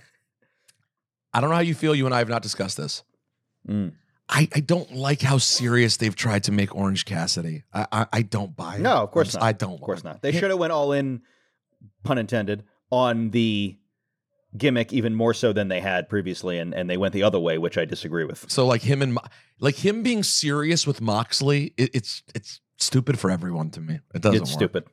I 1.33 1.41
don't 1.41 1.49
know 1.49 1.55
how 1.55 1.61
you 1.61 1.75
feel. 1.75 1.95
You 1.95 2.05
and 2.05 2.13
I 2.15 2.19
have 2.19 2.29
not 2.29 2.41
discussed 2.43 2.77
this. 2.77 3.03
Mm. 3.67 3.93
I, 4.29 4.47
I 4.53 4.59
don't 4.59 4.93
like 4.93 5.21
how 5.21 5.37
serious 5.37 5.97
they've 5.97 6.15
tried 6.15 6.43
to 6.45 6.51
make 6.51 6.75
Orange 6.75 7.05
Cassidy. 7.05 7.63
I 7.73 7.87
I, 7.91 8.05
I 8.13 8.21
don't 8.21 8.55
buy 8.55 8.75
it. 8.75 8.81
No, 8.81 8.93
of 8.97 9.11
course 9.11 9.35
I'm- 9.35 9.41
not. 9.41 9.47
I 9.47 9.51
don't. 9.53 9.73
Of 9.73 9.81
course 9.81 10.03
not. 10.03 10.21
They 10.21 10.31
should 10.31 10.49
have 10.51 10.59
went 10.59 10.71
all 10.73 10.91
in, 10.91 11.21
pun 12.03 12.17
intended, 12.17 12.63
on 12.91 13.31
the 13.31 13.77
gimmick 14.57 14.91
even 14.93 15.13
more 15.15 15.33
so 15.33 15.53
than 15.53 15.67
they 15.67 15.79
had 15.79 16.09
previously, 16.09 16.57
and, 16.59 16.73
and 16.73 16.89
they 16.89 16.97
went 16.97 17.13
the 17.13 17.23
other 17.23 17.39
way, 17.39 17.57
which 17.57 17.77
I 17.77 17.85
disagree 17.85 18.23
with. 18.25 18.45
So 18.49 18.65
like 18.65 18.81
him 18.81 19.01
and 19.01 19.13
Mo- 19.15 19.21
like 19.59 19.75
him 19.75 20.03
being 20.03 20.23
serious 20.23 20.85
with 20.87 21.01
Moxley, 21.01 21.73
it, 21.77 21.95
it's 21.95 22.23
it's 22.35 22.61
stupid 22.77 23.17
for 23.19 23.31
everyone 23.31 23.69
to 23.71 23.81
me. 23.81 23.99
It 24.13 24.21
doesn't 24.21 24.41
it's 24.41 24.51
work. 24.51 24.59
stupid. 24.59 24.83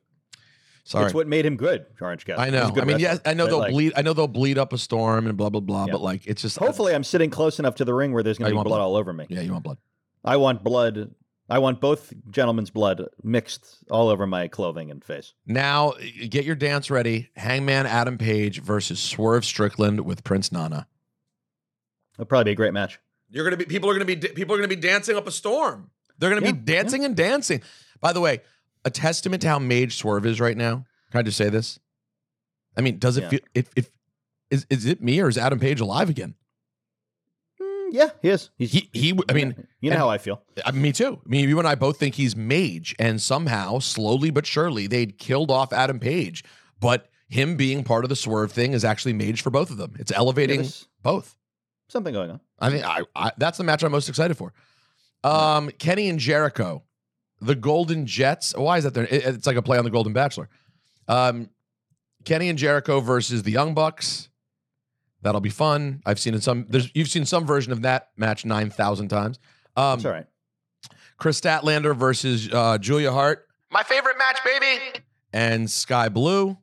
Sorry. 0.87 1.07
It's 1.07 1.15
what 1.15 1.27
made 1.27 1.47
him 1.47 1.57
good, 1.57 1.87
Orange 2.01 2.27
Cassidy. 2.27 2.47
I 2.47 2.51
know. 2.51 2.71
I 2.79 2.85
mean, 2.85 2.99
yes, 2.99 3.19
I 3.25 3.33
know 3.33 3.47
they'll 3.47 3.59
like, 3.59 3.73
bleed. 3.73 3.93
I 3.97 4.03
know 4.03 4.13
they'll 4.13 4.29
bleed 4.29 4.59
up 4.59 4.73
a 4.75 4.79
storm 4.79 5.27
and 5.27 5.35
blah 5.37 5.49
blah 5.49 5.61
blah. 5.63 5.87
Yeah. 5.87 5.93
But 5.93 6.03
like, 6.03 6.27
it's 6.27 6.43
just 6.43 6.59
Hopefully, 6.59 6.95
I'm 6.95 7.05
sitting 7.05 7.31
close 7.31 7.59
enough 7.59 7.77
to 7.77 7.87
the 7.87 7.95
ring 7.95 8.13
where 8.13 8.23
there's 8.23 8.37
Oh, 8.39 8.41
going 8.41 8.53
to 8.53 8.59
you 8.59 8.65
be 8.65 8.69
blood 8.69 8.77
blood. 8.79 8.85
all 8.85 8.97
over 8.97 9.13
me. 9.15 9.25
yeah, 9.31 9.41
you 9.41 9.53
want 9.53 9.65
blood. 9.65 9.79
I 10.25 10.37
want 10.37 10.63
blood. 10.63 11.15
I 11.49 11.59
want 11.59 11.81
both 11.81 12.13
gentlemen's 12.31 12.71
blood 12.71 13.07
mixed 13.23 13.85
all 13.91 14.09
over 14.09 14.27
my 14.27 14.49
clothing 14.49 14.91
and 14.91 15.05
face. 15.05 15.35
Now, 15.47 15.93
get 16.31 16.45
your 16.45 16.55
dance 16.57 16.91
ready. 16.91 17.29
Hangman 17.37 17.87
Adam 17.87 18.17
Page 18.17 18.63
versus 18.63 18.99
Swerve 18.99 19.45
Strickland 19.45 20.01
with 20.01 20.25
Prince 20.25 20.51
Nana. 20.51 20.87
It'll 22.15 22.25
probably 22.27 22.45
be 22.45 22.53
a 22.53 22.57
great 22.57 22.73
match. 22.73 22.99
You're 23.29 23.45
gonna 23.45 23.57
be 23.57 23.65
people 23.67 23.91
are 23.91 23.93
gonna 23.95 24.05
be 24.05 24.17
people 24.17 24.55
are 24.55 24.59
gonna 24.59 24.69
be 24.69 24.77
dancing 24.77 25.17
up 25.17 25.27
a 25.27 25.31
storm. 25.31 25.91
They're 26.19 26.31
gonna 26.31 26.47
Yeah, 26.47 26.53
be 26.53 26.59
dancing 26.61 27.05
and 27.05 27.17
dancing. 27.17 27.61
By 28.01 28.13
the 28.13 28.21
way, 28.21 28.41
a 28.85 28.91
testament 28.91 29.43
to 29.43 29.49
how 29.49 29.59
mage 29.59 29.97
Swerve 29.97 30.25
is 30.25 30.41
right 30.41 30.57
now. 30.57 30.87
Can 31.11 31.19
I 31.19 31.23
just 31.23 31.37
say 31.37 31.49
this? 31.51 31.79
I 32.77 32.81
mean, 32.81 32.99
does 32.99 33.17
it 33.17 33.23
Yeah. 33.25 33.29
feel 33.31 33.41
if 33.55 33.69
if 33.77 33.91
is 34.51 34.67
is 34.71 34.87
it 34.87 35.03
me 35.03 35.21
or 35.21 35.29
is 35.29 35.37
Adam 35.37 35.59
Page 35.59 35.81
alive 35.81 36.09
again? 36.09 36.35
Yeah, 37.95 38.11
he 38.23 38.29
is. 38.31 38.51
He's, 38.59 38.73
He 38.73 38.91
he. 38.93 39.19
I 39.29 39.33
mean, 39.33 39.69
you 39.81 39.91
know 39.91 39.97
how 39.99 40.09
I 40.11 40.19
feel. 40.19 40.43
I 40.67 40.73
me 40.73 40.91
too. 40.91 41.21
I 41.25 41.29
mean, 41.29 41.49
you 41.49 41.61
and 41.61 41.69
I 41.69 41.77
both 41.77 41.97
think 41.97 42.17
he's 42.17 42.35
mage, 42.35 42.93
and 42.99 43.23
somehow, 43.23 43.79
slowly 43.79 44.31
but 44.31 44.45
surely, 44.47 44.89
they'd 44.89 45.17
killed 45.17 45.49
off 45.53 45.73
Adam 45.73 46.01
Page. 46.01 46.43
But 46.81 47.09
him 47.29 47.57
being 47.57 47.85
part 47.85 48.05
of 48.05 48.09
the 48.09 48.17
swerve 48.17 48.51
thing 48.51 48.73
is 48.73 48.85
actually 48.85 49.13
mage 49.13 49.43
for 49.43 49.51
both 49.51 49.71
of 49.71 49.77
them. 49.77 49.95
It's 50.01 50.11
elevating 50.11 50.63
There's 50.63 50.89
both. 51.05 51.37
something 51.89 52.13
going 52.13 52.33
on. 52.33 52.41
I 52.59 52.71
mean, 52.71 52.83
I, 52.85 53.03
I 53.15 53.31
that's 53.39 53.59
the 53.59 53.65
match 53.65 53.85
I'm 53.85 53.93
most 53.93 54.09
excited 54.09 54.37
for. 54.37 54.53
Um, 55.23 55.71
Kenny 55.79 56.09
and 56.09 56.19
Jericho, 56.19 56.83
the 57.41 57.55
Golden 57.55 58.07
Jets. 58.07 58.57
Why 58.57 58.79
is 58.79 58.83
that 58.85 58.95
there? 58.95 59.05
It- 59.05 59.25
it's 59.25 59.47
like 59.47 59.57
a 59.57 59.63
play 59.63 59.79
on 59.79 59.85
the 59.85 59.91
Golden 59.91 60.13
Bachelor. 60.13 60.49
Um, 61.07 61.49
Kenny 62.25 62.49
and 62.49 62.59
Jericho 62.59 62.99
versus 62.99 63.45
the 63.45 63.53
Young 63.53 63.73
Bucks. 63.73 64.31
That'll 65.25 65.41
be 65.41 65.51
fun. 65.51 66.03
I've 66.07 66.21
seen 66.21 66.35
it 66.35 66.43
some. 66.43 66.67
There's 66.69 66.91
you've 66.95 67.09
seen 67.09 67.25
some 67.25 67.47
version 67.47 67.73
of 67.73 67.83
that 67.83 68.11
match 68.17 68.45
nine 68.45 68.71
thousand 68.71 69.09
times. 69.09 69.39
Um, 69.77 69.95
It's 69.97 70.05
all 70.05 70.13
right. 70.13 70.27
Kris 71.17 71.41
Statlander 71.41 71.97
versus 71.97 72.49
uh, 72.53 72.77
Julia 72.79 73.11
Hart 73.11 73.47
My 73.71 73.83
favorite 73.83 74.19
match, 74.19 74.39
baby. 74.45 75.01
and 75.33 75.69
Skye 75.71 76.11
Blue. 76.11 76.57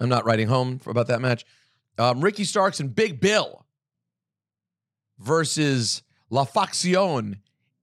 I'm 0.00 0.08
not 0.08 0.24
writing 0.24 0.48
home 0.48 0.80
about 0.86 1.06
that 1.06 1.20
match. 1.20 1.44
Um, 1.98 2.20
Ricky 2.20 2.44
Starks 2.44 2.80
and 2.80 2.94
Big 2.94 3.20
Bill 3.20 3.64
versus 5.18 6.02
La 6.30 6.44
Facción 6.44 7.36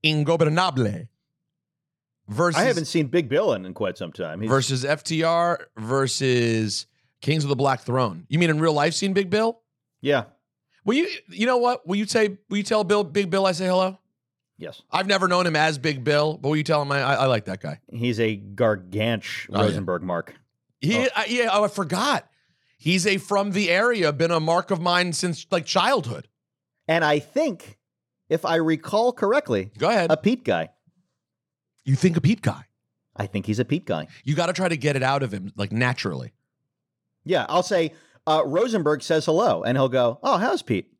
Ingobernable 0.03 1.07
versus 2.27 2.59
I 2.61 2.65
haven't 2.65 2.85
seen 2.85 3.07
Big 3.07 3.29
Bill 3.29 3.53
in, 3.53 3.65
in 3.65 3.73
quite 3.73 3.97
some 3.97 4.11
time. 4.11 4.41
He's, 4.41 4.49
versus 4.49 4.83
FTR 4.83 5.57
versus 5.77 6.85
Kings 7.21 7.43
of 7.43 7.49
the 7.49 7.55
Black 7.55 7.81
Throne. 7.81 8.25
You 8.29 8.39
mean 8.39 8.49
in 8.49 8.59
real 8.59 8.73
life 8.73 8.93
seen 8.93 9.13
Big 9.13 9.29
Bill? 9.29 9.61
Yeah, 10.01 10.25
Will 10.83 10.93
you 10.95 11.07
you 11.29 11.45
know 11.47 11.57
what? 11.57 11.87
Will 11.87 11.95
you 11.95 12.05
say 12.05 12.37
will 12.49 12.57
you 12.57 12.63
tell 12.63 12.83
Bill 12.83 13.03
Big 13.03 13.29
Bill 13.29 13.45
I 13.45 13.51
say 13.53 13.65
hello? 13.65 13.97
yes, 14.57 14.81
I've 14.91 15.07
never 15.07 15.27
known 15.27 15.45
him 15.47 15.55
as 15.55 15.77
Big 15.77 16.03
Bill, 16.03 16.37
but 16.37 16.49
will 16.49 16.55
you 16.57 16.63
tell 16.63 16.81
him 16.81 16.91
I, 16.91 17.01
I, 17.01 17.13
I 17.15 17.25
like 17.25 17.45
that 17.45 17.59
guy? 17.61 17.79
he's 17.91 18.19
a 18.19 18.37
garganch 18.37 19.47
Oh, 19.51 19.57
yeah. 19.57 19.61
Rosenberg 19.63 20.03
mark. 20.03 20.35
He, 20.81 20.97
oh. 20.97 21.07
I, 21.15 21.25
yeah, 21.25 21.49
oh, 21.51 21.63
I 21.63 21.67
forgot. 21.67 22.27
He's 22.77 23.07
a 23.07 23.17
from 23.17 23.51
the 23.51 23.69
area, 23.71 24.13
been 24.13 24.31
a 24.31 24.39
mark 24.39 24.69
of 24.71 24.79
mine 24.79 25.13
since 25.13 25.47
like 25.49 25.65
childhood. 25.65 26.27
And 26.87 27.03
I 27.03 27.17
think, 27.19 27.79
if 28.29 28.45
I 28.45 28.55
recall 28.57 29.11
correctly, 29.11 29.71
Go 29.77 29.89
ahead. 29.89 30.11
a 30.11 30.17
Pete 30.17 30.43
guy. 30.43 30.69
you 31.83 31.95
think 31.95 32.15
a 32.15 32.21
Pete 32.21 32.41
guy. 32.43 32.65
I 33.15 33.25
think 33.25 33.45
he's 33.47 33.59
a 33.59 33.65
Pete 33.65 33.85
guy. 33.85 34.07
You 34.23 34.35
got 34.35 34.47
to 34.47 34.53
try 34.53 34.69
to 34.69 34.77
get 34.77 34.95
it 34.95 35.01
out 35.03 35.23
of 35.23 35.31
him 35.33 35.51
like 35.55 35.71
naturally. 35.71 36.33
Yeah, 37.23 37.45
I'll 37.49 37.63
say 37.63 37.93
uh, 38.27 38.43
Rosenberg 38.45 39.03
says 39.03 39.25
hello, 39.25 39.63
and 39.63 39.77
he'll 39.77 39.89
go, 39.89 40.19
"Oh, 40.23 40.37
how's 40.37 40.61
Pete?" 40.61 40.91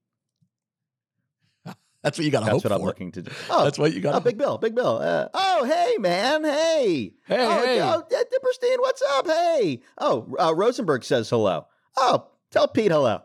That's 2.03 2.17
what 2.17 2.25
you 2.25 2.31
got 2.31 2.41
to 2.41 2.45
That's 2.45 2.63
what 2.63 2.71
for. 2.71 2.75
I'm 2.79 2.81
looking 2.83 3.11
to 3.13 3.21
do. 3.23 3.31
Oh, 3.49 3.63
That's 3.63 3.79
what 3.79 3.93
you 3.93 4.01
got. 4.01 4.15
Oh, 4.15 4.19
Big 4.19 4.37
Bill, 4.37 4.57
Big 4.57 4.75
Bill. 4.75 4.97
Uh, 4.97 5.29
oh, 5.33 5.63
hey, 5.65 5.97
man. 5.99 6.43
Hey. 6.43 7.13
Hey, 7.25 7.45
oh, 7.47 7.65
hey. 7.65 7.81
Oh, 7.81 8.03
Dipperstein, 8.09 8.77
what's 8.79 9.01
up? 9.13 9.27
Hey. 9.27 9.81
Oh, 9.97 10.27
uh, 10.39 10.53
Rosenberg 10.53 11.03
says 11.03 11.29
hello. 11.29 11.67
Oh, 11.97 12.27
tell 12.51 12.67
Pete 12.67 12.91
hello. 12.91 13.21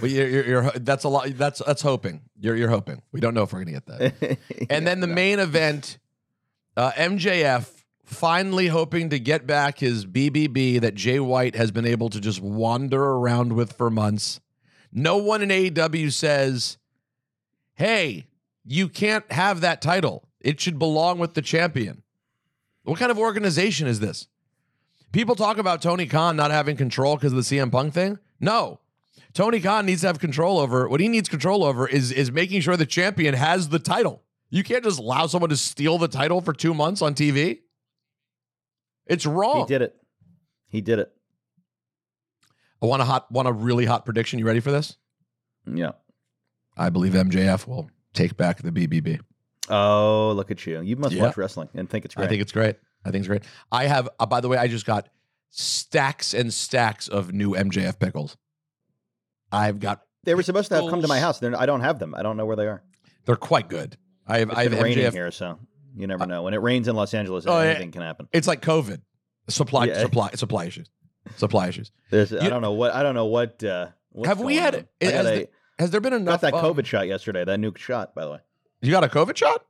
Well, 0.00 0.10
you're, 0.10 0.28
you're, 0.28 0.46
you're, 0.46 0.70
that's 0.76 1.04
a 1.04 1.08
lot. 1.10 1.28
That's 1.36 1.60
that's 1.64 1.82
hoping. 1.82 2.22
You're 2.40 2.56
you're 2.56 2.70
hoping. 2.70 3.02
We 3.12 3.20
don't 3.20 3.34
know 3.34 3.42
if 3.42 3.52
we're 3.52 3.64
gonna 3.64 3.72
get 3.72 3.86
that. 3.86 4.38
And 4.70 4.86
then 4.86 5.00
the 5.00 5.06
main 5.06 5.38
event, 5.40 5.98
uh, 6.74 6.90
MJF 6.92 7.68
finally 8.14 8.68
hoping 8.68 9.10
to 9.10 9.18
get 9.18 9.46
back 9.46 9.78
his 9.78 10.06
BBB 10.06 10.80
that 10.80 10.94
Jay 10.94 11.20
White 11.20 11.56
has 11.56 11.70
been 11.70 11.86
able 11.86 12.08
to 12.10 12.20
just 12.20 12.40
wander 12.40 13.02
around 13.02 13.52
with 13.52 13.72
for 13.74 13.90
months. 13.90 14.40
No 14.92 15.16
one 15.16 15.42
in 15.42 15.50
AEW 15.50 16.10
says, 16.10 16.78
"Hey, 17.74 18.26
you 18.64 18.88
can't 18.88 19.30
have 19.32 19.60
that 19.60 19.82
title. 19.82 20.28
It 20.40 20.60
should 20.60 20.78
belong 20.78 21.18
with 21.18 21.34
the 21.34 21.42
champion." 21.42 22.02
What 22.84 22.98
kind 22.98 23.10
of 23.10 23.18
organization 23.18 23.86
is 23.86 24.00
this? 24.00 24.28
People 25.10 25.36
talk 25.36 25.58
about 25.58 25.80
Tony 25.80 26.06
Khan 26.06 26.36
not 26.36 26.50
having 26.50 26.76
control 26.76 27.16
because 27.16 27.32
of 27.32 27.36
the 27.36 27.42
CM 27.42 27.70
Punk 27.70 27.94
thing. 27.94 28.18
No. 28.40 28.80
Tony 29.32 29.60
Khan 29.60 29.86
needs 29.86 30.02
to 30.02 30.06
have 30.06 30.18
control 30.20 30.58
over 30.58 30.88
what 30.88 31.00
he 31.00 31.08
needs 31.08 31.28
control 31.28 31.64
over 31.64 31.88
is 31.88 32.12
is 32.12 32.30
making 32.30 32.60
sure 32.60 32.76
the 32.76 32.86
champion 32.86 33.34
has 33.34 33.68
the 33.68 33.78
title. 33.78 34.22
You 34.50 34.62
can't 34.62 34.84
just 34.84 35.00
allow 35.00 35.26
someone 35.26 35.50
to 35.50 35.56
steal 35.56 35.98
the 35.98 36.06
title 36.08 36.40
for 36.40 36.52
two 36.52 36.74
months 36.74 37.02
on 37.02 37.14
TV. 37.14 37.60
It's 39.06 39.26
wrong. 39.26 39.60
He 39.60 39.66
did 39.66 39.82
it. 39.82 39.94
He 40.68 40.80
did 40.80 40.98
it. 40.98 41.12
I 42.82 42.86
want 42.86 43.02
a 43.02 43.04
hot, 43.04 43.30
want 43.30 43.48
a 43.48 43.52
really 43.52 43.84
hot 43.84 44.04
prediction. 44.04 44.38
You 44.38 44.46
ready 44.46 44.60
for 44.60 44.70
this? 44.72 44.96
Yeah. 45.66 45.92
I 46.76 46.90
believe 46.90 47.12
MJF 47.12 47.66
will 47.66 47.90
take 48.12 48.36
back 48.36 48.60
the 48.62 48.72
BBB. 48.72 49.20
Oh, 49.70 50.32
look 50.36 50.50
at 50.50 50.66
you. 50.66 50.80
You 50.82 50.96
must 50.96 51.14
Yeah. 51.14 51.22
watch 51.24 51.36
wrestling 51.36 51.68
and 51.74 51.88
think 51.88 52.04
it's 52.04 52.14
great. 52.14 52.24
I 52.26 52.28
think 52.28 52.42
it's 52.42 52.52
great. 52.52 52.76
I 53.04 53.10
think 53.10 53.20
it's 53.22 53.28
great. 53.28 53.44
I 53.72 53.84
have, 53.86 54.08
uh, 54.18 54.26
by 54.26 54.40
the 54.40 54.48
way, 54.48 54.56
I 54.58 54.66
just 54.68 54.84
got 54.86 55.08
stacks 55.50 56.34
and 56.34 56.52
stacks 56.52 57.08
of 57.08 57.32
new 57.32 57.54
MJF 57.54 57.98
pickles. 57.98 58.36
I've 59.52 59.78
got. 59.78 60.02
they 60.24 60.34
were 60.34 60.42
supposed 60.42 60.68
to 60.70 60.76
have 60.80 60.90
come 60.90 61.02
to 61.02 61.08
my 61.08 61.20
house. 61.20 61.38
They're, 61.38 61.58
I 61.58 61.66
don't 61.66 61.80
have 61.82 61.98
them. 61.98 62.14
I 62.14 62.22
don't 62.22 62.36
know 62.36 62.44
where 62.46 62.56
they 62.56 62.66
are. 62.66 62.82
They're 63.24 63.36
quite 63.36 63.68
good. 63.68 63.96
I 64.26 64.38
have. 64.40 64.50
It's 64.50 64.58
I 64.58 64.62
have 64.64 64.72
been 64.72 64.82
raining 64.82 65.04
MJF. 65.04 65.12
here, 65.12 65.30
so 65.30 65.58
you 65.96 66.06
never 66.06 66.26
know. 66.26 66.42
When 66.42 66.54
it 66.54 66.60
rains 66.62 66.88
in 66.88 66.96
Los 66.96 67.14
Angeles, 67.14 67.44
Oh, 67.46 67.60
yeah. 67.60 67.70
anything 67.70 67.90
can 67.92 68.02
happen. 68.02 68.28
It's 68.32 68.46
like 68.48 68.60
COVID. 68.62 69.00
Supply, 69.48 69.86
Yeah. 69.86 70.00
supply, 70.00 70.30
supply 70.30 70.64
issues. 70.64 70.88
Supply 71.36 71.68
issues. 71.68 71.90
There's, 72.10 72.32
I 72.32 72.48
don't 72.48 72.62
know 72.62 72.72
what. 72.72 72.92
I 72.94 73.02
don't 73.02 73.14
know 73.14 73.26
what. 73.26 73.62
Uh, 73.62 73.88
Have 74.24 74.40
we 74.40 74.56
had? 74.56 74.74
I 74.74 74.78
got, 74.80 75.12
Has, 75.12 75.12
a, 75.14 75.22
there, 75.22 75.46
has 75.78 75.90
there 75.90 76.00
been 76.00 76.12
got 76.12 76.20
enough? 76.20 76.40
that 76.42 76.54
um, 76.54 76.64
COVID 76.64 76.86
shot 76.86 77.06
yesterday. 77.06 77.44
That 77.44 77.58
nuke 77.58 77.78
shot, 77.78 78.14
by 78.14 78.24
the 78.24 78.30
way, 78.32 78.38
You 78.82 78.90
got 78.90 79.04
a 79.04 79.08
COVID 79.08 79.36
shot? 79.36 79.64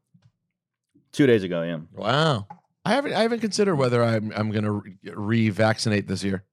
two 1.12 1.26
days 1.26 1.44
ago. 1.44 1.62
Yeah. 1.62 1.78
Wow. 1.92 2.46
I 2.84 2.92
haven't. 2.94 3.14
I 3.14 3.22
haven't 3.22 3.40
considered 3.40 3.76
whether 3.76 4.02
I'm. 4.04 4.32
I'm 4.36 4.50
going 4.50 4.64
to 4.64 5.14
re-vaccinate 5.16 6.06
this 6.06 6.22
year. 6.22 6.44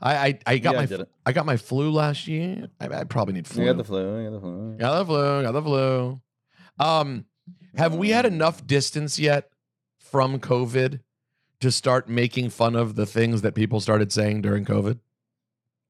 I. 0.00 0.14
I, 0.28 0.38
I 0.46 0.58
got 0.58 0.74
Yeah, 0.74 0.96
my. 0.96 1.02
it. 1.02 1.08
I 1.26 1.32
got 1.32 1.44
my 1.46 1.56
flu 1.56 1.90
last 1.90 2.28
year. 2.28 2.68
I, 2.80 2.88
I 2.88 3.04
probably 3.04 3.34
need 3.34 3.46
flu. 3.46 3.64
You 3.64 3.70
got 3.70 3.76
the 3.78 3.84
flu. 3.84 4.18
You 4.22 4.30
got 4.30 4.34
the 4.34 4.40
flu. 4.40 4.76
Got 4.78 4.98
the 4.98 5.04
flu. 5.06 5.42
Got 5.42 5.52
the 5.52 5.62
flu. 5.62 6.20
Um, 6.78 7.24
have 7.76 7.94
we 7.94 8.10
had 8.10 8.24
hmm. 8.24 8.34
enough 8.34 8.66
distance 8.66 9.18
yet 9.18 9.50
from 9.98 10.38
COVID 10.38 11.00
to 11.60 11.72
start 11.72 12.08
making 12.08 12.50
fun 12.50 12.74
of 12.76 12.96
the 12.96 13.06
things 13.06 13.42
that 13.42 13.54
people 13.54 13.80
started 13.80 14.12
saying 14.12 14.42
during 14.42 14.64
COVID? 14.64 14.98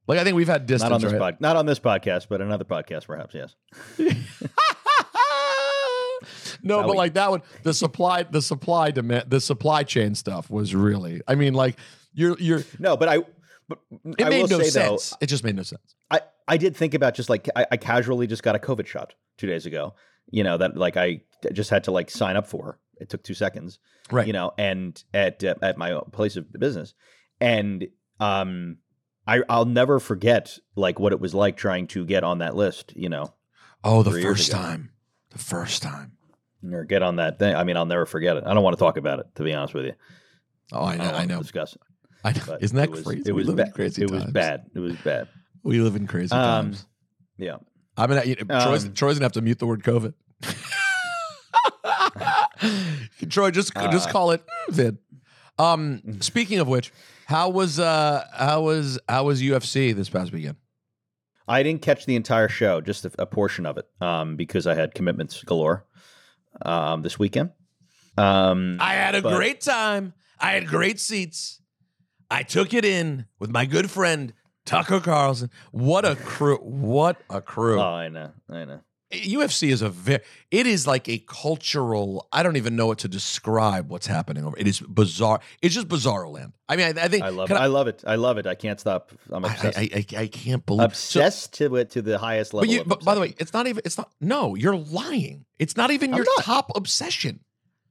Like 0.07 0.18
I 0.18 0.24
think 0.24 0.37
we've 0.37 0.49
had 0.49 0.66
distance. 0.66 0.91
Not 0.91 0.95
on 0.97 1.01
this 1.01 1.12
right? 1.12 1.20
pod, 1.20 1.41
not 1.41 1.57
on 1.57 1.66
this 1.66 1.78
podcast, 1.78 2.26
but 2.28 2.41
another 2.41 2.64
podcast, 2.64 3.07
perhaps. 3.07 3.35
Yes. 3.35 3.55
no, 6.62 6.83
but 6.83 6.91
we- 6.91 6.97
like 6.97 7.14
that 7.14 7.30
one, 7.30 7.43
the 7.62 7.72
supply, 7.72 8.24
the 8.24 8.43
supply 8.43 8.91
demand, 8.91 9.30
the 9.30 9.41
supply 9.41 9.85
chain 9.85 10.14
stuff 10.14 10.51
was 10.51 10.74
really. 10.74 11.22
I 11.28 11.37
mean, 11.37 11.55
like 11.55 11.78
you're 12.12 12.37
you're. 12.39 12.64
No, 12.78 12.97
but 12.97 13.09
I. 13.09 13.18
But 13.68 13.78
It 14.18 14.24
I 14.24 14.28
made 14.28 14.43
will 14.43 14.49
no 14.49 14.59
say 14.59 14.70
sense. 14.70 15.11
though, 15.11 15.16
it 15.20 15.26
just 15.28 15.45
made 15.45 15.55
no 15.55 15.62
sense. 15.62 15.95
I, 16.11 16.20
I 16.49 16.57
did 16.57 16.76
think 16.76 16.95
about 16.95 17.14
just 17.14 17.30
like 17.30 17.49
I, 17.55 17.64
I 17.70 17.76
casually 17.76 18.26
just 18.26 18.43
got 18.43 18.57
a 18.57 18.59
COVID 18.59 18.87
shot 18.87 19.14
two 19.39 19.47
days 19.47 19.66
ago. 19.66 19.95
You 20.31 20.45
know 20.45 20.57
that 20.59 20.77
like 20.77 20.97
I 20.97 21.23
just 21.53 21.70
had 21.70 21.85
to 21.85 21.91
like 21.91 22.11
sign 22.11 22.37
up 22.37 22.47
for. 22.47 22.79
It 23.01 23.09
took 23.09 23.23
two 23.25 23.35
seconds, 23.35 23.81
Right. 24.11 24.27
You 24.27 24.33
know, 24.33 24.53
and 24.57 25.03
at 25.12 25.43
uh, 25.43 25.55
at 25.62 25.77
my 25.77 26.01
place 26.12 26.37
of 26.37 26.53
business, 26.53 26.95
and 27.41 27.89
um, 28.20 28.79
I 29.27 29.43
I'll 29.49 29.64
never 29.64 29.99
forget 29.99 30.57
like 30.77 30.99
what 31.01 31.12
it 31.12 31.20
was 31.20 31.35
like 31.35 31.57
trying 31.57 31.89
to 31.89 32.05
get 32.07 32.23
on 32.25 32.39
that 32.39 32.55
list. 32.55 32.93
You 32.97 33.09
know, 33.09 33.35
Oh, 33.83 34.03
the 34.03 34.23
first 34.23 34.51
time, 34.53 34.91
the 35.31 35.39
first 35.39 35.83
time. 35.83 36.12
or 36.70 36.85
get 36.85 37.03
on 37.03 37.16
that 37.16 37.39
thing. 37.41 37.55
I 37.57 37.64
mean, 37.64 37.77
I'll 37.77 37.87
never 37.87 38.07
forget 38.07 38.37
it. 38.37 38.45
I 38.47 38.55
don't 38.55 38.62
want 38.62 38.77
to 38.77 38.81
talk 38.85 38.97
about 38.97 39.18
it 39.18 39.27
to 39.35 39.43
be 39.43 39.53
honest 39.53 39.75
with 39.75 39.87
you. 39.87 39.95
Oh, 40.70 40.85
I 40.85 40.97
know, 40.97 41.05
don't 41.05 41.14
I 41.14 41.25
know. 41.25 41.41
Discuss 41.43 41.75
it. 41.75 41.81
I 42.25 42.33
know. 42.33 42.43
But 42.47 42.62
Isn't 42.62 42.77
that 42.77 42.85
it 42.85 42.91
was, 42.93 43.03
crazy? 43.03 43.23
It 43.27 43.33
was 43.33 43.51
bad. 43.51 43.75
crazy 43.75 44.03
It 44.03 44.11
was 44.12 44.25
bad. 44.27 44.66
It 44.75 44.79
was 44.79 44.95
bad. 44.97 45.29
We 45.64 45.81
live 45.81 45.97
in 45.97 46.07
crazy 46.07 46.33
Um, 46.33 46.41
times. 46.66 46.87
Yeah. 47.37 47.57
I'm 47.97 48.09
gonna. 48.09 48.24
You 48.24 48.36
know, 48.36 48.64
Troy's, 48.64 48.86
um, 48.86 48.95
Troy's 48.95 49.16
gonna 49.16 49.26
have 49.26 49.32
to 49.32 49.43
mute 49.43 49.59
the 49.59 49.66
word 49.66 49.82
COVID. 49.82 50.14
Troy, 53.28 53.51
just 53.51 53.74
just 53.74 54.09
Uh, 54.09 54.12
call 54.12 54.30
it 54.30 54.43
mm, 54.68 54.74
vid. 54.74 54.99
Um, 55.59 56.20
speaking 56.20 56.59
of 56.59 56.68
which, 56.68 56.93
how 57.26 57.51
was 57.51 57.78
uh 57.78 58.24
how 58.32 58.62
was 58.62 58.99
how 59.09 59.24
was 59.24 59.43
UFC 59.43 59.95
this 59.95 60.09
past 60.09 60.32
weekend? 60.32 60.57
I 61.49 61.62
didn't 61.62 61.82
catch 61.82 62.07
the 62.07 62.16
entire 62.16 62.49
show, 62.49 62.80
just 62.80 63.05
a, 63.05 63.11
a 63.18 63.26
portion 63.26 63.66
of 63.66 63.76
it, 63.76 63.86
um, 64.01 64.36
because 64.36 64.66
I 64.66 64.74
had 64.74 64.95
commitments 64.95 65.43
galore 65.43 65.84
um, 66.64 67.03
this 67.03 67.18
weekend. 67.18 67.51
Um, 68.16 68.78
I 68.80 68.95
had 68.95 69.14
a 69.14 69.22
but- 69.22 69.36
great 69.36 69.61
time. 69.61 70.14
I 70.38 70.53
had 70.53 70.66
great 70.66 70.99
seats. 70.99 71.61
I 72.30 72.43
took 72.43 72.72
it 72.74 72.84
in 72.84 73.26
with 73.38 73.51
my 73.51 73.66
good 73.66 73.90
friend 73.90 74.32
Tucker 74.65 75.01
Carlson. 75.01 75.51
What 75.71 76.05
a 76.05 76.17
crew! 76.17 76.59
What 76.59 77.21
a 77.29 77.41
crew! 77.41 77.81
Oh, 77.81 77.83
I 77.83 78.09
know, 78.09 78.31
I 78.49 78.65
know. 78.65 78.81
UFC 79.13 79.71
is 79.71 79.83
a 79.83 79.91
very 79.91 80.21
it 80.51 80.67
is 80.67 80.87
like 80.87 81.09
a 81.09 81.19
cultural 81.19 82.27
I 82.33 82.43
don't 82.43 82.57
even 82.57 82.77
know 82.77 82.87
what 82.87 82.99
to 83.01 83.09
describe 83.09 83.91
what's 83.91 84.07
happening 84.07 84.45
over 84.45 84.57
it 84.59 84.67
is 84.67 84.81
bizarre 84.81 85.41
it's 85.61 85.75
just 85.75 85.89
bizarre 85.89 86.27
land 86.29 86.55
I 86.69 86.77
mean 86.77 86.99
I, 86.99 87.05
I 87.05 87.09
think 87.09 87.23
I 87.23 87.29
love 87.29 87.51
it. 87.51 87.55
I, 87.55 87.67
love 87.67 87.89
it. 87.89 88.03
I 88.07 88.15
love 88.15 88.39
it. 88.39 88.47
I 88.47 88.55
can't 88.55 88.81
stop. 88.81 89.13
I'm 89.31 89.45
obsessed. 89.45 89.79
I, 89.79 89.89
I, 89.95 90.07
I 90.17 90.27
can't 90.29 90.65
believe 90.65 90.87
obsessed 90.87 91.53
to 91.55 91.77
it 91.77 91.91
to 91.91 92.03
the 92.03 92.19
highest 92.19 92.55
level. 92.55 92.67
but 92.67 92.75
you 92.75 92.85
but 92.85 93.05
by 93.05 93.15
the 93.15 93.21
way 93.21 93.35
it's 93.39 93.53
not 93.53 93.67
even 93.67 93.83
it's 93.85 93.99
not 93.99 94.11
no 94.21 94.55
you're 94.55 94.77
lying 94.77 95.45
it's 95.59 95.77
not 95.77 95.91
even 95.91 96.13
I'm 96.13 96.17
your 96.17 96.27
not. 96.39 96.45
top 96.45 96.73
obsession 96.75 97.41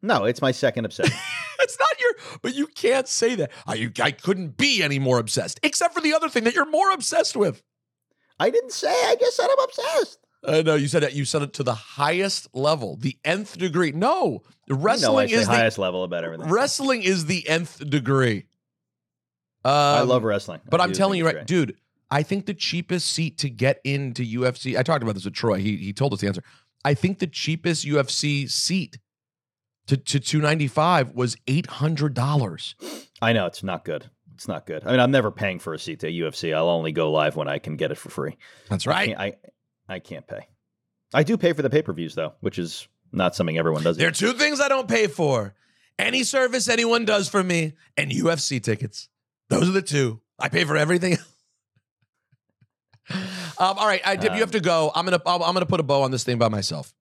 no, 0.01 0.25
it's 0.25 0.41
my 0.41 0.51
second 0.51 0.85
obsession. 0.85 1.15
it's 1.59 1.77
not 1.79 1.99
your 1.99 2.39
but 2.41 2.55
you 2.55 2.67
can't 2.67 3.07
say 3.07 3.35
that 3.35 3.51
I, 3.67 3.91
I 4.01 4.11
couldn't 4.11 4.57
be 4.57 4.81
any 4.83 4.99
more 4.99 5.19
obsessed 5.19 5.59
except 5.63 5.93
for 5.93 6.01
the 6.01 6.13
other 6.13 6.29
thing 6.29 6.43
that 6.45 6.55
you're 6.55 6.69
more 6.69 6.91
obsessed 6.91 7.35
with 7.35 7.63
I 8.39 8.49
didn't 8.49 8.71
say. 8.71 8.89
I 8.89 9.15
just 9.19 9.37
said 9.37 9.47
I'm 9.51 9.63
obsessed. 9.63 10.19
uh, 10.43 10.61
no 10.65 10.75
you 10.75 10.87
said 10.87 11.03
it 11.03 11.13
you 11.13 11.25
said 11.25 11.43
it 11.43 11.53
to 11.53 11.63
the 11.63 11.75
highest 11.75 12.47
level 12.55 12.97
the 12.97 13.17
nth 13.23 13.57
degree 13.57 13.91
no 13.91 14.41
You 14.67 14.75
know, 14.75 14.81
I 14.81 14.83
wrestling 14.83 15.29
is 15.29 15.47
the 15.47 15.53
highest 15.53 15.77
level 15.77 16.03
about 16.03 16.23
everything. 16.23 16.49
Wrestling 16.49 17.03
is 17.03 17.25
the 17.25 17.47
nth 17.47 17.87
degree. 17.89 18.45
Um, 19.63 19.71
I 19.73 20.01
love 20.01 20.23
wrestling. 20.23 20.61
But 20.67 20.81
I 20.81 20.85
I'm 20.85 20.93
telling 20.93 21.19
you, 21.19 21.25
right, 21.25 21.35
great. 21.35 21.47
dude. 21.47 21.77
I 22.09 22.23
think 22.23 22.45
the 22.45 22.53
cheapest 22.53 23.09
seat 23.11 23.37
to 23.39 23.49
get 23.49 23.79
into 23.83 24.23
UFC. 24.23 24.77
I 24.77 24.83
talked 24.83 25.03
about 25.03 25.13
this 25.15 25.23
with 25.23 25.33
Troy. 25.33 25.59
He 25.59 25.77
he 25.77 25.93
told 25.93 26.13
us 26.13 26.19
the 26.19 26.27
answer. 26.27 26.43
I 26.83 26.93
think 26.93 27.19
the 27.19 27.27
cheapest 27.27 27.85
UFC 27.85 28.49
seat 28.49 28.97
to 29.91 29.97
to 29.97 30.19
295 30.21 31.15
was 31.15 31.35
eight 31.47 31.67
hundred 31.67 32.13
dollars. 32.13 32.75
I 33.21 33.33
know 33.33 33.45
it's 33.45 33.61
not 33.61 33.83
good. 33.83 34.09
It's 34.35 34.47
not 34.47 34.65
good. 34.65 34.83
I 34.85 34.91
mean, 34.91 34.99
I'm 35.01 35.11
never 35.11 35.31
paying 35.31 35.59
for 35.59 35.73
a 35.73 35.79
seat 35.79 35.99
to 35.99 36.07
UFC. 36.07 36.55
I'll 36.55 36.69
only 36.69 36.93
go 36.93 37.11
live 37.11 37.35
when 37.35 37.49
I 37.49 37.59
can 37.59 37.75
get 37.75 37.91
it 37.91 37.95
for 37.95 38.09
free. 38.09 38.37
That's 38.69 38.87
I 38.87 38.89
right. 38.89 39.07
can't, 39.07 39.19
I, 39.19 39.33
I 39.89 39.99
can't 39.99 40.25
pay. 40.25 40.47
I 41.13 41.23
do 41.23 41.35
pay 41.37 41.51
for 41.51 41.61
the 41.61 41.69
pay 41.69 41.81
per 41.81 41.91
views 41.91 42.15
though, 42.15 42.33
which 42.39 42.57
is 42.57 42.87
not 43.11 43.35
something 43.35 43.57
everyone 43.57 43.83
does. 43.83 43.97
There 43.97 44.07
are 44.07 44.11
two 44.11 44.31
things 44.31 44.61
I 44.61 44.69
don't 44.69 44.87
pay 44.87 45.07
for: 45.07 45.55
any 45.99 46.23
service 46.23 46.69
anyone 46.69 47.03
does 47.03 47.27
for 47.27 47.43
me, 47.43 47.73
and 47.97 48.09
UFC 48.11 48.63
tickets. 48.63 49.09
Those 49.49 49.67
are 49.67 49.73
the 49.73 49.81
two. 49.81 50.21
I 50.39 50.47
pay 50.47 50.63
for 50.63 50.77
everything. 50.77 51.17
um, 53.09 53.17
all 53.59 53.87
right, 53.87 54.01
I 54.05 54.15
dip. 54.15 54.33
you 54.33 54.39
have 54.39 54.51
to 54.51 54.61
go. 54.61 54.89
I'm 54.95 55.03
gonna 55.03 55.21
I'm 55.25 55.53
gonna 55.53 55.65
put 55.65 55.81
a 55.81 55.83
bow 55.83 56.03
on 56.03 56.11
this 56.11 56.23
thing 56.23 56.37
by 56.37 56.47
myself. 56.47 56.93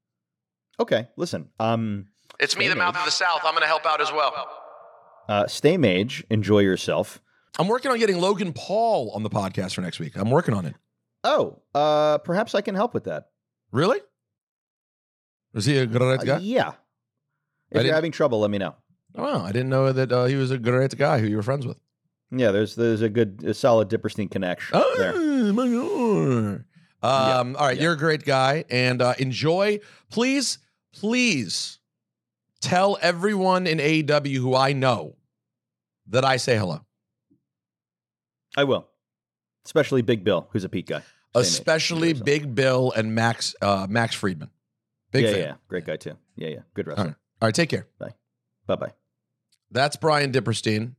Okay, 0.81 1.09
listen. 1.17 1.51
Um, 1.61 2.07
It's 2.41 2.57
me, 2.57 2.69
the 2.69 2.77
mouth 2.77 2.97
of 2.97 3.05
the 3.05 3.11
South. 3.11 3.41
I'm 3.45 3.53
going 3.53 3.63
to 3.63 3.67
help 3.69 3.85
out 3.87 4.01
as 4.01 4.11
well. 4.13 4.33
uh, 5.29 5.47
stay 5.47 5.77
mage, 5.77 6.25
enjoy 6.31 6.61
yourself. 6.61 7.21
I'm 7.59 7.69
working 7.69 7.91
on 7.91 7.99
getting 7.99 8.19
Logan 8.19 8.53
Paul 8.53 9.11
on 9.15 9.23
the 9.23 9.31
podcast 9.31 9.75
for 9.75 9.81
next 9.83 10.01
week. 10.01 10.13
I'm 10.17 10.31
working 10.31 10.55
on 10.55 10.65
it. 10.67 10.75
Oh, 11.23 11.61
uh, 11.75 12.19
perhaps 12.19 12.55
I 12.55 12.63
can 12.63 12.75
help 12.75 12.95
with 12.95 13.05
that. 13.05 13.29
Really? 13.73 13.99
Is 15.55 15.67
he 15.67 15.77
a 15.79 15.87
great 15.87 16.21
Uh, 16.21 16.25
guy? 16.25 16.39
yeah. 16.39 16.73
If 17.71 17.85
you're 17.85 17.95
having 17.95 18.13
trouble, 18.13 18.41
let 18.41 18.51
me 18.51 18.59
know. 18.59 18.75
Oh, 19.17 19.43
I 19.43 19.53
didn't 19.53 19.69
know 19.69 19.93
that 19.93 20.11
uh, 20.13 20.25
he 20.27 20.37
was 20.37 20.51
a 20.51 20.59
great 20.59 20.97
guy 20.97 21.19
who 21.19 21.27
you 21.27 21.37
were 21.37 21.43
friends 21.43 21.67
with. 21.67 21.79
Yeah, 22.31 22.53
there's 22.53 22.77
there's 22.77 23.03
a 23.03 23.09
good, 23.09 23.43
a 23.45 23.53
solid 23.55 23.89
Dipperstein 23.91 24.31
connection 24.31 24.77
Oh, 24.81 24.95
there. 24.97 25.53
my 25.53 25.69
God. 25.69 26.65
Um, 27.03 27.57
all 27.57 27.67
right, 27.67 27.81
you're 27.81 27.95
a 27.95 27.99
great 27.99 28.25
guy, 28.25 28.65
and 28.71 29.03
uh, 29.03 29.15
enjoy. 29.19 29.81
Please, 30.11 30.59
please 30.93 31.80
tell 32.61 32.99
everyone 33.01 33.67
in 33.67 33.79
AEW 33.79 34.37
who 34.37 34.55
I 34.55 34.73
know 34.73 35.17
that 36.09 36.25
I 36.25 36.37
say 36.37 36.57
hello, 36.57 36.81
I 38.57 38.65
will, 38.65 38.89
especially 39.65 40.03
Big 40.03 40.25
Bill, 40.25 40.49
who's 40.53 40.65
a 40.65 40.69
Pete 40.69 40.87
guy. 40.87 40.99
Same 41.35 41.41
age. 41.43 41.47
especially 41.47 42.13
Big 42.13 42.55
Bill 42.55 42.93
and 42.93 43.15
Max 43.15 43.55
uh, 43.63 43.87
Max 43.89 44.15
Friedman. 44.15 44.51
Big 45.13 45.25
yeah, 45.25 45.31
fan. 45.31 45.41
yeah, 45.41 45.55
great 45.69 45.85
guy 45.87 45.97
too. 45.97 46.17
Yeah, 46.37 46.49
yeah, 46.49 46.59
good 46.75 46.87
wrestler. 46.87 47.05
right, 47.05 47.15
all 47.43 47.47
right, 47.47 47.55
take 47.55 47.69
care. 47.69 47.87
Bye, 47.99 48.15
bye, 48.67 48.77
bye. 48.77 48.93
That's 49.71 49.97
Brian 49.97 50.33
Dipperstein. 50.33 50.95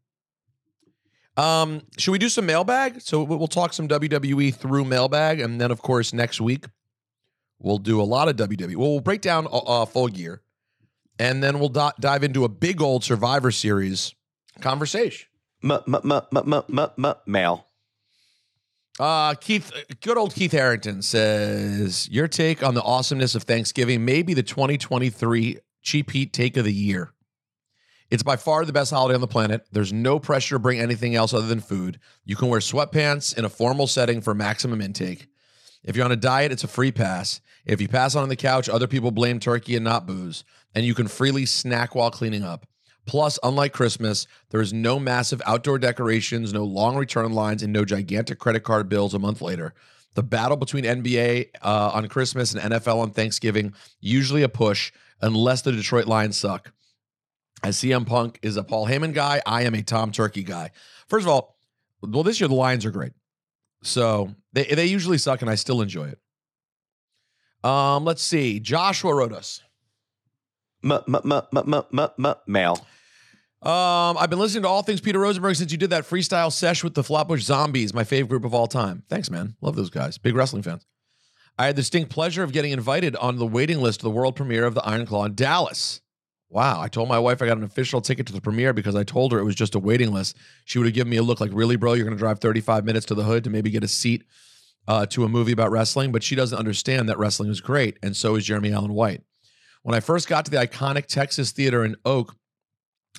Um, 1.37 1.81
should 1.97 2.11
we 2.11 2.17
do 2.19 2.29
some 2.29 2.45
mailbag? 2.45 3.01
So 3.01 3.23
we- 3.23 3.35
we'll 3.35 3.47
talk 3.47 3.73
some 3.73 3.87
WWE 3.87 4.53
through 4.53 4.85
mailbag, 4.85 5.39
and 5.39 5.59
then 5.59 5.71
of 5.71 5.81
course 5.81 6.13
next 6.13 6.39
week 6.41 6.65
we'll 7.59 7.77
do 7.77 8.01
a 8.01 8.03
lot 8.03 8.27
of 8.27 8.35
WWE. 8.35 8.75
Well, 8.75 8.91
we'll 8.91 8.99
break 9.01 9.21
down 9.21 9.47
uh, 9.51 9.85
full 9.85 10.07
gear, 10.07 10.41
and 11.21 11.43
then 11.43 11.59
we'll 11.59 11.69
di- 11.69 11.91
dive 11.99 12.23
into 12.23 12.43
a 12.43 12.49
big 12.49 12.81
old 12.81 13.03
Survivor 13.03 13.51
Series 13.51 14.15
conversation. 14.59 15.27
Mail. 17.27 17.67
Uh, 18.99 19.35
Keith, 19.35 19.71
good 20.01 20.17
old 20.17 20.33
Keith 20.33 20.51
Harrington 20.51 21.03
says, 21.03 22.09
Your 22.09 22.27
take 22.27 22.63
on 22.63 22.73
the 22.73 22.81
awesomeness 22.81 23.35
of 23.35 23.43
Thanksgiving 23.43 24.03
may 24.03 24.23
be 24.23 24.33
the 24.33 24.41
2023 24.41 25.59
Cheap 25.83 26.09
Heat 26.09 26.33
Take 26.33 26.57
of 26.57 26.65
the 26.65 26.73
Year. 26.73 27.11
It's 28.09 28.23
by 28.23 28.35
far 28.35 28.65
the 28.65 28.73
best 28.73 28.91
holiday 28.91 29.13
on 29.13 29.21
the 29.21 29.27
planet. 29.27 29.67
There's 29.71 29.93
no 29.93 30.17
pressure 30.19 30.55
to 30.55 30.59
bring 30.59 30.79
anything 30.79 31.13
else 31.15 31.35
other 31.35 31.47
than 31.47 31.59
food. 31.59 31.99
You 32.25 32.35
can 32.35 32.49
wear 32.49 32.59
sweatpants 32.59 33.37
in 33.37 33.45
a 33.45 33.49
formal 33.49 33.85
setting 33.85 34.21
for 34.21 34.33
maximum 34.33 34.81
intake. 34.81 35.27
If 35.83 35.95
you're 35.95 36.05
on 36.05 36.11
a 36.11 36.17
diet, 36.17 36.51
it's 36.51 36.63
a 36.63 36.67
free 36.67 36.91
pass. 36.91 37.41
If 37.65 37.81
you 37.81 37.87
pass 37.87 38.15
on 38.15 38.29
the 38.29 38.35
couch, 38.35 38.69
other 38.69 38.87
people 38.87 39.11
blame 39.11 39.39
turkey 39.39 39.75
and 39.75 39.83
not 39.83 40.07
booze, 40.07 40.43
and 40.73 40.85
you 40.85 40.93
can 40.93 41.07
freely 41.07 41.45
snack 41.45 41.95
while 41.95 42.11
cleaning 42.11 42.43
up. 42.43 42.65
Plus, 43.05 43.39
unlike 43.43 43.73
Christmas, 43.73 44.27
there 44.49 44.61
is 44.61 44.73
no 44.73 44.99
massive 44.99 45.41
outdoor 45.45 45.79
decorations, 45.79 46.53
no 46.53 46.63
long 46.63 46.95
return 46.95 47.33
lines, 47.33 47.63
and 47.63 47.73
no 47.73 47.83
gigantic 47.83 48.39
credit 48.39 48.63
card 48.63 48.89
bills 48.89 49.13
a 49.13 49.19
month 49.19 49.41
later. 49.41 49.73
The 50.13 50.23
battle 50.23 50.57
between 50.57 50.83
NBA 50.83 51.49
uh, 51.61 51.91
on 51.93 52.07
Christmas 52.07 52.53
and 52.53 52.73
NFL 52.73 53.01
on 53.01 53.11
Thanksgiving 53.11 53.73
usually 53.99 54.43
a 54.43 54.49
push, 54.49 54.91
unless 55.21 55.61
the 55.61 55.71
Detroit 55.71 56.05
Lions 56.05 56.37
suck. 56.37 56.71
As 57.63 57.77
CM 57.77 58.05
Punk 58.05 58.39
is 58.41 58.57
a 58.57 58.63
Paul 58.63 58.87
Heyman 58.87 59.13
guy, 59.13 59.41
I 59.45 59.63
am 59.63 59.75
a 59.75 59.83
Tom 59.83 60.11
Turkey 60.11 60.43
guy. 60.43 60.71
First 61.07 61.25
of 61.25 61.31
all, 61.31 61.57
well, 62.01 62.23
this 62.23 62.39
year 62.39 62.47
the 62.47 62.55
Lions 62.55 62.85
are 62.85 62.91
great, 62.91 63.13
so 63.83 64.33
they 64.53 64.65
they 64.65 64.85
usually 64.87 65.19
suck, 65.19 65.41
and 65.41 65.51
I 65.51 65.55
still 65.55 65.81
enjoy 65.81 66.07
it. 66.07 66.19
Um, 67.63 68.05
let's 68.05 68.23
see. 68.23 68.59
Joshua 68.59 69.13
wrote 69.13 69.33
us. 69.33 69.61
Mail. 72.47 72.77
Um, 73.61 74.17
I've 74.17 74.31
been 74.31 74.39
listening 74.39 74.63
to 74.63 74.69
all 74.69 74.81
things 74.81 75.01
Peter 75.01 75.19
Rosenberg 75.19 75.55
since 75.55 75.71
you 75.71 75.77
did 75.77 75.91
that 75.91 76.03
freestyle 76.03 76.51
sesh 76.51 76.83
with 76.83 76.95
the 76.95 77.03
Flatbush 77.03 77.43
Zombies, 77.43 77.93
my 77.93 78.03
favorite 78.03 78.29
group 78.29 78.43
of 78.43 78.55
all 78.55 78.65
time. 78.65 79.03
Thanks, 79.07 79.29
man. 79.29 79.55
Love 79.61 79.75
those 79.75 79.91
guys. 79.91 80.17
Big 80.17 80.35
wrestling 80.35 80.63
fans. 80.63 80.87
I 81.59 81.67
had 81.67 81.75
the 81.75 81.81
distinct 81.81 82.09
pleasure 82.09 82.41
of 82.41 82.53
getting 82.53 82.71
invited 82.71 83.15
on 83.15 83.37
the 83.37 83.45
waiting 83.45 83.79
list 83.79 83.99
to 83.99 84.05
the 84.05 84.09
world 84.09 84.35
premiere 84.35 84.65
of 84.65 84.73
the 84.73 84.81
Iron 84.81 85.05
Claw 85.05 85.25
in 85.25 85.35
Dallas. 85.35 86.01
Wow. 86.49 86.81
I 86.81 86.87
told 86.87 87.07
my 87.07 87.19
wife 87.19 87.41
I 87.41 87.45
got 87.45 87.57
an 87.57 87.63
official 87.63 88.01
ticket 88.01 88.25
to 88.27 88.33
the 88.33 88.41
premiere 88.41 88.73
because 88.73 88.95
I 88.95 89.03
told 89.03 89.31
her 89.31 89.37
it 89.37 89.43
was 89.43 89.53
just 89.53 89.75
a 89.75 89.79
waiting 89.79 90.11
list. 90.11 90.37
She 90.65 90.79
would 90.79 90.85
have 90.85 90.95
given 90.95 91.11
me 91.11 91.17
a 91.17 91.23
look 91.23 91.39
like, 91.39 91.51
really, 91.53 91.75
bro, 91.75 91.93
you're 91.93 92.05
going 92.05 92.17
to 92.17 92.19
drive 92.19 92.39
35 92.39 92.83
minutes 92.83 93.05
to 93.07 93.15
the 93.15 93.23
hood 93.23 93.43
to 93.43 93.51
maybe 93.51 93.69
get 93.69 93.83
a 93.83 93.87
seat 93.87 94.23
uh, 94.87 95.05
to 95.07 95.23
a 95.23 95.29
movie 95.29 95.51
about 95.51 95.71
wrestling. 95.71 96.11
But 96.11 96.23
she 96.23 96.35
doesn't 96.35 96.57
understand 96.57 97.09
that 97.09 97.17
wrestling 97.17 97.49
is 97.49 97.61
great. 97.61 97.97
And 98.01 98.15
so 98.15 98.35
is 98.35 98.45
Jeremy 98.45 98.71
Allen 98.73 98.93
White. 98.93 99.23
When 99.83 99.95
I 99.95 99.99
first 99.99 100.27
got 100.27 100.45
to 100.45 100.51
the 100.51 100.57
iconic 100.57 101.07
Texas 101.07 101.51
Theater 101.51 101.83
in 101.83 101.95
Oak, 102.05 102.35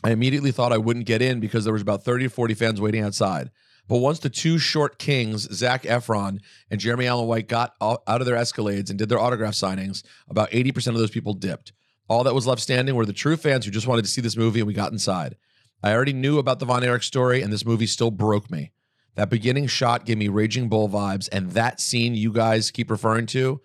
I 0.05 0.11
immediately 0.11 0.53
thought 0.53 0.73
I 0.73 0.79
wouldn't 0.79 1.07
get 1.07 1.23
in 1.23 1.41
because 1.41 1.65
there 1.65 1.73
was 1.73 1.83
about 1.83 2.05
30 2.05 2.25
to 2.25 2.31
40 2.31 2.55
fans 2.55 2.81
waiting 2.81 3.03
outside. 3.03 3.51
But 3.89 3.99
once 3.99 4.21
the 4.21 4.31
two 4.31 4.59
short 4.59 4.99
kings, 4.99 5.53
Zac 5.53 5.83
Efron 5.83 6.39
and 6.71 6.81
Jeremy 6.81 7.07
Allen 7.07 7.27
White, 7.27 7.49
got 7.49 7.75
out 7.81 8.03
of 8.07 8.27
their 8.27 8.37
Escalades 8.37 8.91
and 8.91 8.99
did 8.99 9.09
their 9.09 9.19
autograph 9.19 9.55
signings, 9.55 10.05
about 10.29 10.51
80% 10.51 10.89
of 10.89 10.99
those 10.99 11.11
people 11.11 11.35
dipped. 11.35 11.73
All 12.09 12.25
that 12.25 12.35
was 12.35 12.47
left 12.47 12.63
standing 12.63 12.95
were 12.95 13.07
the 13.07 13.13
true 13.13 13.37
fans 13.37 13.65
who 13.65 13.71
just 13.71 13.87
wanted 13.87 14.03
to 14.03 14.11
see 14.11 14.21
this 14.21 14.37
movie, 14.37 14.61
and 14.61 14.67
we 14.67 14.75
got 14.75 14.93
inside. 14.93 15.37
I 15.83 15.93
already 15.93 16.13
knew 16.13 16.39
about 16.39 16.59
the 16.59 16.67
Von 16.67 16.85
Erich 16.85 17.03
story, 17.03 17.43
and 17.43 17.53
this 17.53 17.67
movie 17.67 17.87
still 17.87 18.11
broke 18.11 18.51
me. 18.51 18.73
That 19.15 19.29
beginning 19.29 19.67
shot 19.67 20.07
gave 20.07 20.19
me 20.19 20.29
Raging 20.29 20.69
Bull 20.69 20.89
vibes, 20.89 21.29
and 21.31 21.51
that 21.53 21.81
scene 21.81 22.15
you 22.15 22.33
guys 22.33 22.71
keep 22.71 22.91
referring 22.91 23.27
to, 23.27 23.61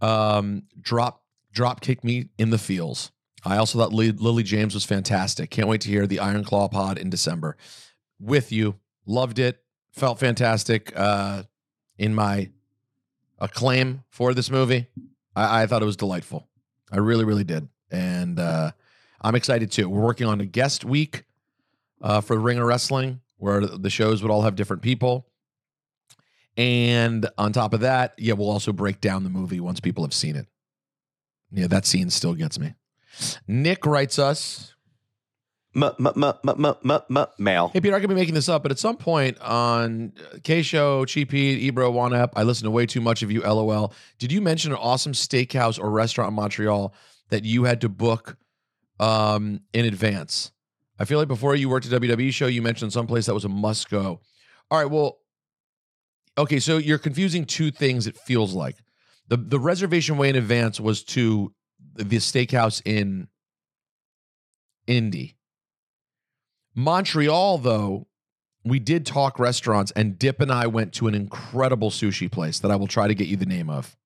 um, 0.00 0.64
drop 0.80 1.22
drop 1.52 1.80
kicked 1.80 2.04
me 2.04 2.28
in 2.38 2.50
the 2.50 2.58
feels. 2.58 3.10
I 3.44 3.56
also 3.56 3.78
thought 3.78 3.92
Lily 3.92 4.42
James 4.42 4.74
was 4.74 4.84
fantastic. 4.84 5.50
Can't 5.50 5.66
wait 5.68 5.80
to 5.82 5.88
hear 5.88 6.06
the 6.06 6.20
Iron 6.20 6.44
Claw 6.44 6.68
pod 6.68 6.98
in 6.98 7.08
December. 7.08 7.56
With 8.20 8.52
you, 8.52 8.76
loved 9.06 9.38
it, 9.38 9.62
felt 9.92 10.18
fantastic. 10.18 10.92
Uh, 10.94 11.44
in 11.96 12.14
my 12.14 12.50
acclaim 13.38 14.04
for 14.10 14.34
this 14.34 14.50
movie, 14.50 14.86
I, 15.34 15.62
I 15.62 15.66
thought 15.66 15.82
it 15.82 15.86
was 15.86 15.96
delightful. 15.96 16.48
I 16.92 16.98
really, 16.98 17.24
really 17.24 17.44
did, 17.44 17.68
and 17.90 18.38
uh, 18.38 18.72
I'm 19.22 19.34
excited 19.34 19.70
too. 19.70 19.88
We're 19.88 20.02
working 20.02 20.26
on 20.26 20.40
a 20.40 20.46
guest 20.46 20.84
week 20.84 21.24
uh, 22.02 22.20
for 22.20 22.36
of 22.36 22.58
Wrestling, 22.66 23.20
where 23.40 23.60
the 23.66 23.90
shows 23.90 24.22
would 24.22 24.30
all 24.30 24.42
have 24.42 24.54
different 24.54 24.82
people. 24.82 25.26
And 26.56 27.28
on 27.38 27.52
top 27.52 27.72
of 27.72 27.80
that, 27.80 28.14
yeah, 28.18 28.34
we'll 28.34 28.50
also 28.50 28.72
break 28.72 29.00
down 29.00 29.24
the 29.24 29.30
movie 29.30 29.60
once 29.60 29.80
people 29.80 30.04
have 30.04 30.14
seen 30.14 30.36
it. 30.36 30.46
Yeah, 31.50 31.66
that 31.68 31.86
scene 31.86 32.10
still 32.10 32.34
gets 32.34 32.58
me. 32.58 32.74
Nick 33.48 33.86
writes 33.86 34.18
us. 34.18 34.74
Mail. 37.38 37.68
Hey, 37.68 37.80
Peter, 37.80 37.94
I 37.94 38.00
could 38.00 38.08
be 38.08 38.14
making 38.14 38.34
this 38.34 38.48
up, 38.48 38.62
but 38.62 38.72
at 38.72 38.78
some 38.78 38.96
point 38.96 39.40
on 39.40 40.12
K 40.42 40.62
Show, 40.62 41.04
Cheap 41.04 41.30
Heat, 41.30 41.60
Ebro, 41.60 41.90
One 41.92 42.12
Up, 42.12 42.32
I 42.34 42.42
listened 42.42 42.66
to 42.66 42.72
way 42.72 42.86
too 42.86 43.00
much 43.00 43.22
of 43.22 43.30
you, 43.30 43.42
lol. 43.42 43.92
Did 44.18 44.32
you 44.32 44.40
mention 44.40 44.72
an 44.72 44.78
awesome 44.78 45.12
steakhouse 45.12 45.78
or 45.78 45.88
restaurant 45.90 46.30
in 46.30 46.34
Montreal 46.34 46.92
that 47.28 47.44
you 47.44 47.64
had 47.64 47.80
to 47.82 47.88
book 47.88 48.36
um, 48.98 49.60
in 49.72 49.84
advance? 49.84 50.50
I 51.00 51.06
feel 51.06 51.18
like 51.18 51.28
before 51.28 51.56
you 51.56 51.70
worked 51.70 51.90
at 51.90 52.00
WWE 52.00 52.30
show, 52.30 52.46
you 52.46 52.60
mentioned 52.60 52.92
someplace 52.92 53.24
that 53.24 53.34
was 53.34 53.46
a 53.46 53.48
must 53.48 53.88
go. 53.88 54.20
All 54.70 54.78
right, 54.78 54.90
well, 54.90 55.18
okay, 56.36 56.60
so 56.60 56.76
you're 56.76 56.98
confusing 56.98 57.46
two 57.46 57.70
things, 57.70 58.06
it 58.06 58.18
feels 58.18 58.52
like. 58.52 58.76
The, 59.28 59.38
the 59.38 59.58
reservation 59.58 60.18
way 60.18 60.28
in 60.28 60.36
advance 60.36 60.78
was 60.78 61.02
to 61.04 61.54
the 61.94 62.04
steakhouse 62.16 62.82
in 62.84 63.28
Indy. 64.86 65.38
Montreal, 66.74 67.56
though, 67.58 68.06
we 68.62 68.78
did 68.78 69.06
talk 69.06 69.38
restaurants, 69.38 69.90
and 69.92 70.18
Dip 70.18 70.38
and 70.38 70.52
I 70.52 70.66
went 70.66 70.92
to 70.94 71.08
an 71.08 71.14
incredible 71.14 71.90
sushi 71.90 72.30
place 72.30 72.58
that 72.58 72.70
I 72.70 72.76
will 72.76 72.86
try 72.86 73.08
to 73.08 73.14
get 73.14 73.26
you 73.26 73.36
the 73.36 73.46
name 73.46 73.70
of. 73.70 73.96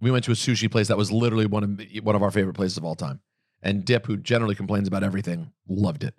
We 0.00 0.10
went 0.10 0.24
to 0.24 0.32
a 0.32 0.34
sushi 0.34 0.68
place 0.68 0.88
that 0.88 0.96
was 0.96 1.12
literally 1.12 1.46
one 1.46 1.62
of 1.62 2.04
one 2.04 2.16
of 2.16 2.22
our 2.24 2.32
favorite 2.32 2.54
places 2.54 2.76
of 2.76 2.84
all 2.84 2.96
time. 2.96 3.20
And 3.62 3.84
Dip, 3.84 4.06
who 4.06 4.16
generally 4.16 4.54
complains 4.54 4.88
about 4.88 5.04
everything, 5.04 5.52
loved 5.68 6.02
it. 6.04 6.14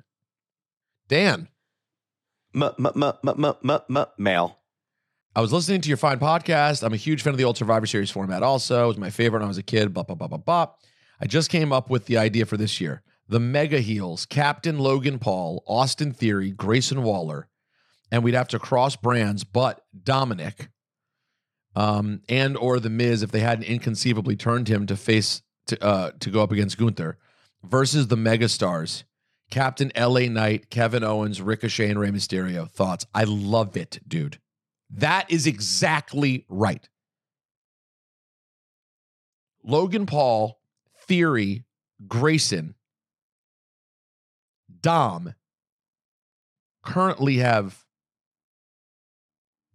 Dan, 1.08 1.50
mail. 4.18 4.60
I 5.36 5.42
was 5.42 5.52
listening 5.52 5.82
to 5.82 5.90
your 5.90 5.98
fine 5.98 6.20
podcast. 6.20 6.84
I'm 6.84 6.94
a 6.94 6.98
huge 6.98 7.24
fan 7.24 7.32
of 7.32 7.38
the 7.38 7.44
old 7.44 7.58
Survivor 7.58 7.88
Series 7.88 8.12
format. 8.12 8.44
Also, 8.44 8.86
it 8.86 8.88
was 8.88 8.98
my 8.98 9.10
favorite 9.10 9.40
when 9.40 9.46
I 9.46 9.48
was 9.48 9.58
a 9.58 9.64
kid. 9.64 9.94
Blah 9.94 10.04
blah 10.04 10.16
blah 10.16 10.28
blah 10.28 10.38
blah. 10.38 10.68
I 11.20 11.26
just 11.26 11.50
came 11.50 11.74
up 11.74 11.90
with 11.90 12.06
the 12.06 12.18
idea 12.18 12.46
for 12.46 12.56
this 12.56 12.80
year: 12.80 13.02
the 13.28 13.40
Mega 13.40 13.80
Heels, 13.80 14.26
Captain 14.28 14.78
Logan 14.78 15.18
Paul, 15.18 15.64
Austin 15.68 16.14
Theory, 16.14 16.52
Grayson 16.52 17.02
Waller, 17.02 17.48
and 18.12 18.24
we'd 18.24 18.36
have 18.36 18.48
to 18.50 18.60
cross 18.60 18.96
brands, 18.96 19.44
but 19.44 19.82
Dominic, 20.04 20.70
um, 21.76 22.22
and 22.30 22.56
or 22.56 22.80
the 22.80 22.92
Miz 22.92 23.24
if 23.24 23.32
they 23.32 23.40
hadn't 23.40 23.66
inconceivably 23.66 24.36
turned 24.36 24.68
him 24.68 24.86
to 24.86 24.96
face 24.96 25.42
to 25.66 25.84
uh 25.84 26.12
to 26.20 26.30
go 26.30 26.44
up 26.44 26.52
against 26.52 26.78
Gunther, 26.78 27.18
versus 27.64 28.08
the 28.08 28.18
Mega 28.18 28.50
Stars. 28.50 29.04
Captain 29.52 29.92
LA 29.96 30.22
Knight, 30.22 30.70
Kevin 30.70 31.04
Owens, 31.04 31.42
Ricochet, 31.42 31.90
and 31.90 32.00
Rey 32.00 32.10
Mysterio. 32.10 32.70
Thoughts? 32.70 33.06
I 33.14 33.24
love 33.26 33.78
it, 33.78 34.00
dude. 34.08 34.40
That 34.90 35.30
is 35.32 35.46
exactly 35.46 36.46
right. 36.50 36.88
Logan 39.64 40.06
Paul, 40.06 40.60
Theory, 41.08 41.66
Grayson, 42.08 42.76
Dom, 44.82 45.36
currently 46.84 47.38
have 47.38 47.86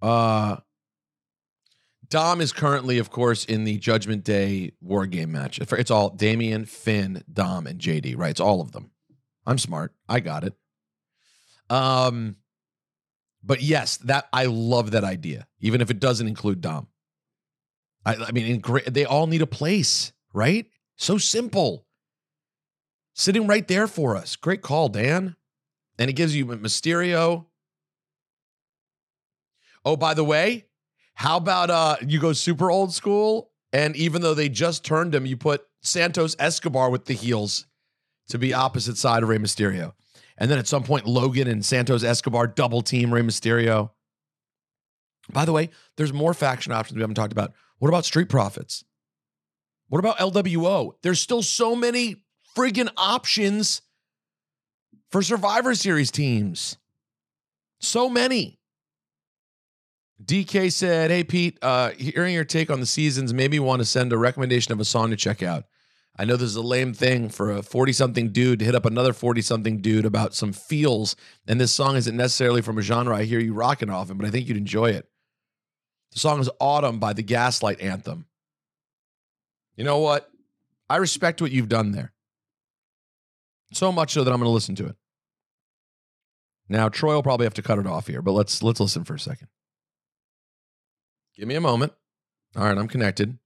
uh 0.02 0.56
Dom 2.10 2.40
is 2.40 2.52
currently, 2.52 2.98
of 2.98 3.10
course, 3.10 3.44
in 3.44 3.64
the 3.64 3.76
Judgment 3.78 4.24
Day 4.24 4.72
War 4.80 5.06
Game 5.06 5.32
match. 5.32 5.58
It's 5.60 5.90
all 5.90 6.10
Damien, 6.10 6.64
Finn, 6.64 7.22
Dom, 7.30 7.66
and 7.66 7.78
JD, 7.78 8.16
right? 8.16 8.30
It's 8.30 8.40
all 8.40 8.60
of 8.60 8.72
them. 8.72 8.90
I'm 9.46 9.58
smart. 9.58 9.92
I 10.08 10.20
got 10.20 10.44
it. 10.44 10.54
Um, 11.68 12.36
but 13.42 13.60
yes, 13.62 13.98
that 13.98 14.28
I 14.32 14.46
love 14.46 14.92
that 14.92 15.04
idea, 15.04 15.46
even 15.60 15.80
if 15.80 15.90
it 15.90 16.00
doesn't 16.00 16.26
include 16.26 16.60
Dom. 16.60 16.88
I, 18.06 18.16
I 18.16 18.32
mean, 18.32 18.46
in 18.46 18.92
they 18.92 19.04
all 19.04 19.26
need 19.26 19.42
a 19.42 19.46
place, 19.46 20.12
right? 20.32 20.66
So 20.96 21.18
simple. 21.18 21.86
Sitting 23.14 23.46
right 23.46 23.66
there 23.66 23.86
for 23.86 24.16
us. 24.16 24.36
Great 24.36 24.62
call, 24.62 24.88
Dan. 24.88 25.36
And 25.98 26.08
it 26.08 26.14
gives 26.14 26.34
you 26.34 26.46
Mysterio. 26.46 27.46
Oh, 29.84 29.96
by 29.96 30.14
the 30.14 30.24
way, 30.24 30.66
how 31.18 31.36
about 31.36 31.68
uh 31.68 31.96
you 32.06 32.20
go 32.20 32.32
super 32.32 32.70
old 32.70 32.94
school 32.94 33.50
and 33.72 33.96
even 33.96 34.22
though 34.22 34.34
they 34.34 34.48
just 34.48 34.84
turned 34.84 35.14
him, 35.14 35.26
you 35.26 35.36
put 35.36 35.66
Santos 35.82 36.36
Escobar 36.38 36.90
with 36.90 37.06
the 37.06 37.14
heels 37.14 37.66
to 38.28 38.38
be 38.38 38.54
opposite 38.54 38.96
side 38.96 39.24
of 39.24 39.28
Rey 39.28 39.38
Mysterio. 39.38 39.94
And 40.38 40.48
then 40.48 40.60
at 40.60 40.68
some 40.68 40.84
point, 40.84 41.06
Logan 41.06 41.48
and 41.48 41.64
Santos 41.64 42.04
Escobar 42.04 42.46
double 42.46 42.82
team 42.82 43.12
Rey 43.12 43.22
Mysterio. 43.22 43.90
By 45.32 45.44
the 45.44 45.52
way, 45.52 45.70
there's 45.96 46.12
more 46.12 46.34
faction 46.34 46.72
options 46.72 46.94
we 46.96 47.02
haven't 47.02 47.16
talked 47.16 47.32
about. 47.32 47.52
What 47.78 47.88
about 47.88 48.04
Street 48.04 48.28
Profits? 48.28 48.84
What 49.88 49.98
about 49.98 50.18
LWO? 50.18 50.92
There's 51.02 51.20
still 51.20 51.42
so 51.42 51.74
many 51.74 52.22
friggin' 52.56 52.90
options 52.96 53.82
for 55.10 55.20
Survivor 55.20 55.74
Series 55.74 56.12
teams. 56.12 56.76
So 57.80 58.08
many. 58.08 58.57
DK 60.24 60.72
said, 60.72 61.10
Hey, 61.10 61.24
Pete, 61.24 61.58
uh, 61.62 61.90
hearing 61.90 62.34
your 62.34 62.44
take 62.44 62.70
on 62.70 62.80
the 62.80 62.86
seasons 62.86 63.32
made 63.32 63.50
me 63.50 63.60
want 63.60 63.80
to 63.80 63.84
send 63.84 64.12
a 64.12 64.18
recommendation 64.18 64.72
of 64.72 64.80
a 64.80 64.84
song 64.84 65.10
to 65.10 65.16
check 65.16 65.42
out. 65.42 65.64
I 66.20 66.24
know 66.24 66.36
this 66.36 66.50
is 66.50 66.56
a 66.56 66.62
lame 66.62 66.92
thing 66.92 67.28
for 67.28 67.52
a 67.52 67.62
40 67.62 67.92
something 67.92 68.32
dude 68.32 68.58
to 68.58 68.64
hit 68.64 68.74
up 68.74 68.84
another 68.84 69.12
40 69.12 69.40
something 69.40 69.80
dude 69.80 70.04
about 70.04 70.34
some 70.34 70.52
feels, 70.52 71.14
and 71.46 71.60
this 71.60 71.70
song 71.70 71.94
isn't 71.94 72.16
necessarily 72.16 72.60
from 72.60 72.76
a 72.76 72.82
genre 72.82 73.16
I 73.16 73.22
hear 73.22 73.38
you 73.38 73.54
rocking 73.54 73.88
off 73.88 74.10
in, 74.10 74.16
but 74.16 74.26
I 74.26 74.30
think 74.30 74.48
you'd 74.48 74.56
enjoy 74.56 74.90
it. 74.90 75.08
The 76.12 76.18
song 76.18 76.40
is 76.40 76.50
Autumn 76.58 76.98
by 76.98 77.12
the 77.12 77.22
Gaslight 77.22 77.80
Anthem. 77.80 78.26
You 79.76 79.84
know 79.84 79.98
what? 79.98 80.28
I 80.90 80.96
respect 80.96 81.40
what 81.40 81.52
you've 81.52 81.68
done 81.68 81.92
there. 81.92 82.12
So 83.72 83.92
much 83.92 84.14
so 84.14 84.24
that 84.24 84.32
I'm 84.32 84.40
going 84.40 84.48
to 84.48 84.52
listen 84.52 84.74
to 84.76 84.86
it. 84.86 84.96
Now, 86.68 86.88
Troy 86.88 87.14
will 87.14 87.22
probably 87.22 87.46
have 87.46 87.54
to 87.54 87.62
cut 87.62 87.78
it 87.78 87.86
off 87.86 88.08
here, 88.08 88.22
but 88.22 88.32
let's 88.32 88.62
let's 88.62 88.80
listen 88.80 89.04
for 89.04 89.14
a 89.14 89.20
second. 89.20 89.48
Give 91.38 91.46
me 91.46 91.54
a 91.54 91.60
moment. 91.60 91.92
All 92.56 92.64
right, 92.64 92.76
I'm 92.76 92.88
connected. 92.88 93.38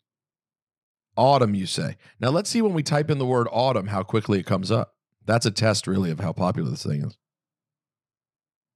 Autumn, 1.14 1.54
you 1.54 1.66
say. 1.66 1.98
Now 2.18 2.30
let's 2.30 2.48
see 2.48 2.62
when 2.62 2.72
we 2.72 2.82
type 2.82 3.10
in 3.10 3.18
the 3.18 3.26
word 3.26 3.48
autumn 3.52 3.88
how 3.88 4.02
quickly 4.02 4.40
it 4.40 4.46
comes 4.46 4.70
up. 4.70 4.94
That's 5.26 5.44
a 5.44 5.50
test, 5.50 5.86
really, 5.86 6.10
of 6.10 6.20
how 6.20 6.32
popular 6.32 6.70
this 6.70 6.84
thing 6.84 7.04
is. 7.04 7.18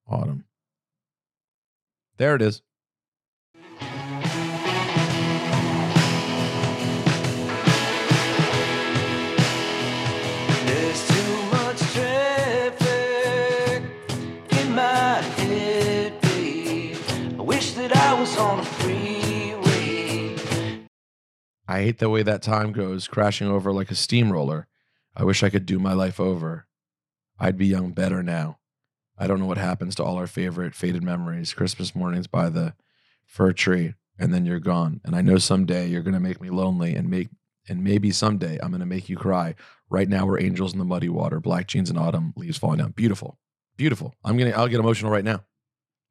Autumn. 0.07 0.45
There 2.19 2.35
it 2.35 2.43
is. 2.43 2.61
I 21.69 21.83
hate 21.83 21.99
the 21.99 22.11
way 22.11 22.23
that 22.23 22.43
time 22.43 22.73
goes, 22.73 23.09
crashing 23.09 23.49
over 23.49 23.73
like 23.73 23.91
a 23.91 23.97
steamroller. 23.97 24.69
I 25.17 25.25
wish 25.25 25.43
I 25.43 25.51
could 25.51 25.67
do 25.67 25.79
my 25.79 25.95
life 25.95 26.21
over. 26.21 26.67
I'd 27.39 27.59
be 27.59 27.67
young 27.67 27.93
better 27.93 28.23
now. 28.23 28.59
I 29.19 29.27
don't 29.27 29.41
know 29.41 29.47
what 29.47 29.59
happens 29.59 29.95
to 29.97 30.05
all 30.05 30.17
our 30.17 30.27
favorite 30.27 30.75
faded 30.75 31.03
memories. 31.03 31.55
Christmas 31.55 31.95
mornings 31.95 32.27
by 32.27 32.51
the 32.51 32.75
fir 33.25 33.53
tree, 33.53 33.95
and 34.19 34.33
then 34.33 34.45
you're 34.45 34.61
gone. 34.61 35.01
And 35.05 35.17
I 35.17 35.23
know 35.23 35.39
someday 35.39 35.89
you're 35.89 36.03
gonna 36.03 36.21
make 36.21 36.41
me 36.41 36.51
lonely 36.51 36.95
and 36.95 37.09
make 37.09 37.29
and 37.69 37.83
maybe 37.83 38.11
someday 38.13 38.59
I'm 38.63 38.71
gonna 38.71 38.87
make 38.87 39.09
you 39.09 39.17
cry. 39.17 39.55
Right 39.89 40.09
now 40.09 40.27
we're 40.27 40.41
angels 40.41 40.73
in 40.73 40.79
the 40.79 40.85
muddy 40.85 41.09
water, 41.09 41.41
black 41.41 41.67
jeans 41.67 41.91
in 41.91 41.97
autumn, 41.97 42.33
leaves 42.37 42.59
falling 42.59 42.79
down. 42.79 42.93
Beautiful. 42.93 43.39
Beautiful. 43.77 44.15
I'm 44.25 44.37
gonna 44.37 44.51
I'll 44.51 44.69
get 44.69 44.81
emotional 44.81 45.11
right 45.11 45.25
now. 45.25 45.45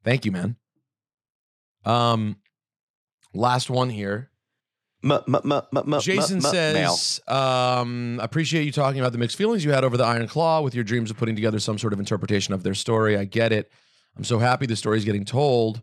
Thank 0.04 0.24
you, 0.24 0.32
man. 0.32 0.56
Um 1.84 2.36
last 3.32 3.70
one 3.70 3.88
here. 3.88 4.30
Jason 6.04 6.40
says, 6.40 7.20
um, 7.28 8.18
I 8.20 8.24
appreciate 8.24 8.64
you 8.64 8.72
talking 8.72 9.00
about 9.00 9.12
the 9.12 9.18
mixed 9.18 9.36
feelings 9.36 9.64
you 9.64 9.70
had 9.70 9.84
over 9.84 9.96
the 9.96 10.04
Iron 10.04 10.26
Claw 10.26 10.62
with 10.62 10.74
your 10.74 10.84
dreams 10.84 11.10
of 11.10 11.16
putting 11.16 11.36
together 11.36 11.58
some 11.60 11.78
sort 11.78 11.92
of 11.92 11.98
interpretation 11.98 12.54
of 12.54 12.62
their 12.62 12.74
story. 12.74 13.16
I 13.16 13.24
get 13.24 13.52
it. 13.52 13.70
I'm 14.16 14.24
so 14.24 14.38
happy 14.38 14.66
the 14.66 14.76
story 14.76 14.98
is 14.98 15.04
getting 15.04 15.24
told. 15.24 15.82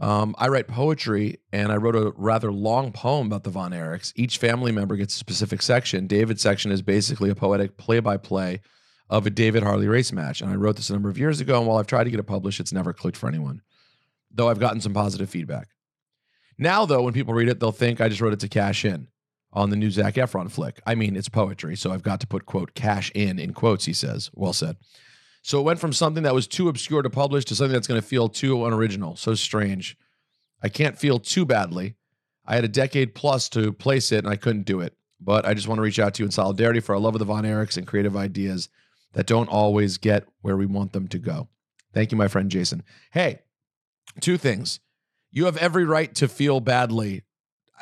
Um, 0.00 0.34
I 0.38 0.48
write 0.48 0.66
poetry 0.66 1.38
and 1.52 1.70
I 1.70 1.76
wrote 1.76 1.94
a 1.94 2.12
rather 2.16 2.50
long 2.50 2.90
poem 2.90 3.28
about 3.28 3.44
the 3.44 3.50
Von 3.50 3.70
Erichs. 3.70 4.12
Each 4.16 4.38
family 4.38 4.72
member 4.72 4.96
gets 4.96 5.14
a 5.14 5.18
specific 5.18 5.62
section. 5.62 6.06
David's 6.06 6.42
section 6.42 6.72
is 6.72 6.82
basically 6.82 7.30
a 7.30 7.34
poetic 7.34 7.76
play 7.76 8.00
by 8.00 8.16
play 8.16 8.60
of 9.08 9.26
a 9.26 9.30
David 9.30 9.62
Harley 9.62 9.86
Race 9.86 10.12
match. 10.12 10.40
And 10.40 10.50
I 10.50 10.56
wrote 10.56 10.76
this 10.76 10.90
a 10.90 10.94
number 10.94 11.10
of 11.10 11.18
years 11.18 11.40
ago. 11.40 11.58
And 11.58 11.66
while 11.68 11.78
I've 11.78 11.86
tried 11.86 12.04
to 12.04 12.10
get 12.10 12.18
it 12.18 12.24
published, 12.24 12.58
it's 12.58 12.72
never 12.72 12.92
clicked 12.92 13.16
for 13.16 13.28
anyone, 13.28 13.62
though 14.32 14.48
I've 14.48 14.58
gotten 14.58 14.80
some 14.80 14.94
positive 14.94 15.30
feedback. 15.30 15.68
Now, 16.58 16.86
though, 16.86 17.02
when 17.02 17.12
people 17.12 17.34
read 17.34 17.48
it, 17.48 17.60
they'll 17.60 17.72
think 17.72 18.00
I 18.00 18.08
just 18.08 18.20
wrote 18.20 18.32
it 18.32 18.40
to 18.40 18.48
cash 18.48 18.84
in 18.84 19.08
on 19.52 19.70
the 19.70 19.76
new 19.76 19.90
Zac 19.90 20.14
Efron 20.14 20.50
flick. 20.50 20.80
I 20.86 20.94
mean, 20.94 21.16
it's 21.16 21.28
poetry, 21.28 21.76
so 21.76 21.92
I've 21.92 22.02
got 22.02 22.20
to 22.20 22.26
put, 22.26 22.46
quote, 22.46 22.74
cash 22.74 23.10
in 23.14 23.38
in 23.38 23.52
quotes, 23.52 23.84
he 23.84 23.92
says. 23.92 24.30
Well 24.34 24.52
said. 24.52 24.76
So 25.42 25.60
it 25.60 25.64
went 25.64 25.78
from 25.78 25.92
something 25.92 26.22
that 26.22 26.34
was 26.34 26.46
too 26.46 26.68
obscure 26.68 27.02
to 27.02 27.10
publish 27.10 27.44
to 27.46 27.54
something 27.54 27.74
that's 27.74 27.86
going 27.86 28.00
to 28.00 28.06
feel 28.06 28.28
too 28.28 28.64
unoriginal. 28.64 29.16
So 29.16 29.34
strange. 29.34 29.96
I 30.62 30.68
can't 30.68 30.98
feel 30.98 31.18
too 31.18 31.44
badly. 31.44 31.96
I 32.46 32.54
had 32.54 32.64
a 32.64 32.68
decade 32.68 33.14
plus 33.14 33.48
to 33.50 33.72
place 33.72 34.10
it 34.10 34.24
and 34.24 34.28
I 34.28 34.36
couldn't 34.36 34.64
do 34.64 34.80
it. 34.80 34.94
But 35.20 35.46
I 35.46 35.54
just 35.54 35.68
want 35.68 35.78
to 35.78 35.82
reach 35.82 35.98
out 35.98 36.14
to 36.14 36.22
you 36.22 36.26
in 36.26 36.30
solidarity 36.30 36.80
for 36.80 36.94
our 36.94 37.00
love 37.00 37.14
of 37.14 37.18
the 37.18 37.24
Von 37.24 37.44
Erichs 37.44 37.76
and 37.76 37.86
creative 37.86 38.16
ideas 38.16 38.68
that 39.12 39.26
don't 39.26 39.48
always 39.48 39.98
get 39.98 40.26
where 40.42 40.56
we 40.56 40.66
want 40.66 40.92
them 40.92 41.08
to 41.08 41.18
go. 41.18 41.48
Thank 41.92 42.10
you, 42.10 42.18
my 42.18 42.28
friend 42.28 42.50
Jason. 42.50 42.82
Hey, 43.12 43.40
two 44.20 44.36
things. 44.36 44.80
You 45.34 45.46
have 45.46 45.56
every 45.56 45.84
right 45.84 46.14
to 46.14 46.28
feel 46.28 46.60
badly. 46.60 47.24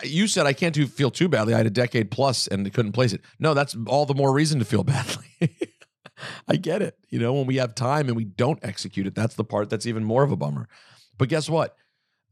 You 0.03 0.27
said 0.27 0.47
I 0.47 0.55
can't 0.55 0.75
do 0.75 0.87
feel 0.87 1.11
too 1.11 1.29
badly. 1.29 1.53
I 1.53 1.59
had 1.59 1.67
a 1.67 1.71
decade 1.71 2.11
plus 2.11 2.47
and 2.47 2.73
couldn't 2.73 2.93
place 2.93 3.13
it. 3.13 3.21
No, 3.39 3.53
that's 3.53 3.77
all 3.87 4.07
the 4.07 4.15
more 4.15 4.33
reason 4.33 4.59
to 4.59 4.65
feel 4.65 4.83
badly. 4.85 5.27
I 6.49 6.57
get 6.57 6.81
it. 6.81 6.97
You 7.11 7.19
know, 7.19 7.35
when 7.35 7.47
we 7.47 7.57
have 7.57 7.75
time 7.75 8.09
and 8.09 8.17
we 8.17 8.25
don't 8.25 8.59
execute 8.63 9.07
it, 9.07 9.15
that's 9.15 9.35
the 9.35 9.45
part 9.45 9.69
that's 9.69 9.87
even 9.87 10.03
more 10.03 10.23
of 10.23 10.33
a 10.33 10.37
bummer. 10.37 10.67
But 11.19 11.29
guess 11.29 11.51
what? 11.51 11.77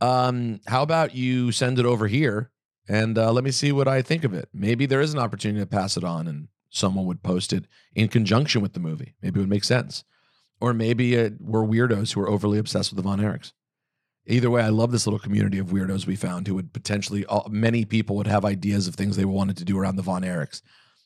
Um, 0.00 0.60
how 0.66 0.82
about 0.82 1.14
you 1.14 1.52
send 1.52 1.78
it 1.78 1.84
over 1.84 2.06
here 2.06 2.50
and 2.88 3.18
uh, 3.18 3.30
let 3.30 3.44
me 3.44 3.50
see 3.50 3.72
what 3.72 3.88
I 3.88 4.00
think 4.00 4.24
of 4.24 4.32
it? 4.32 4.48
Maybe 4.54 4.86
there 4.86 5.02
is 5.02 5.12
an 5.12 5.20
opportunity 5.20 5.60
to 5.60 5.66
pass 5.66 5.98
it 5.98 6.04
on 6.04 6.26
and 6.26 6.48
someone 6.70 7.04
would 7.04 7.22
post 7.22 7.52
it 7.52 7.66
in 7.94 8.08
conjunction 8.08 8.62
with 8.62 8.72
the 8.72 8.80
movie. 8.80 9.16
Maybe 9.20 9.38
it 9.38 9.42
would 9.42 9.50
make 9.50 9.64
sense. 9.64 10.02
Or 10.62 10.72
maybe 10.72 11.14
it, 11.14 11.34
we're 11.40 11.64
weirdos 11.64 12.14
who 12.14 12.22
are 12.22 12.30
overly 12.30 12.58
obsessed 12.58 12.90
with 12.90 12.96
the 12.96 13.02
Von 13.02 13.20
Erichs. 13.20 13.52
Either 14.30 14.48
way, 14.48 14.62
I 14.62 14.68
love 14.68 14.92
this 14.92 15.06
little 15.06 15.18
community 15.18 15.58
of 15.58 15.68
weirdos 15.68 16.06
we 16.06 16.14
found 16.14 16.46
who 16.46 16.54
would 16.54 16.72
potentially, 16.72 17.26
uh, 17.26 17.48
many 17.48 17.84
people 17.84 18.14
would 18.16 18.28
have 18.28 18.44
ideas 18.44 18.86
of 18.86 18.94
things 18.94 19.16
they 19.16 19.24
wanted 19.24 19.56
to 19.56 19.64
do 19.64 19.76
around 19.76 19.96
the 19.96 20.02
Von 20.02 20.22
Erichs. 20.22 20.62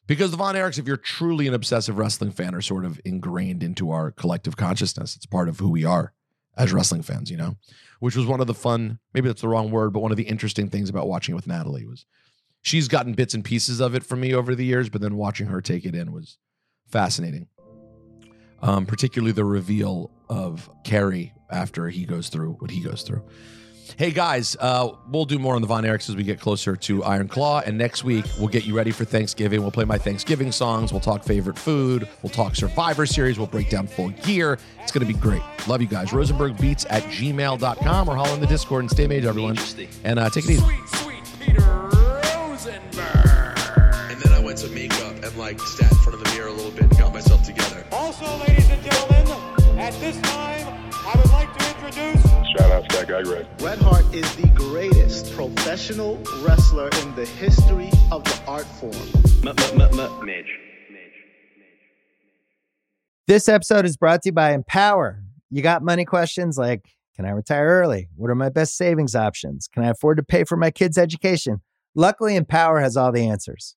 Because 0.07 0.31
the 0.31 0.37
Von 0.37 0.55
Erichs, 0.55 0.79
if 0.79 0.87
you're 0.87 0.99
truly 0.99 1.47
an 1.47 1.55
obsessive 1.55 1.97
wrestling 1.97 2.33
fan, 2.33 2.55
are 2.55 2.61
sort 2.61 2.85
of 2.85 3.01
ingrained 3.05 3.63
into 3.63 3.91
our 3.91 4.11
collective 4.11 4.57
consciousness. 4.57 5.17
It's 5.17 5.25
part 5.25 5.49
of 5.49 5.59
who 5.59 5.71
we 5.71 5.87
are 5.87 6.13
as 6.59 6.73
wrestling 6.73 7.03
fans, 7.03 7.31
you 7.31 7.39
know, 7.39 7.57
which 8.01 8.15
was 8.15 8.27
one 8.27 8.41
of 8.41 8.47
the 8.47 8.55
fun, 8.55 8.99
maybe 9.15 9.29
that's 9.29 9.41
the 9.41 9.49
wrong 9.49 9.71
word, 9.71 9.95
but 9.95 10.01
one 10.01 10.13
of 10.13 10.19
the 10.19 10.25
interesting 10.25 10.69
things 10.69 10.91
about 10.91 11.09
watching 11.09 11.33
it 11.33 11.37
with 11.37 11.47
Natalie 11.47 11.87
was 11.87 12.05
she's 12.61 12.89
gotten 12.89 13.15
bits 13.15 13.33
and 13.33 13.45
pieces 13.45 13.81
of 13.81 13.95
it 13.95 14.05
from 14.05 14.21
me 14.21 14.35
over 14.35 14.55
the 14.55 14.67
years, 14.67 14.91
but 14.91 15.01
then 15.01 15.17
watching 15.17 15.47
her 15.47 15.63
take 15.63 15.87
it 15.87 15.95
in 15.95 16.13
was 16.13 16.37
fascinating. 16.87 17.49
Um, 18.65 18.87
particularly 18.87 19.33
the 19.33 19.45
reveal 19.45 20.11
of 20.29 20.71
Kerry 20.85 21.35
after 21.51 21.91
he 21.91 22.07
goes 22.07 22.31
through 22.31 22.55
what 22.55 22.71
he 22.71 22.81
goes 22.81 23.03
through. 23.03 23.23
Hey 23.99 24.11
guys, 24.11 24.57
uh, 24.59 24.89
we'll 25.09 25.27
do 25.27 25.39
more 25.39 25.55
on 25.55 25.61
the 25.61 25.69
Von 25.69 25.85
Erichs 25.85 26.09
as 26.09 26.17
we 26.17 26.25
get 26.25 26.41
closer 26.41 26.75
to 26.75 27.05
Iron 27.05 27.29
Claw, 27.29 27.61
and 27.61 27.77
next 27.77 28.03
week 28.03 28.25
we'll 28.39 28.49
get 28.49 28.65
you 28.65 28.75
ready 28.75 28.91
for 28.91 29.05
Thanksgiving. 29.05 29.61
We'll 29.61 29.71
play 29.71 29.85
my 29.85 29.99
Thanksgiving 29.99 30.51
songs. 30.51 30.93
We'll 30.93 31.03
talk 31.03 31.23
favorite 31.23 31.59
food. 31.59 32.09
We'll 32.23 32.31
talk 32.33 32.57
Survivor 32.57 33.05
Series. 33.05 33.39
We'll 33.39 33.47
break 33.47 33.69
down 33.69 33.87
full 33.87 34.09
gear. 34.09 34.59
It's 34.83 34.91
going 34.91 35.07
to 35.07 35.13
be 35.13 35.19
great. 35.19 35.43
Love 35.69 35.83
you 35.83 35.87
guys. 35.87 36.09
RosenbergBeats 36.09 36.87
at 36.89 37.03
gmail.com 37.05 38.09
or 38.09 38.17
holler 38.17 38.35
in 38.35 38.41
the 38.41 38.47
Discord 38.47 38.85
and 38.85 38.91
stay 38.91 39.07
made, 39.07 39.27
everyone. 39.27 39.59
And 40.03 40.19
uh, 40.19 40.31
take 40.31 40.47
it 40.47 40.53
easy. 40.53 40.61
Sweet, 40.63 40.89
sweet 40.89 41.23
Peter 41.41 41.61
Rosenberg. 41.61 43.59
And 44.11 44.21
then 44.23 44.33
I 44.33 44.41
went 44.43 44.59
to 44.59 44.69
makeup 44.71 45.23
and 45.23 45.37
like 45.37 45.61
sat 45.61 45.93
in 45.93 45.99
front 45.99 46.15
of 46.15 46.25
the 46.25 46.31
mirror 46.35 46.49
a 46.49 46.53
little 46.53 46.73
bit 46.73 46.84
and 46.84 46.84
got 46.99 47.13
myself 47.13 47.43
together. 47.43 47.85
Also, 47.93 48.25
ladies 48.39 48.69
and 48.71 48.83
gentlemen, 48.83 49.15
At 49.79 49.93
this 49.95 50.21
time, 50.23 50.67
I 50.93 51.13
would 51.17 51.31
like 51.31 51.53
to 51.59 51.69
introduce 51.69 52.23
Shout 52.57 52.71
out 52.71 52.89
to 52.89 52.97
that 52.99 53.09
guy, 53.09 53.23
Greg. 53.23 53.47
Bret 53.59 53.79
Hart 53.79 54.05
is 54.15 54.37
the 54.37 54.47
greatest 54.49 55.35
professional 55.35 56.17
wrestler 56.43 56.89
in 57.03 57.15
the 57.17 57.27
history 57.27 57.91
of 58.13 58.23
the 58.25 58.41
art 58.47 58.67
form. 58.67 58.93
Midge. 60.25 60.47
This 63.27 63.49
episode 63.49 63.85
is 63.85 63.97
brought 63.97 64.23
to 64.23 64.29
you 64.29 64.33
by 64.33 64.53
Empower. 64.53 65.25
You 65.51 65.63
got 65.63 65.83
money 65.83 66.05
questions 66.05 66.57
like 66.57 66.85
Can 67.17 67.25
I 67.25 67.31
retire 67.31 67.67
early? 67.67 68.09
What 68.15 68.31
are 68.31 68.35
my 68.35 68.51
best 68.51 68.77
savings 68.77 69.15
options? 69.17 69.67
Can 69.67 69.83
I 69.83 69.89
afford 69.89 70.19
to 70.19 70.23
pay 70.23 70.45
for 70.45 70.57
my 70.57 70.71
kids' 70.71 70.99
education? 70.99 71.61
Luckily, 71.95 72.37
Empower 72.37 72.81
has 72.81 72.97
all 72.97 73.11
the 73.13 73.27
answers. 73.27 73.77